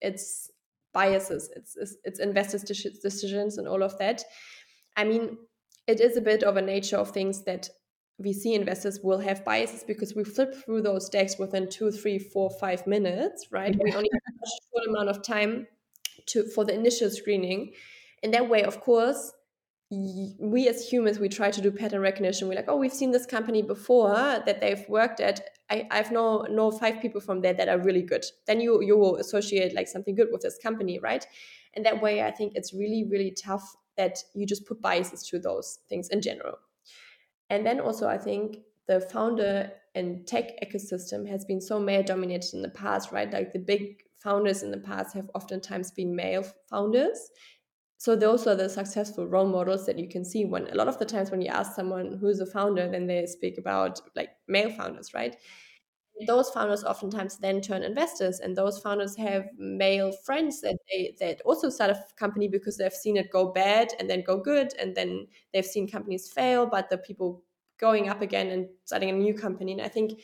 it's 0.00 0.50
biases, 0.92 1.50
it's 1.56 1.76
it's, 1.76 1.96
it's 2.04 2.20
investors' 2.20 2.62
decisions 2.62 3.58
and 3.58 3.66
all 3.66 3.82
of 3.82 3.98
that. 3.98 4.24
I 4.96 5.04
mean, 5.04 5.36
it 5.86 6.00
is 6.00 6.16
a 6.16 6.20
bit 6.20 6.42
of 6.42 6.56
a 6.56 6.62
nature 6.62 6.96
of 6.96 7.10
things 7.10 7.42
that 7.44 7.68
VC 8.22 8.54
investors 8.54 9.00
will 9.02 9.18
have 9.18 9.44
biases 9.44 9.84
because 9.84 10.14
we 10.14 10.24
flip 10.24 10.54
through 10.54 10.82
those 10.82 11.08
decks 11.08 11.38
within 11.38 11.68
two, 11.68 11.90
three, 11.90 12.18
four, 12.18 12.50
five 12.50 12.86
minutes, 12.86 13.48
right? 13.50 13.74
Yeah. 13.74 13.84
We 13.84 13.92
only 13.92 14.10
have 14.12 14.34
a 14.42 14.48
short 14.72 14.88
amount 14.88 15.10
of 15.10 15.22
time 15.22 15.66
to 16.26 16.44
for 16.54 16.64
the 16.64 16.74
initial 16.74 17.10
screening. 17.10 17.72
In 18.22 18.30
that 18.30 18.48
way, 18.48 18.62
of 18.62 18.80
course, 18.80 19.32
we 19.90 20.66
as 20.68 20.88
humans 20.88 21.18
we 21.18 21.28
try 21.28 21.50
to 21.50 21.60
do 21.60 21.70
pattern 21.70 22.00
recognition. 22.00 22.48
We're 22.48 22.54
like, 22.56 22.68
oh, 22.68 22.76
we've 22.76 22.92
seen 22.92 23.12
this 23.12 23.26
company 23.26 23.62
before 23.62 24.14
that 24.14 24.60
they've 24.60 24.84
worked 24.88 25.20
at. 25.20 25.40
I, 25.70 25.86
I've 25.90 26.10
know 26.10 26.42
know 26.50 26.70
five 26.70 27.00
people 27.00 27.20
from 27.20 27.42
there 27.42 27.54
that 27.54 27.68
are 27.68 27.78
really 27.78 28.02
good. 28.02 28.24
Then 28.46 28.60
you 28.60 28.82
you 28.82 28.96
will 28.96 29.16
associate 29.16 29.74
like 29.74 29.88
something 29.88 30.14
good 30.14 30.28
with 30.32 30.40
this 30.40 30.58
company, 30.58 30.98
right? 30.98 31.24
And 31.74 31.84
that 31.84 32.00
way, 32.02 32.22
I 32.22 32.30
think 32.30 32.52
it's 32.54 32.72
really 32.72 33.04
really 33.08 33.30
tough 33.30 33.76
that 33.96 34.18
you 34.34 34.46
just 34.46 34.66
put 34.66 34.80
biases 34.80 35.22
to 35.28 35.38
those 35.38 35.80
things 35.88 36.08
in 36.08 36.20
general. 36.22 36.58
And 37.50 37.64
then 37.64 37.80
also, 37.80 38.08
I 38.08 38.18
think 38.18 38.58
the 38.86 39.00
founder 39.00 39.72
and 39.94 40.26
tech 40.26 40.60
ecosystem 40.62 41.28
has 41.28 41.44
been 41.44 41.60
so 41.60 41.80
male 41.80 42.02
dominated 42.02 42.54
in 42.54 42.62
the 42.62 42.68
past, 42.68 43.12
right? 43.12 43.32
Like 43.32 43.52
the 43.52 43.58
big 43.58 44.02
founders 44.16 44.62
in 44.62 44.70
the 44.70 44.78
past 44.78 45.14
have 45.14 45.30
oftentimes 45.34 45.90
been 45.90 46.14
male 46.14 46.44
founders. 46.68 47.30
So 47.98 48.14
those 48.14 48.46
are 48.46 48.54
the 48.54 48.68
successful 48.68 49.26
role 49.26 49.48
models 49.48 49.86
that 49.86 49.98
you 49.98 50.08
can 50.08 50.24
see 50.24 50.44
when 50.44 50.68
a 50.68 50.74
lot 50.74 50.88
of 50.88 50.98
the 50.98 51.06
times 51.06 51.30
when 51.30 51.40
you 51.40 51.48
ask 51.48 51.74
someone 51.74 52.18
who's 52.20 52.40
a 52.40 52.46
founder, 52.46 52.90
then 52.90 53.06
they 53.06 53.24
speak 53.26 53.56
about 53.58 54.00
like 54.14 54.30
male 54.48 54.70
founders, 54.70 55.14
right? 55.14 55.36
Those 56.26 56.48
founders 56.50 56.82
oftentimes 56.82 57.36
then 57.38 57.60
turn 57.60 57.82
investors, 57.82 58.40
and 58.40 58.56
those 58.56 58.78
founders 58.78 59.14
have 59.16 59.48
male 59.58 60.12
friends 60.24 60.60
that 60.62 60.78
they 60.90 61.14
that 61.20 61.42
also 61.42 61.68
start 61.68 61.90
a 61.90 62.02
company 62.16 62.48
because 62.48 62.78
they've 62.78 62.92
seen 62.92 63.16
it 63.16 63.30
go 63.30 63.52
bad 63.52 63.92
and 63.98 64.08
then 64.08 64.22
go 64.22 64.40
good, 64.40 64.72
and 64.78 64.94
then 64.94 65.26
they've 65.52 65.66
seen 65.66 65.86
companies 65.86 66.32
fail, 66.32 66.66
but 66.66 66.88
the 66.88 66.98
people 66.98 67.42
going 67.78 68.08
up 68.08 68.22
again 68.22 68.48
and 68.48 68.68
starting 68.84 69.10
a 69.10 69.12
new 69.12 69.34
company. 69.34 69.72
And 69.72 69.82
I 69.82 69.88
think 69.88 70.20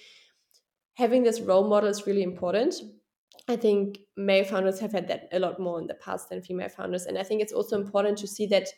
having 0.95 1.23
this 1.23 1.41
role 1.41 1.69
model 1.69 1.91
is 1.91 2.07
really 2.07 2.23
important. 2.23 2.75
I 3.49 3.57
think 3.57 3.99
male 4.17 4.45
founders 4.45 4.79
have 4.81 4.93
had 4.93 5.09
that 5.09 5.29
a 5.33 5.39
lot 5.39 5.59
more 5.59 5.81
in 5.81 5.87
the 5.87 5.95
past 5.95 6.31
than 6.31 6.43
female 6.43 6.69
founders. 6.69 7.07
And 7.07 7.19
I 7.19 7.23
think 7.23 7.43
it's 7.43 7.53
also 7.53 7.79
important 7.79 8.17
to 8.19 8.27
see 8.27 8.47
that, 8.47 8.69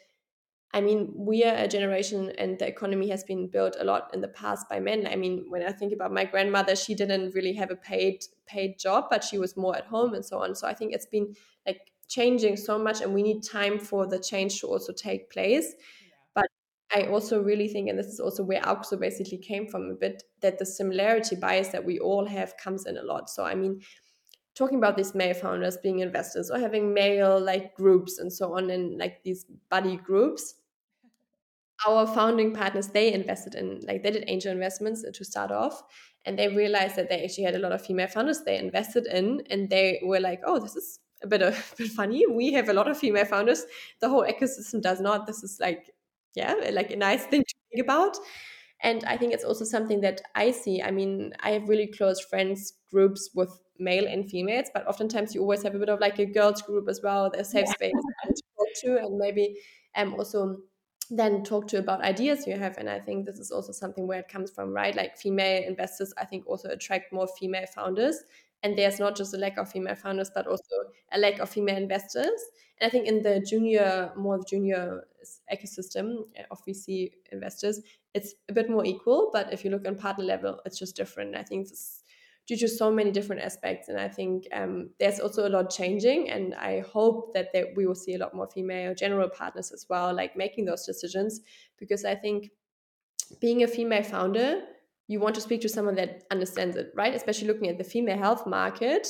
I 0.75 0.81
mean, 0.81 1.13
we 1.15 1.45
are 1.45 1.55
a 1.55 1.69
generation 1.69 2.33
and 2.37 2.59
the 2.59 2.67
economy 2.67 3.09
has 3.09 3.23
been 3.23 3.47
built 3.47 3.77
a 3.79 3.85
lot 3.85 4.11
in 4.13 4.21
the 4.21 4.29
past 4.29 4.69
by 4.69 4.81
men. 4.81 5.07
I 5.07 5.15
mean, 5.15 5.45
when 5.49 5.63
I 5.63 5.71
think 5.71 5.93
about 5.93 6.13
my 6.13 6.25
grandmother, 6.25 6.75
she 6.75 6.97
didn't 6.97 7.33
really 7.33 7.53
have 7.53 7.71
a 7.71 7.77
paid 7.77 8.25
paid 8.47 8.77
job, 8.77 9.05
but 9.09 9.23
she 9.23 9.39
was 9.39 9.57
more 9.57 9.77
at 9.77 9.87
home 9.87 10.15
and 10.15 10.25
so 10.25 10.43
on. 10.43 10.57
So 10.57 10.67
I 10.67 10.75
think 10.75 10.93
it's 10.93 11.07
been 11.07 11.37
like 11.65 11.93
changing 12.09 12.57
so 12.57 12.77
much 12.77 13.01
and 13.01 13.15
we 13.15 13.23
need 13.23 13.45
time 13.45 13.79
for 13.79 14.05
the 14.09 14.19
change 14.19 14.61
to 14.61 14.67
also 14.67 14.93
take 14.93 15.31
place. 15.31 15.75
But 16.35 16.47
I 16.93 17.07
also 17.07 17.41
really 17.41 17.69
think, 17.69 17.89
and 17.89 17.97
this 17.97 18.09
is 18.09 18.19
also 18.19 18.43
where 18.43 18.61
Auxxo 18.63 18.99
basically 18.99 19.39
came 19.39 19.69
from 19.69 19.89
a 19.91 19.95
bit, 19.95 20.25
that 20.41 20.59
the 20.59 20.67
similarity 20.67 21.37
bias 21.37 21.69
that 21.69 21.85
we 21.85 22.01
all 22.01 22.27
have 22.27 22.57
comes 22.57 22.85
in 22.85 22.97
a 22.97 23.03
lot. 23.05 23.31
So 23.31 23.45
I 23.45 23.55
mean, 23.55 23.81
talking 24.57 24.79
about 24.79 24.97
these 24.97 25.15
male 25.15 25.35
founders 25.35 25.77
being 25.77 26.01
investors 26.01 26.51
or 26.51 26.59
having 26.59 26.93
male 26.93 27.41
like 27.41 27.77
groups 27.77 28.19
and 28.19 28.33
so 28.33 28.57
on 28.57 28.71
and 28.71 28.99
like 28.99 29.23
these 29.23 29.45
buddy 29.71 29.97
groups 29.97 30.57
our 31.87 32.07
founding 32.07 32.53
partners 32.53 32.89
they 32.89 33.13
invested 33.13 33.55
in 33.55 33.81
like 33.87 34.03
they 34.03 34.11
did 34.11 34.25
angel 34.29 34.53
investments 34.53 35.05
to 35.13 35.25
start 35.25 35.51
off 35.51 35.83
and 36.25 36.39
they 36.39 36.49
realized 36.49 36.97
that 36.97 37.09
they 37.09 37.25
actually 37.25 37.45
had 37.45 37.57
a 37.57 37.59
lot 37.59 37.73
of 37.73 37.85
female 37.85 38.07
founders 38.07 38.43
they 38.43 38.59
invested 38.59 39.07
in 39.07 39.43
and 39.51 39.69
they 39.71 40.01
were 40.05 40.21
like 40.21 40.41
oh 40.47 40.59
this 40.59 40.77
is 40.77 41.01
a 41.25 41.27
bit, 41.27 41.43
of, 41.43 41.55
a 41.73 41.77
bit 41.83 41.91
funny. 41.91 42.25
We 42.27 42.53
have 42.53 42.69
a 42.69 42.73
lot 42.73 42.89
of 42.89 42.99
female 42.99 43.25
founders. 43.25 43.65
The 44.01 44.09
whole 44.09 44.25
ecosystem 44.25 44.81
does 44.81 45.01
not. 45.01 45.27
This 45.27 45.43
is 45.43 45.59
like 45.61 45.91
yeah 46.35 46.55
like 46.73 46.91
a 46.91 46.97
nice 46.97 47.25
thing 47.25 47.43
to 47.43 47.55
think 47.71 47.85
about. 47.85 48.17
And 48.83 49.03
i 49.05 49.17
think 49.17 49.33
it's 49.33 49.45
also 49.45 49.65
something 49.65 50.01
that 50.03 50.21
i 50.35 50.51
see. 50.51 50.83
I 50.83 50.91
mean 50.91 51.33
i 51.41 51.51
have 51.51 51.69
really 51.69 51.87
close 51.87 52.21
friends 52.21 52.75
groups 52.91 53.31
with 53.35 53.51
male 53.79 54.07
and 54.07 54.29
females, 54.31 54.69
but 54.73 54.87
oftentimes 54.87 55.35
you 55.35 55.41
always 55.41 55.63
have 55.63 55.75
a 55.75 55.79
bit 55.79 55.89
of 55.89 56.01
like 56.01 56.19
a 56.19 56.27
girls 56.27 56.63
group 56.63 56.89
as 56.89 57.01
well, 57.03 57.31
their 57.31 57.45
safe 57.45 57.67
yeah. 57.67 57.73
space 57.73 57.93
to 58.27 58.43
talk 58.57 58.69
to, 58.83 59.05
and 59.05 59.19
maybe 59.19 59.57
um 59.97 60.15
also 60.15 60.59
then 61.11 61.43
talk 61.43 61.69
to 61.69 61.79
about 61.79 62.01
ideas 62.03 62.47
you 62.47 62.57
have 62.57 62.77
and 62.79 62.89
i 62.89 62.99
think 63.01 63.27
this 63.27 63.39
is 63.39 63.51
also 63.51 63.73
something 63.73 64.07
where 64.07 64.21
it 64.21 64.29
comes 64.29 64.51
from 64.51 64.73
right? 64.73 64.95
Like 64.95 65.17
female 65.17 65.63
investors 65.65 66.13
i 66.19 66.25
think 66.25 66.47
also 66.47 66.69
attract 66.69 67.13
more 67.13 67.29
female 67.39 67.67
founders 67.67 68.25
and 68.63 68.79
there's 68.79 68.99
not 68.99 69.15
just 69.17 69.35
a 69.35 69.37
lack 69.37 69.59
of 69.59 69.71
female 69.71 69.95
founders 69.95 70.31
but 70.35 70.47
also 70.47 70.75
a 71.13 71.19
lack 71.19 71.39
of 71.39 71.51
female 71.51 71.77
investors. 71.77 72.41
And 72.79 72.87
i 72.87 72.91
think 72.91 73.07
in 73.07 73.23
the 73.23 73.41
junior 73.41 74.13
more 74.17 74.41
junior 74.45 75.07
ecosystem 75.53 76.25
eh, 76.37 76.45
of 76.51 76.65
vc 76.65 77.11
investors 77.33 77.81
it's 78.15 78.35
a 78.49 78.53
bit 78.53 78.71
more 78.71 78.85
equal 78.85 79.31
but 79.33 79.53
if 79.53 79.65
you 79.65 79.71
look 79.71 79.87
on 79.87 79.97
partner 79.97 80.25
level 80.25 80.61
it's 80.65 80.79
just 80.79 80.97
different. 80.97 81.35
I 81.35 81.43
think 81.43 81.69
this 81.69 82.04
due 82.47 82.57
to 82.59 82.69
so 82.69 82.91
many 82.91 83.11
different 83.11 83.43
aspects. 83.43 83.89
And 83.89 83.99
I 83.99 84.09
think 84.09 84.47
um, 84.53 84.91
there's 85.01 85.19
also 85.19 85.49
a 85.49 85.51
lot 85.51 85.71
changing. 85.71 86.31
And 86.31 86.55
I 86.55 86.81
hope 86.81 87.33
that 87.35 87.53
there, 87.53 87.69
we 87.75 87.87
will 87.87 87.95
see 87.95 88.15
a 88.15 88.19
lot 88.19 88.35
more 88.35 88.49
female 88.49 88.95
general 88.95 89.29
partners 89.31 89.73
as 89.73 89.87
well, 89.89 90.15
like 90.15 90.37
making 90.37 90.67
those 90.67 90.85
decisions. 90.85 91.41
Because 91.79 92.05
I 92.05 92.15
think 92.15 92.51
being 93.41 93.63
a 93.63 93.67
female 93.67 94.03
founder, 94.03 94.63
you 95.09 95.21
want 95.21 95.35
to 95.35 95.41
speak 95.41 95.61
to 95.63 95.69
someone 95.69 95.95
that 95.97 96.25
understands 96.31 96.77
it, 96.77 96.93
right? 96.95 97.15
Especially 97.15 97.47
looking 97.47 97.69
at 97.69 97.79
the 97.79 97.85
female 97.85 98.19
health 98.19 98.47
market. 98.47 99.09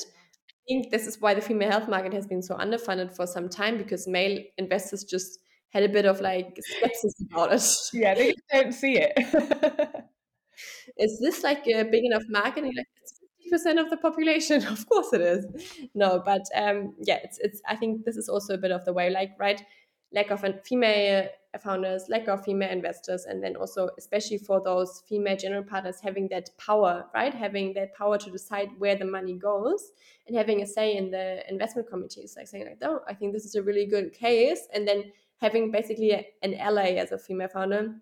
I 0.48 0.62
think 0.68 0.90
this 0.90 1.06
is 1.06 1.20
why 1.20 1.34
the 1.34 1.40
female 1.40 1.70
health 1.70 1.88
market 1.88 2.12
has 2.12 2.26
been 2.26 2.42
so 2.42 2.56
underfunded 2.56 3.14
for 3.14 3.26
some 3.26 3.48
time 3.48 3.76
because 3.76 4.06
male 4.06 4.42
investors 4.58 5.04
just 5.04 5.40
had 5.70 5.82
a 5.82 5.88
bit 5.88 6.06
of 6.06 6.20
like 6.20 6.58
skepticism 6.60 7.28
about 7.32 7.52
it. 7.52 7.62
Yeah, 7.92 8.14
they 8.14 8.34
don't 8.50 8.72
see 8.72 8.98
it. 8.98 9.12
is 10.98 11.20
this 11.20 11.42
like 11.42 11.66
a 11.66 11.82
big 11.84 12.04
enough 12.04 12.22
market? 12.28 12.64
like, 12.64 12.86
it's 13.02 13.13
percent 13.54 13.78
of 13.78 13.88
the 13.90 13.96
population. 13.96 14.58
Of 14.74 14.88
course 14.88 15.10
it 15.12 15.20
is. 15.20 15.42
No, 15.94 16.10
but 16.30 16.44
um, 16.54 16.94
yeah, 17.10 17.18
it's 17.26 17.38
it's. 17.38 17.60
I 17.72 17.76
think 17.76 18.04
this 18.04 18.16
is 18.16 18.28
also 18.28 18.54
a 18.54 18.58
bit 18.64 18.72
of 18.72 18.84
the 18.84 18.92
way, 18.98 19.10
like 19.10 19.30
right, 19.38 19.60
lack 20.12 20.30
of 20.30 20.40
female 20.64 21.28
founders, 21.62 22.06
lack 22.08 22.26
of 22.28 22.44
female 22.44 22.70
investors, 22.78 23.26
and 23.28 23.42
then 23.42 23.54
also 23.56 23.90
especially 24.02 24.38
for 24.38 24.58
those 24.68 24.90
female 25.08 25.36
general 25.36 25.62
partners 25.62 25.98
having 26.02 26.26
that 26.34 26.46
power, 26.66 26.94
right, 27.14 27.34
having 27.46 27.74
that 27.74 27.94
power 27.94 28.18
to 28.18 28.30
decide 28.30 28.68
where 28.78 28.96
the 28.96 29.04
money 29.04 29.34
goes 29.50 29.92
and 30.26 30.36
having 30.36 30.62
a 30.62 30.66
say 30.66 30.96
in 30.96 31.10
the 31.10 31.26
investment 31.48 31.88
committees, 31.88 32.34
like 32.36 32.48
saying 32.48 32.66
like, 32.66 32.82
oh, 32.82 33.00
I 33.06 33.14
think 33.14 33.32
this 33.32 33.44
is 33.44 33.54
a 33.54 33.62
really 33.62 33.86
good 33.86 34.12
case, 34.12 34.62
and 34.74 34.88
then 34.88 35.12
having 35.40 35.70
basically 35.70 36.10
an 36.42 36.54
ally 36.54 36.90
as 37.02 37.12
a 37.12 37.18
female 37.18 37.48
founder 37.48 37.94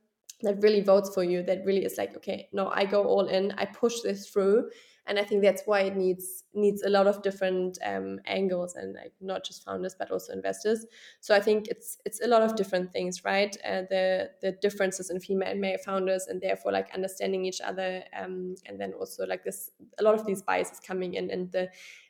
that 0.42 0.60
really 0.60 0.80
votes 0.80 1.10
for 1.14 1.24
you 1.24 1.42
that 1.42 1.64
really 1.64 1.84
is 1.84 1.96
like 1.98 2.16
okay 2.16 2.48
no 2.52 2.68
i 2.74 2.84
go 2.84 3.04
all 3.04 3.26
in 3.26 3.52
i 3.58 3.64
push 3.64 4.00
this 4.00 4.28
through 4.28 4.68
and 5.06 5.18
i 5.18 5.24
think 5.24 5.42
that's 5.42 5.62
why 5.66 5.80
it 5.80 5.96
needs 5.96 6.44
needs 6.54 6.82
a 6.82 6.88
lot 6.88 7.06
of 7.06 7.22
different 7.22 7.78
um, 7.84 8.20
angles 8.26 8.74
and 8.74 8.94
like 8.94 9.12
not 9.20 9.44
just 9.44 9.64
founders 9.64 9.94
but 9.98 10.10
also 10.10 10.32
investors. 10.32 10.86
So 11.20 11.34
i 11.34 11.40
think 11.40 11.68
it's 11.68 11.98
it's 12.04 12.20
a 12.22 12.26
lot 12.26 12.42
of 12.42 12.56
different 12.56 12.92
things 12.92 13.24
right? 13.24 13.56
Uh, 13.64 13.82
the 13.90 14.30
the 14.40 14.52
differences 14.52 15.10
in 15.10 15.20
female 15.20 15.48
and 15.48 15.60
male 15.60 15.78
founders 15.78 16.26
and 16.26 16.40
therefore 16.40 16.72
like 16.72 16.88
understanding 16.94 17.44
each 17.44 17.60
other 17.60 18.04
um, 18.18 18.54
and 18.66 18.80
then 18.80 18.92
also 18.92 19.26
like 19.26 19.44
this 19.44 19.70
a 19.98 20.02
lot 20.02 20.14
of 20.14 20.26
these 20.26 20.42
biases 20.42 20.80
coming 20.80 21.14
in 21.14 21.30
and 21.30 21.52
the 21.52 21.68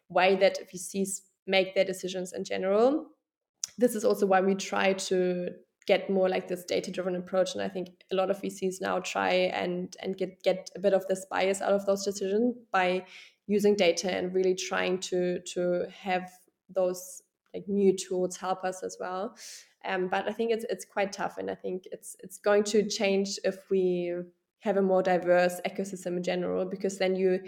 way 0.09 0.37
that 0.37 0.59
vcs 0.71 1.23
make 1.47 1.75
their 1.75 1.85
decisions 1.85 2.33
in 2.33 2.45
general. 2.45 3.07
This 3.79 3.95
is 3.95 4.05
also 4.05 4.27
why 4.27 4.41
we 4.41 4.55
try 4.55 4.93
to 4.93 5.51
get 5.87 6.09
more 6.09 6.29
like 6.29 6.49
this 6.49 6.65
data 6.65 6.91
driven 6.91 7.17
approach 7.17 7.55
and 7.55 7.63
i 7.63 7.69
think 7.69 7.89
a 8.11 8.15
lot 8.15 8.31
of 8.31 8.41
vcs 8.41 8.81
now 8.81 8.99
try 9.01 9.31
and 9.31 9.97
and 10.03 10.17
get 10.17 10.43
get 10.43 10.71
a 10.77 10.79
bit 10.79 10.93
of 10.95 11.07
this 11.09 11.27
bias 11.31 11.61
out 11.61 11.73
of 11.73 11.87
those 11.87 12.05
decisions 12.05 12.57
by 12.71 13.05
using 13.47 13.75
data 13.75 14.11
and 14.11 14.35
really 14.35 14.55
trying 14.55 14.99
to 14.99 15.41
to 15.41 15.87
have 15.91 16.31
those 16.69 17.23
like 17.55 17.69
new 17.69 17.95
tools 17.95 18.37
help 18.37 18.65
us 18.65 18.83
as 18.83 18.97
well. 18.99 19.37
Um, 19.85 20.09
but 20.09 20.29
i 20.29 20.33
think 20.33 20.53
it's 20.53 20.65
it's 20.71 20.85
quite 20.85 21.13
tough 21.13 21.39
and 21.39 21.51
i 21.51 21.57
think 21.57 21.89
it's 21.91 22.15
it's 22.21 22.39
going 22.39 22.63
to 22.65 22.89
change 22.89 23.41
if 23.43 23.69
we 23.69 24.15
have 24.61 24.77
a 24.77 24.83
more 24.83 25.03
diverse 25.03 25.61
ecosystem 25.67 26.17
in 26.19 26.23
general 26.23 26.65
because 26.65 26.99
then 26.99 27.17
you 27.17 27.41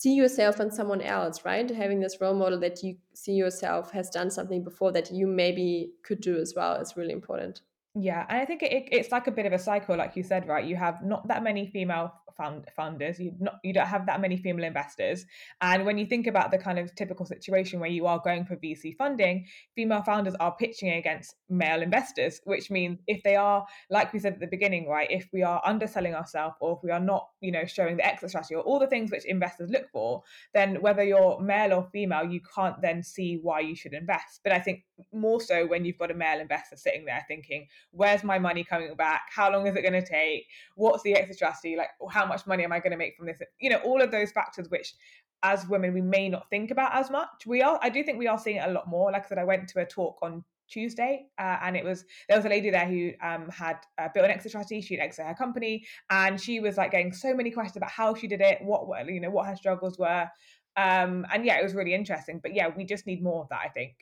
see 0.00 0.14
yourself 0.14 0.60
and 0.60 0.72
someone 0.72 1.02
else 1.02 1.44
right 1.44 1.70
having 1.70 2.00
this 2.00 2.20
role 2.20 2.34
model 2.34 2.58
that 2.58 2.82
you 2.82 2.96
see 3.14 3.32
yourself 3.32 3.90
has 3.90 4.08
done 4.10 4.30
something 4.30 4.64
before 4.64 4.92
that 4.92 5.10
you 5.10 5.26
maybe 5.26 5.92
could 6.02 6.20
do 6.20 6.38
as 6.38 6.54
well 6.56 6.74
is 6.76 6.96
really 6.96 7.12
important 7.12 7.60
yeah, 7.96 8.24
and 8.28 8.40
I 8.40 8.44
think 8.44 8.62
it, 8.62 8.88
it's 8.92 9.10
like 9.10 9.26
a 9.26 9.32
bit 9.32 9.46
of 9.46 9.52
a 9.52 9.58
cycle, 9.58 9.96
like 9.96 10.14
you 10.14 10.22
said, 10.22 10.46
right? 10.46 10.64
You 10.64 10.76
have 10.76 11.02
not 11.04 11.26
that 11.26 11.42
many 11.42 11.66
female 11.66 12.12
fund 12.40 12.64
funders, 12.78 13.18
you 13.18 13.32
not 13.38 13.56
you 13.62 13.72
don't 13.72 13.86
have 13.86 14.06
that 14.06 14.20
many 14.20 14.36
female 14.36 14.64
investors, 14.64 15.26
and 15.60 15.84
when 15.84 15.98
you 15.98 16.06
think 16.06 16.26
about 16.26 16.50
the 16.50 16.58
kind 16.58 16.78
of 16.78 16.94
typical 16.94 17.26
situation 17.26 17.80
where 17.80 17.90
you 17.90 18.06
are 18.06 18.18
going 18.18 18.44
for 18.46 18.56
VC 18.56 18.96
funding, 18.96 19.46
female 19.74 20.02
founders 20.02 20.34
are 20.40 20.56
pitching 20.56 20.90
against 20.90 21.34
male 21.50 21.82
investors, 21.82 22.40
which 22.44 22.70
means 22.70 22.98
if 23.06 23.22
they 23.22 23.36
are, 23.36 23.66
like 23.90 24.12
we 24.12 24.18
said 24.18 24.34
at 24.34 24.40
the 24.40 24.46
beginning, 24.46 24.88
right? 24.88 25.10
If 25.10 25.28
we 25.32 25.42
are 25.42 25.60
underselling 25.64 26.14
ourselves, 26.14 26.56
or 26.60 26.76
if 26.76 26.78
we 26.82 26.90
are 26.90 27.00
not, 27.00 27.28
you 27.40 27.52
know, 27.52 27.66
showing 27.66 27.98
the 27.98 28.06
exit 28.06 28.30
strategy, 28.30 28.54
or 28.54 28.62
all 28.62 28.78
the 28.78 28.86
things 28.86 29.10
which 29.10 29.26
investors 29.26 29.70
look 29.70 29.90
for, 29.92 30.22
then 30.54 30.80
whether 30.80 31.04
you're 31.04 31.38
male 31.40 31.74
or 31.74 31.88
female, 31.92 32.24
you 32.24 32.40
can't 32.54 32.80
then 32.80 33.02
see 33.02 33.38
why 33.42 33.60
you 33.60 33.76
should 33.76 33.92
invest. 33.92 34.40
But 34.42 34.52
I 34.52 34.60
think 34.60 34.84
more 35.12 35.40
so 35.40 35.66
when 35.66 35.84
you've 35.84 35.98
got 35.98 36.10
a 36.10 36.14
male 36.14 36.40
investor 36.40 36.76
sitting 36.76 37.04
there 37.04 37.24
thinking 37.28 37.66
where's 37.90 38.24
my 38.24 38.38
money 38.38 38.64
coming 38.64 38.94
back 38.94 39.22
how 39.34 39.50
long 39.50 39.66
is 39.66 39.76
it 39.76 39.82
going 39.82 39.92
to 39.92 40.06
take 40.06 40.46
what's 40.74 41.02
the 41.02 41.14
exit 41.14 41.36
strategy 41.36 41.76
like 41.76 41.88
how 42.10 42.26
much 42.30 42.46
money 42.46 42.64
am 42.64 42.72
i 42.72 42.78
going 42.78 42.92
to 42.92 42.96
make 42.96 43.16
from 43.16 43.26
this 43.26 43.38
you 43.60 43.68
know 43.68 43.78
all 43.78 44.00
of 44.00 44.10
those 44.10 44.32
factors 44.32 44.68
which 44.70 44.94
as 45.42 45.66
women 45.68 45.92
we 45.92 46.00
may 46.00 46.28
not 46.28 46.48
think 46.50 46.70
about 46.70 46.94
as 46.94 47.10
much 47.10 47.46
we 47.46 47.60
are 47.62 47.78
i 47.82 47.90
do 47.90 48.02
think 48.02 48.18
we 48.18 48.26
are 48.26 48.38
seeing 48.38 48.56
it 48.56 48.68
a 48.68 48.72
lot 48.72 48.88
more 48.88 49.12
like 49.12 49.24
i 49.24 49.28
said 49.28 49.38
i 49.38 49.44
went 49.44 49.68
to 49.68 49.80
a 49.80 49.86
talk 49.86 50.16
on 50.22 50.42
Tuesday, 50.70 51.26
uh, 51.38 51.58
and 51.62 51.76
it 51.76 51.84
was 51.84 52.04
there 52.28 52.38
was 52.38 52.46
a 52.46 52.48
lady 52.48 52.70
there 52.70 52.86
who 52.86 53.10
um, 53.22 53.48
had 53.48 53.78
uh, 53.98 54.08
built 54.14 54.24
an 54.24 54.30
exit 54.30 54.52
strategy. 54.52 54.80
She'd 54.80 55.00
exit 55.00 55.26
her 55.26 55.34
company, 55.34 55.84
and 56.10 56.40
she 56.40 56.60
was 56.60 56.76
like 56.76 56.92
getting 56.92 57.12
so 57.12 57.34
many 57.34 57.50
questions 57.50 57.76
about 57.76 57.90
how 57.90 58.14
she 58.14 58.28
did 58.28 58.40
it, 58.40 58.62
what 58.62 58.86
were 58.86 59.00
you 59.10 59.20
know, 59.20 59.30
what 59.30 59.46
her 59.46 59.56
struggles 59.56 59.98
were, 59.98 60.28
um, 60.76 61.26
and 61.32 61.44
yeah, 61.44 61.58
it 61.58 61.62
was 61.62 61.74
really 61.74 61.94
interesting. 61.94 62.40
But 62.42 62.54
yeah, 62.54 62.68
we 62.74 62.84
just 62.84 63.06
need 63.06 63.22
more 63.22 63.42
of 63.42 63.48
that, 63.48 63.60
I 63.64 63.68
think. 63.68 63.96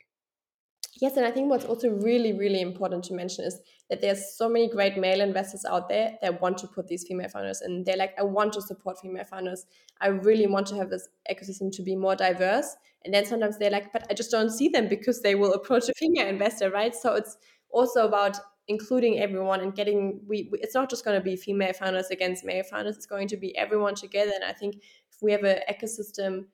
Yes, 1.01 1.17
and 1.17 1.25
I 1.25 1.31
think 1.31 1.49
what's 1.49 1.65
also 1.65 1.91
really, 1.91 2.33
really 2.33 2.61
important 2.61 3.05
to 3.05 3.15
mention 3.15 3.45
is 3.45 3.61
that 3.89 4.01
there's 4.01 4.37
so 4.37 4.49
many 4.49 4.69
great 4.69 4.97
male 4.97 5.21
investors 5.21 5.65
out 5.65 5.89
there 5.89 6.19
that 6.23 6.41
want 6.41 6.59
to 6.59 6.67
put 6.67 6.89
these 6.89 7.05
female 7.07 7.29
founders 7.29 7.63
in. 7.63 7.85
They're 7.85 7.97
like, 7.97 8.15
I 8.19 8.25
want 8.25 8.55
to 8.55 8.63
support 8.63 8.99
female 8.99 9.25
founders. 9.25 9.67
I 10.01 10.09
really 10.09 10.47
want 10.47 10.67
to 10.69 10.77
have 10.77 10.91
this 10.91 11.09
ecosystem 11.31 11.71
to 11.73 11.83
be 11.83 11.95
more 11.95 12.17
diverse. 12.17 12.77
And 13.05 13.15
then 13.15 13.27
sometimes 13.27 13.59
they're 13.59 13.71
like, 13.71 13.93
but 13.93 14.07
I 14.11 14.15
just 14.15 14.31
don't 14.31 14.51
see 14.51 14.69
them 14.69 14.89
because 14.89 15.23
they 15.23 15.37
will 15.37 15.53
approach 15.53 15.89
a 15.89 15.95
female 15.95 16.27
investor, 16.27 16.71
right? 16.71 16.95
So 16.95 17.15
it's 17.15 17.37
also 17.71 18.07
about 18.07 18.39
including 18.67 19.19
everyone 19.19 19.61
and 19.61 19.75
getting 19.75 20.21
we, 20.27 20.51
it's 20.55 20.75
not 20.75 20.91
just 20.91 21.05
going 21.05 21.19
to 21.19 21.25
be 21.25 21.37
female 21.37 21.73
founders 21.73 22.11
against 22.11 22.45
male 22.45 22.63
founders 22.63 22.97
it's 22.97 23.07
going 23.07 23.27
to 23.27 23.37
be 23.37 23.57
everyone 23.57 23.95
together 23.95 24.31
and 24.35 24.45
i 24.45 24.53
think 24.53 24.77
if 24.77 25.23
we 25.23 25.33
have 25.33 25.43
an 25.43 25.59
ecosystem 25.71 26.45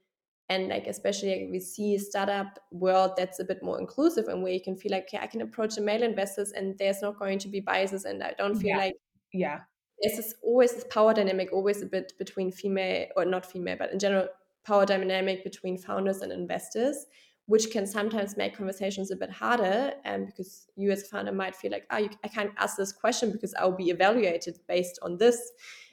and 0.49 0.69
like 0.69 0.87
especially 0.87 1.31
like 1.31 1.49
we 1.51 1.59
see 1.59 1.95
a 1.95 1.99
startup 1.99 2.59
world 2.71 3.13
that's 3.17 3.41
a 3.41 3.45
bit 3.45 3.63
more 3.63 3.81
inclusive 3.81 4.29
and 4.29 4.43
where 4.43 4.53
you 4.53 4.61
can 4.61 4.77
feel 4.77 4.93
like 4.93 5.05
okay, 5.05 5.19
I 5.23 5.27
can 5.27 5.41
approach 5.41 5.77
the 5.77 5.81
male 5.81 6.03
investors 6.03 6.53
and 6.53 6.77
there's 6.79 7.03
not 7.03 7.19
going 7.19 7.39
to 7.41 7.49
be 7.49 7.61
biases 7.61 8.05
and 8.05 8.23
I 8.23 8.35
don't 8.37 8.55
feel 8.55 8.71
yeah. 8.71 8.79
like 8.79 8.95
yeah 9.33 9.61
there's 10.01 10.17
this, 10.17 10.35
always 10.43 10.73
this 10.73 10.85
power 10.91 11.15
dynamic 11.15 11.53
always 11.53 11.83
a 11.83 11.87
bit 11.87 12.13
between 12.19 12.51
female 12.53 13.07
or 13.17 13.25
not 13.25 13.47
female 13.47 13.77
but 13.79 13.93
in 13.93 13.99
general 13.99 14.29
power 14.67 14.85
dynamic 14.85 15.45
between 15.45 15.79
founders 15.79 16.21
and 16.21 16.33
investors 16.33 17.07
which 17.47 17.71
can 17.71 17.87
sometimes 17.87 18.39
make 18.39 18.57
conversations 18.57 19.11
a 19.11 19.17
bit 19.17 19.31
harder 19.31 19.93
and 20.05 20.27
because 20.27 20.67
you 20.77 20.91
as 20.91 21.03
a 21.03 21.07
founder 21.07 21.33
might 21.33 21.57
feel 21.57 21.71
like 21.71 21.87
oh 21.91 21.99
you, 21.99 22.11
I 22.23 22.29
can't 22.29 22.53
ask 22.59 22.77
this 22.77 22.93
question 22.93 23.33
because 23.33 23.55
I'll 23.55 23.73
be 23.73 23.91
evaluated 23.91 24.59
based 24.69 24.99
on 25.03 25.17
this 25.17 25.53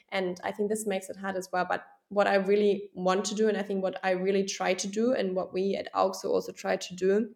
and 0.10 0.40
I 0.44 0.52
think 0.52 0.70
this 0.70 0.86
makes 0.86 1.10
it 1.10 1.16
hard 1.16 1.38
as 1.38 1.50
well 1.54 1.66
but 1.70 1.84
what 2.12 2.28
I 2.28 2.36
really 2.36 2.90
want 2.94 3.24
to 3.26 3.36
do, 3.36 3.48
and 3.48 3.58
I 3.58 3.64
think 3.64 3.82
what 3.82 3.98
I 4.04 4.12
really 4.12 4.44
try 4.44 4.74
to 4.74 4.88
do, 4.88 5.14
and 5.14 5.34
what 5.34 5.54
we 5.54 5.76
at 5.76 5.92
Auxxo 5.94 6.26
also 6.26 6.52
try 6.52 6.76
to 6.76 6.96
do, 6.96 7.30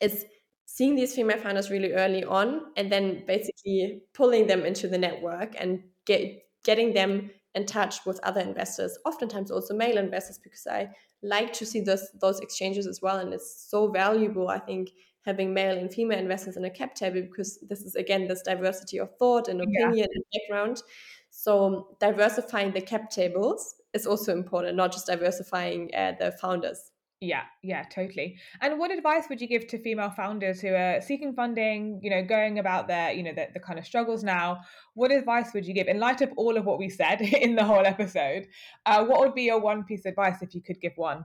is 0.00 0.24
seeing 0.66 0.94
these 0.94 1.14
female 1.14 1.38
founders 1.38 1.68
really 1.68 1.92
early 1.92 2.24
on, 2.24 2.66
and 2.76 2.92
then 2.92 3.24
basically 3.26 4.02
pulling 4.12 4.46
them 4.46 4.64
into 4.64 4.86
the 4.86 4.98
network 4.98 5.54
and 5.58 5.82
get 6.06 6.44
getting 6.62 6.94
them 6.94 7.30
in 7.56 7.66
touch 7.66 8.06
with 8.06 8.20
other 8.22 8.40
investors, 8.40 8.96
oftentimes 9.04 9.50
also 9.50 9.74
male 9.74 9.98
investors, 9.98 10.38
because 10.38 10.66
I 10.66 10.90
like 11.22 11.52
to 11.54 11.66
see 11.66 11.80
those 11.80 12.08
those 12.20 12.38
exchanges 12.38 12.86
as 12.86 13.02
well, 13.02 13.18
and 13.18 13.34
it's 13.34 13.68
so 13.68 13.90
valuable. 13.90 14.48
I 14.48 14.60
think 14.60 14.90
having 15.24 15.52
male 15.52 15.76
and 15.76 15.92
female 15.92 16.18
investors 16.18 16.56
in 16.56 16.64
a 16.66 16.70
cap 16.70 16.94
table 16.94 17.22
because 17.22 17.58
this 17.68 17.80
is 17.80 17.96
again 17.96 18.28
this 18.28 18.42
diversity 18.42 18.98
of 18.98 19.10
thought 19.18 19.48
and 19.48 19.60
opinion 19.60 19.96
yeah. 19.96 20.06
and 20.14 20.24
background. 20.32 20.82
So 21.30 21.96
diversifying 21.98 22.72
the 22.72 22.80
cap 22.80 23.10
tables 23.10 23.74
is 23.94 24.06
also 24.06 24.32
important, 24.32 24.76
not 24.76 24.92
just 24.92 25.06
diversifying 25.06 25.90
uh, 25.94 26.12
the 26.18 26.32
founders. 26.32 26.90
Yeah, 27.20 27.44
yeah, 27.62 27.84
totally. 27.84 28.36
And 28.60 28.78
what 28.78 28.90
advice 28.90 29.24
would 29.30 29.40
you 29.40 29.46
give 29.46 29.66
to 29.68 29.78
female 29.78 30.10
founders 30.10 30.60
who 30.60 30.74
are 30.74 31.00
seeking 31.00 31.32
funding, 31.32 32.00
you 32.02 32.10
know, 32.10 32.22
going 32.22 32.58
about 32.58 32.86
their, 32.86 33.12
you 33.12 33.22
know, 33.22 33.32
the, 33.32 33.48
the 33.54 33.60
kind 33.60 33.78
of 33.78 33.86
struggles 33.86 34.22
now? 34.22 34.60
What 34.92 35.10
advice 35.10 35.54
would 35.54 35.64
you 35.66 35.72
give 35.72 35.88
in 35.88 35.98
light 35.98 36.20
of 36.20 36.32
all 36.36 36.56
of 36.58 36.66
what 36.66 36.78
we 36.78 36.90
said 36.90 37.20
in 37.22 37.54
the 37.54 37.64
whole 37.64 37.86
episode? 37.86 38.46
Uh, 38.84 39.04
what 39.04 39.20
would 39.20 39.34
be 39.34 39.44
your 39.44 39.60
one 39.60 39.84
piece 39.84 40.04
of 40.04 40.10
advice 40.10 40.42
if 40.42 40.54
you 40.54 40.60
could 40.60 40.80
give 40.80 40.92
one? 40.96 41.24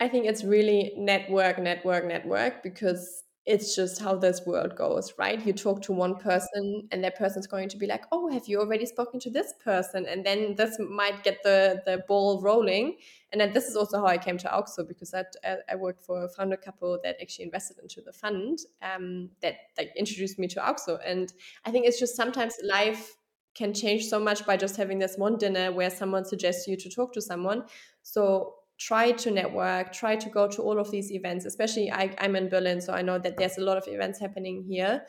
I 0.00 0.08
think 0.08 0.26
it's 0.26 0.44
really 0.44 0.92
network, 0.96 1.58
network, 1.58 2.04
network, 2.04 2.62
because 2.62 3.23
it's 3.46 3.76
just 3.76 4.00
how 4.00 4.16
this 4.16 4.40
world 4.46 4.74
goes, 4.74 5.12
right? 5.18 5.44
You 5.44 5.52
talk 5.52 5.82
to 5.82 5.92
one 5.92 6.14
person 6.16 6.88
and 6.90 7.04
that 7.04 7.16
person's 7.18 7.46
going 7.46 7.68
to 7.68 7.76
be 7.76 7.86
like, 7.86 8.04
"Oh, 8.10 8.30
have 8.30 8.46
you 8.48 8.58
already 8.60 8.86
spoken 8.86 9.20
to 9.20 9.30
this 9.30 9.52
person?" 9.62 10.06
And 10.06 10.24
then 10.24 10.54
this 10.54 10.78
might 10.78 11.22
get 11.22 11.42
the 11.42 11.82
the 11.84 12.04
ball 12.08 12.40
rolling. 12.40 12.96
And 13.32 13.40
then 13.40 13.52
this 13.52 13.66
is 13.66 13.76
also 13.76 13.98
how 13.98 14.06
I 14.06 14.16
came 14.16 14.38
to 14.38 14.48
Auxxo 14.48 14.86
because 14.86 15.12
I, 15.12 15.24
I 15.68 15.74
worked 15.74 16.04
for 16.04 16.24
a 16.24 16.28
founder 16.28 16.56
couple 16.56 16.98
that 17.02 17.16
actually 17.20 17.46
invested 17.46 17.78
into 17.82 18.00
the 18.00 18.12
fund 18.12 18.60
um, 18.80 19.30
that 19.42 19.56
like 19.76 19.90
introduced 19.96 20.38
me 20.38 20.46
to 20.48 20.60
Auxxo. 20.60 20.98
And 21.04 21.32
I 21.64 21.70
think 21.70 21.86
it's 21.86 21.98
just 21.98 22.16
sometimes 22.16 22.54
life 22.62 23.16
can 23.54 23.74
change 23.74 24.06
so 24.06 24.18
much 24.18 24.44
by 24.46 24.56
just 24.56 24.76
having 24.76 24.98
this 24.98 25.16
one 25.16 25.36
dinner 25.36 25.70
where 25.72 25.90
someone 25.90 26.24
suggests 26.24 26.66
you 26.66 26.76
to 26.76 26.88
talk 26.88 27.12
to 27.12 27.20
someone. 27.22 27.64
So 28.02 28.54
try 28.78 29.12
to 29.12 29.30
network, 29.30 29.92
try 29.92 30.16
to 30.16 30.28
go 30.28 30.48
to 30.48 30.62
all 30.62 30.78
of 30.78 30.90
these 30.90 31.12
events, 31.12 31.44
especially 31.44 31.90
I, 31.90 32.14
I'm 32.18 32.36
in 32.36 32.48
Berlin, 32.48 32.80
so 32.80 32.92
I 32.92 33.02
know 33.02 33.18
that 33.18 33.36
there's 33.38 33.58
a 33.58 33.62
lot 33.62 33.76
of 33.76 33.84
events 33.86 34.18
happening 34.20 34.64
here, 34.64 35.04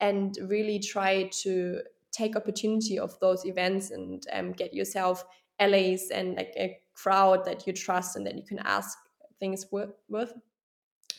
and 0.00 0.36
really 0.42 0.78
try 0.78 1.28
to 1.42 1.82
take 2.12 2.36
opportunity 2.36 2.98
of 2.98 3.18
those 3.20 3.44
events 3.44 3.90
and 3.90 4.24
um, 4.32 4.52
get 4.52 4.74
yourself 4.74 5.24
allies 5.58 6.08
and 6.10 6.36
like 6.36 6.52
a 6.56 6.80
crowd 6.94 7.44
that 7.44 7.66
you 7.66 7.72
trust 7.72 8.16
and 8.16 8.26
that 8.26 8.34
you 8.36 8.42
can 8.42 8.58
ask 8.60 8.98
things 9.38 9.66
with. 9.70 10.32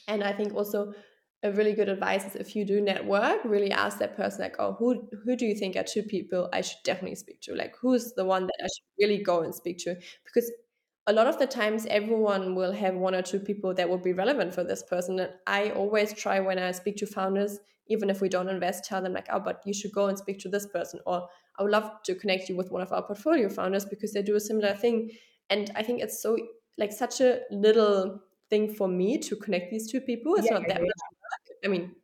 And 0.07 0.23
I 0.23 0.33
think 0.33 0.53
also 0.53 0.93
a 1.43 1.51
really 1.51 1.73
good 1.73 1.89
advice 1.89 2.25
is 2.25 2.35
if 2.35 2.55
you 2.55 2.65
do 2.65 2.81
network, 2.81 3.43
really 3.45 3.71
ask 3.71 3.97
that 3.99 4.15
person 4.15 4.41
like, 4.41 4.55
oh, 4.59 4.73
who 4.73 5.07
who 5.23 5.35
do 5.35 5.45
you 5.45 5.55
think 5.55 5.75
are 5.75 5.83
two 5.83 6.03
people 6.03 6.49
I 6.53 6.61
should 6.61 6.83
definitely 6.83 7.15
speak 7.15 7.41
to? 7.41 7.55
Like, 7.55 7.75
who's 7.77 8.13
the 8.13 8.25
one 8.25 8.43
that 8.45 8.57
I 8.61 8.67
should 8.67 9.03
really 9.07 9.23
go 9.23 9.41
and 9.41 9.53
speak 9.55 9.77
to? 9.79 9.95
Because 10.25 10.51
a 11.07 11.13
lot 11.13 11.27
of 11.27 11.39
the 11.39 11.47
times 11.47 11.85
everyone 11.89 12.55
will 12.55 12.71
have 12.71 12.95
one 12.95 13.15
or 13.15 13.21
two 13.21 13.39
people 13.39 13.73
that 13.73 13.89
will 13.89 13.97
be 13.97 14.13
relevant 14.13 14.53
for 14.53 14.63
this 14.63 14.83
person. 14.83 15.19
And 15.19 15.31
i 15.47 15.71
always 15.71 16.13
try 16.13 16.39
when 16.39 16.59
i 16.59 16.71
speak 16.71 16.97
to 16.97 17.05
founders 17.05 17.59
even 17.87 18.09
if 18.09 18.21
we 18.21 18.29
don't 18.29 18.47
invest 18.49 18.85
tell 18.85 19.01
them 19.01 19.13
like 19.13 19.27
oh 19.31 19.39
but 19.39 19.61
you 19.65 19.73
should 19.73 19.91
go 19.91 20.07
and 20.07 20.17
speak 20.17 20.39
to 20.39 20.49
this 20.49 20.67
person 20.67 20.99
or 21.05 21.27
i 21.57 21.63
would 21.63 21.71
love 21.71 21.91
to 22.03 22.15
connect 22.15 22.49
you 22.49 22.55
with 22.55 22.71
one 22.71 22.81
of 22.81 22.91
our 22.91 23.03
portfolio 23.03 23.49
founders 23.49 23.85
because 23.85 24.13
they 24.13 24.21
do 24.21 24.35
a 24.35 24.39
similar 24.39 24.73
thing. 24.73 25.11
And 25.49 25.71
i 25.75 25.83
think 25.83 26.01
it's 26.01 26.21
so 26.21 26.37
like 26.77 26.91
such 26.91 27.21
a 27.21 27.41
little 27.51 28.21
thing 28.49 28.73
for 28.73 28.87
me 28.87 29.17
to 29.17 29.35
connect 29.35 29.71
these 29.71 29.89
two 29.89 30.01
people. 30.01 30.35
It's 30.35 30.45
yeah, 30.45 30.53
not 30.59 30.67
that 30.67 30.77
yeah. 30.77 30.81
much 30.81 31.01
work. 31.09 31.57
I 31.65 31.67
mean 31.67 31.95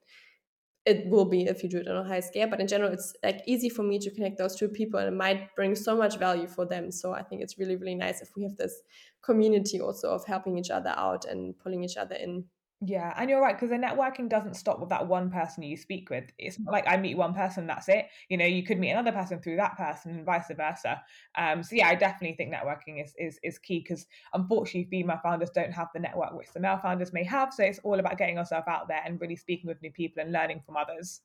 it 0.87 1.07
will 1.07 1.25
be 1.25 1.43
if 1.43 1.61
you 1.63 1.69
do 1.69 1.79
it 1.79 1.87
on 1.87 1.97
a 1.97 2.07
high 2.07 2.21
scale 2.21 2.47
but 2.47 2.61
in 2.61 2.67
general 2.67 2.91
it's 2.91 3.13
like 3.23 3.41
easy 3.45 3.69
for 3.69 3.83
me 3.83 3.99
to 3.99 4.09
connect 4.15 4.37
those 4.37 4.55
two 4.55 4.69
people 4.69 4.99
and 4.99 5.09
it 5.09 5.17
might 5.25 5.53
bring 5.55 5.75
so 5.75 5.95
much 5.97 6.17
value 6.17 6.47
for 6.47 6.65
them. 6.65 6.91
So 6.91 7.13
i 7.13 7.23
think 7.23 7.41
it's 7.41 7.57
really 7.59 7.75
really 7.75 7.95
nice 7.95 8.21
if 8.21 8.29
we 8.35 8.43
have 8.43 8.55
this 8.55 8.75
community 9.21 9.79
also 9.81 10.09
of 10.09 10.25
helping 10.25 10.57
each 10.57 10.69
other 10.69 10.93
out 10.95 11.25
and 11.25 11.57
pulling 11.59 11.83
each 11.83 11.97
other 11.97 12.15
in 12.15 12.45
yeah, 12.79 13.11
and 13.17 13.27
you're 13.27 13.41
right 13.41 13.55
because 13.55 13.71
the 13.71 13.75
networking 13.75 14.29
doesn't 14.29 14.53
stop 14.53 14.79
with 14.79 14.89
that 14.89 15.07
one 15.07 15.31
person 15.31 15.63
you 15.63 15.75
speak 15.75 16.11
with. 16.11 16.25
It's 16.37 16.59
not 16.59 16.71
like 16.71 16.87
I 16.87 16.97
meet 16.97 17.17
one 17.17 17.33
person, 17.33 17.65
that's 17.65 17.89
it. 17.89 18.05
You 18.29 18.37
know, 18.37 18.45
you 18.45 18.61
could 18.63 18.77
meet 18.77 18.91
another 18.91 19.11
person 19.11 19.39
through 19.41 19.55
that 19.55 19.75
person, 19.77 20.11
and 20.11 20.23
vice 20.23 20.51
versa. 20.55 21.01
Um, 21.35 21.63
so 21.63 21.75
yeah, 21.75 21.87
I 21.87 21.95
definitely 21.95 22.35
think 22.37 22.53
networking 22.53 23.03
is 23.03 23.15
is 23.17 23.39
is 23.41 23.57
key 23.57 23.79
because 23.79 24.05
unfortunately, 24.33 24.89
female 24.91 25.19
founders 25.23 25.49
don't 25.49 25.71
have 25.73 25.87
the 25.93 25.99
network 25.99 26.33
which 26.33 26.53
the 26.53 26.59
male 26.59 26.77
founders 26.77 27.11
may 27.13 27.23
have. 27.23 27.51
So 27.51 27.63
it's 27.63 27.79
all 27.79 27.99
about 27.99 28.19
getting 28.19 28.35
yourself 28.35 28.65
out 28.67 28.87
there 28.87 29.01
and 29.03 29.19
really 29.19 29.37
speaking 29.37 29.67
with 29.67 29.81
new 29.81 29.91
people 29.91 30.21
and 30.21 30.31
learning 30.31 30.61
from 30.63 30.77
others. 30.77 31.21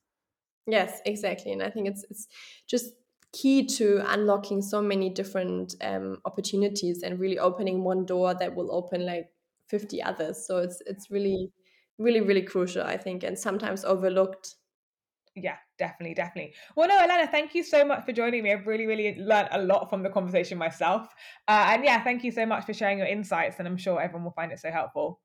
Yes, 0.65 1.01
exactly, 1.05 1.51
and 1.51 1.61
I 1.61 1.69
think 1.69 1.87
it's 1.87 2.03
it's 2.09 2.27
just 2.67 2.93
key 3.33 3.65
to 3.65 4.01
unlocking 4.07 4.61
so 4.61 4.81
many 4.81 5.09
different 5.09 5.75
um, 5.81 6.19
opportunities 6.25 7.01
and 7.03 7.19
really 7.19 7.39
opening 7.39 7.83
one 7.83 8.05
door 8.05 8.33
that 8.35 8.55
will 8.55 8.73
open 8.73 9.05
like 9.05 9.32
50 9.73 10.03
others 10.03 10.45
so 10.45 10.59
it's 10.59 10.83
it's 10.85 11.09
really 11.09 11.51
really 11.97 12.21
really 12.21 12.43
crucial 12.43 12.83
i 12.83 12.95
think 12.95 13.23
and 13.23 13.39
sometimes 13.39 13.83
overlooked 13.83 14.53
yeah 15.35 15.55
definitely 15.79 16.13
definitely 16.13 16.53
well 16.75 16.87
no 16.87 16.99
Alena 16.99 17.27
thank 17.31 17.55
you 17.55 17.63
so 17.63 17.83
much 17.83 18.05
for 18.05 18.11
joining 18.11 18.43
me 18.43 18.53
i've 18.53 18.67
really 18.67 18.85
really 18.85 19.15
learned 19.17 19.49
a 19.51 19.59
lot 19.63 19.89
from 19.89 20.03
the 20.03 20.09
conversation 20.09 20.59
myself 20.59 21.07
uh, 21.47 21.65
and 21.69 21.83
yeah 21.83 22.03
thank 22.03 22.23
you 22.23 22.31
so 22.31 22.45
much 22.45 22.65
for 22.67 22.73
sharing 22.73 22.99
your 22.99 23.07
insights 23.07 23.55
and 23.57 23.67
i'm 23.67 23.77
sure 23.77 23.99
everyone 23.99 24.25
will 24.25 24.37
find 24.41 24.51
it 24.51 24.59
so 24.59 24.69
helpful 24.69 25.19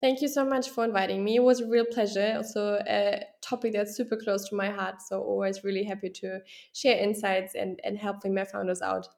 Thank 0.00 0.22
you 0.22 0.28
so 0.28 0.44
much 0.44 0.68
for 0.68 0.84
inviting 0.84 1.24
me. 1.24 1.34
It 1.34 1.42
was 1.42 1.58
a 1.58 1.66
real 1.66 1.84
pleasure. 1.84 2.34
Also, 2.36 2.80
a 2.88 3.24
topic 3.42 3.72
that's 3.72 3.96
super 3.96 4.16
close 4.16 4.48
to 4.48 4.54
my 4.54 4.70
heart. 4.70 5.02
So, 5.02 5.20
always 5.20 5.64
really 5.64 5.82
happy 5.82 6.10
to 6.20 6.38
share 6.72 6.96
insights 6.98 7.56
and, 7.56 7.80
and 7.82 7.98
help 7.98 8.22
female 8.22 8.44
founders 8.44 8.80
out. 8.80 9.08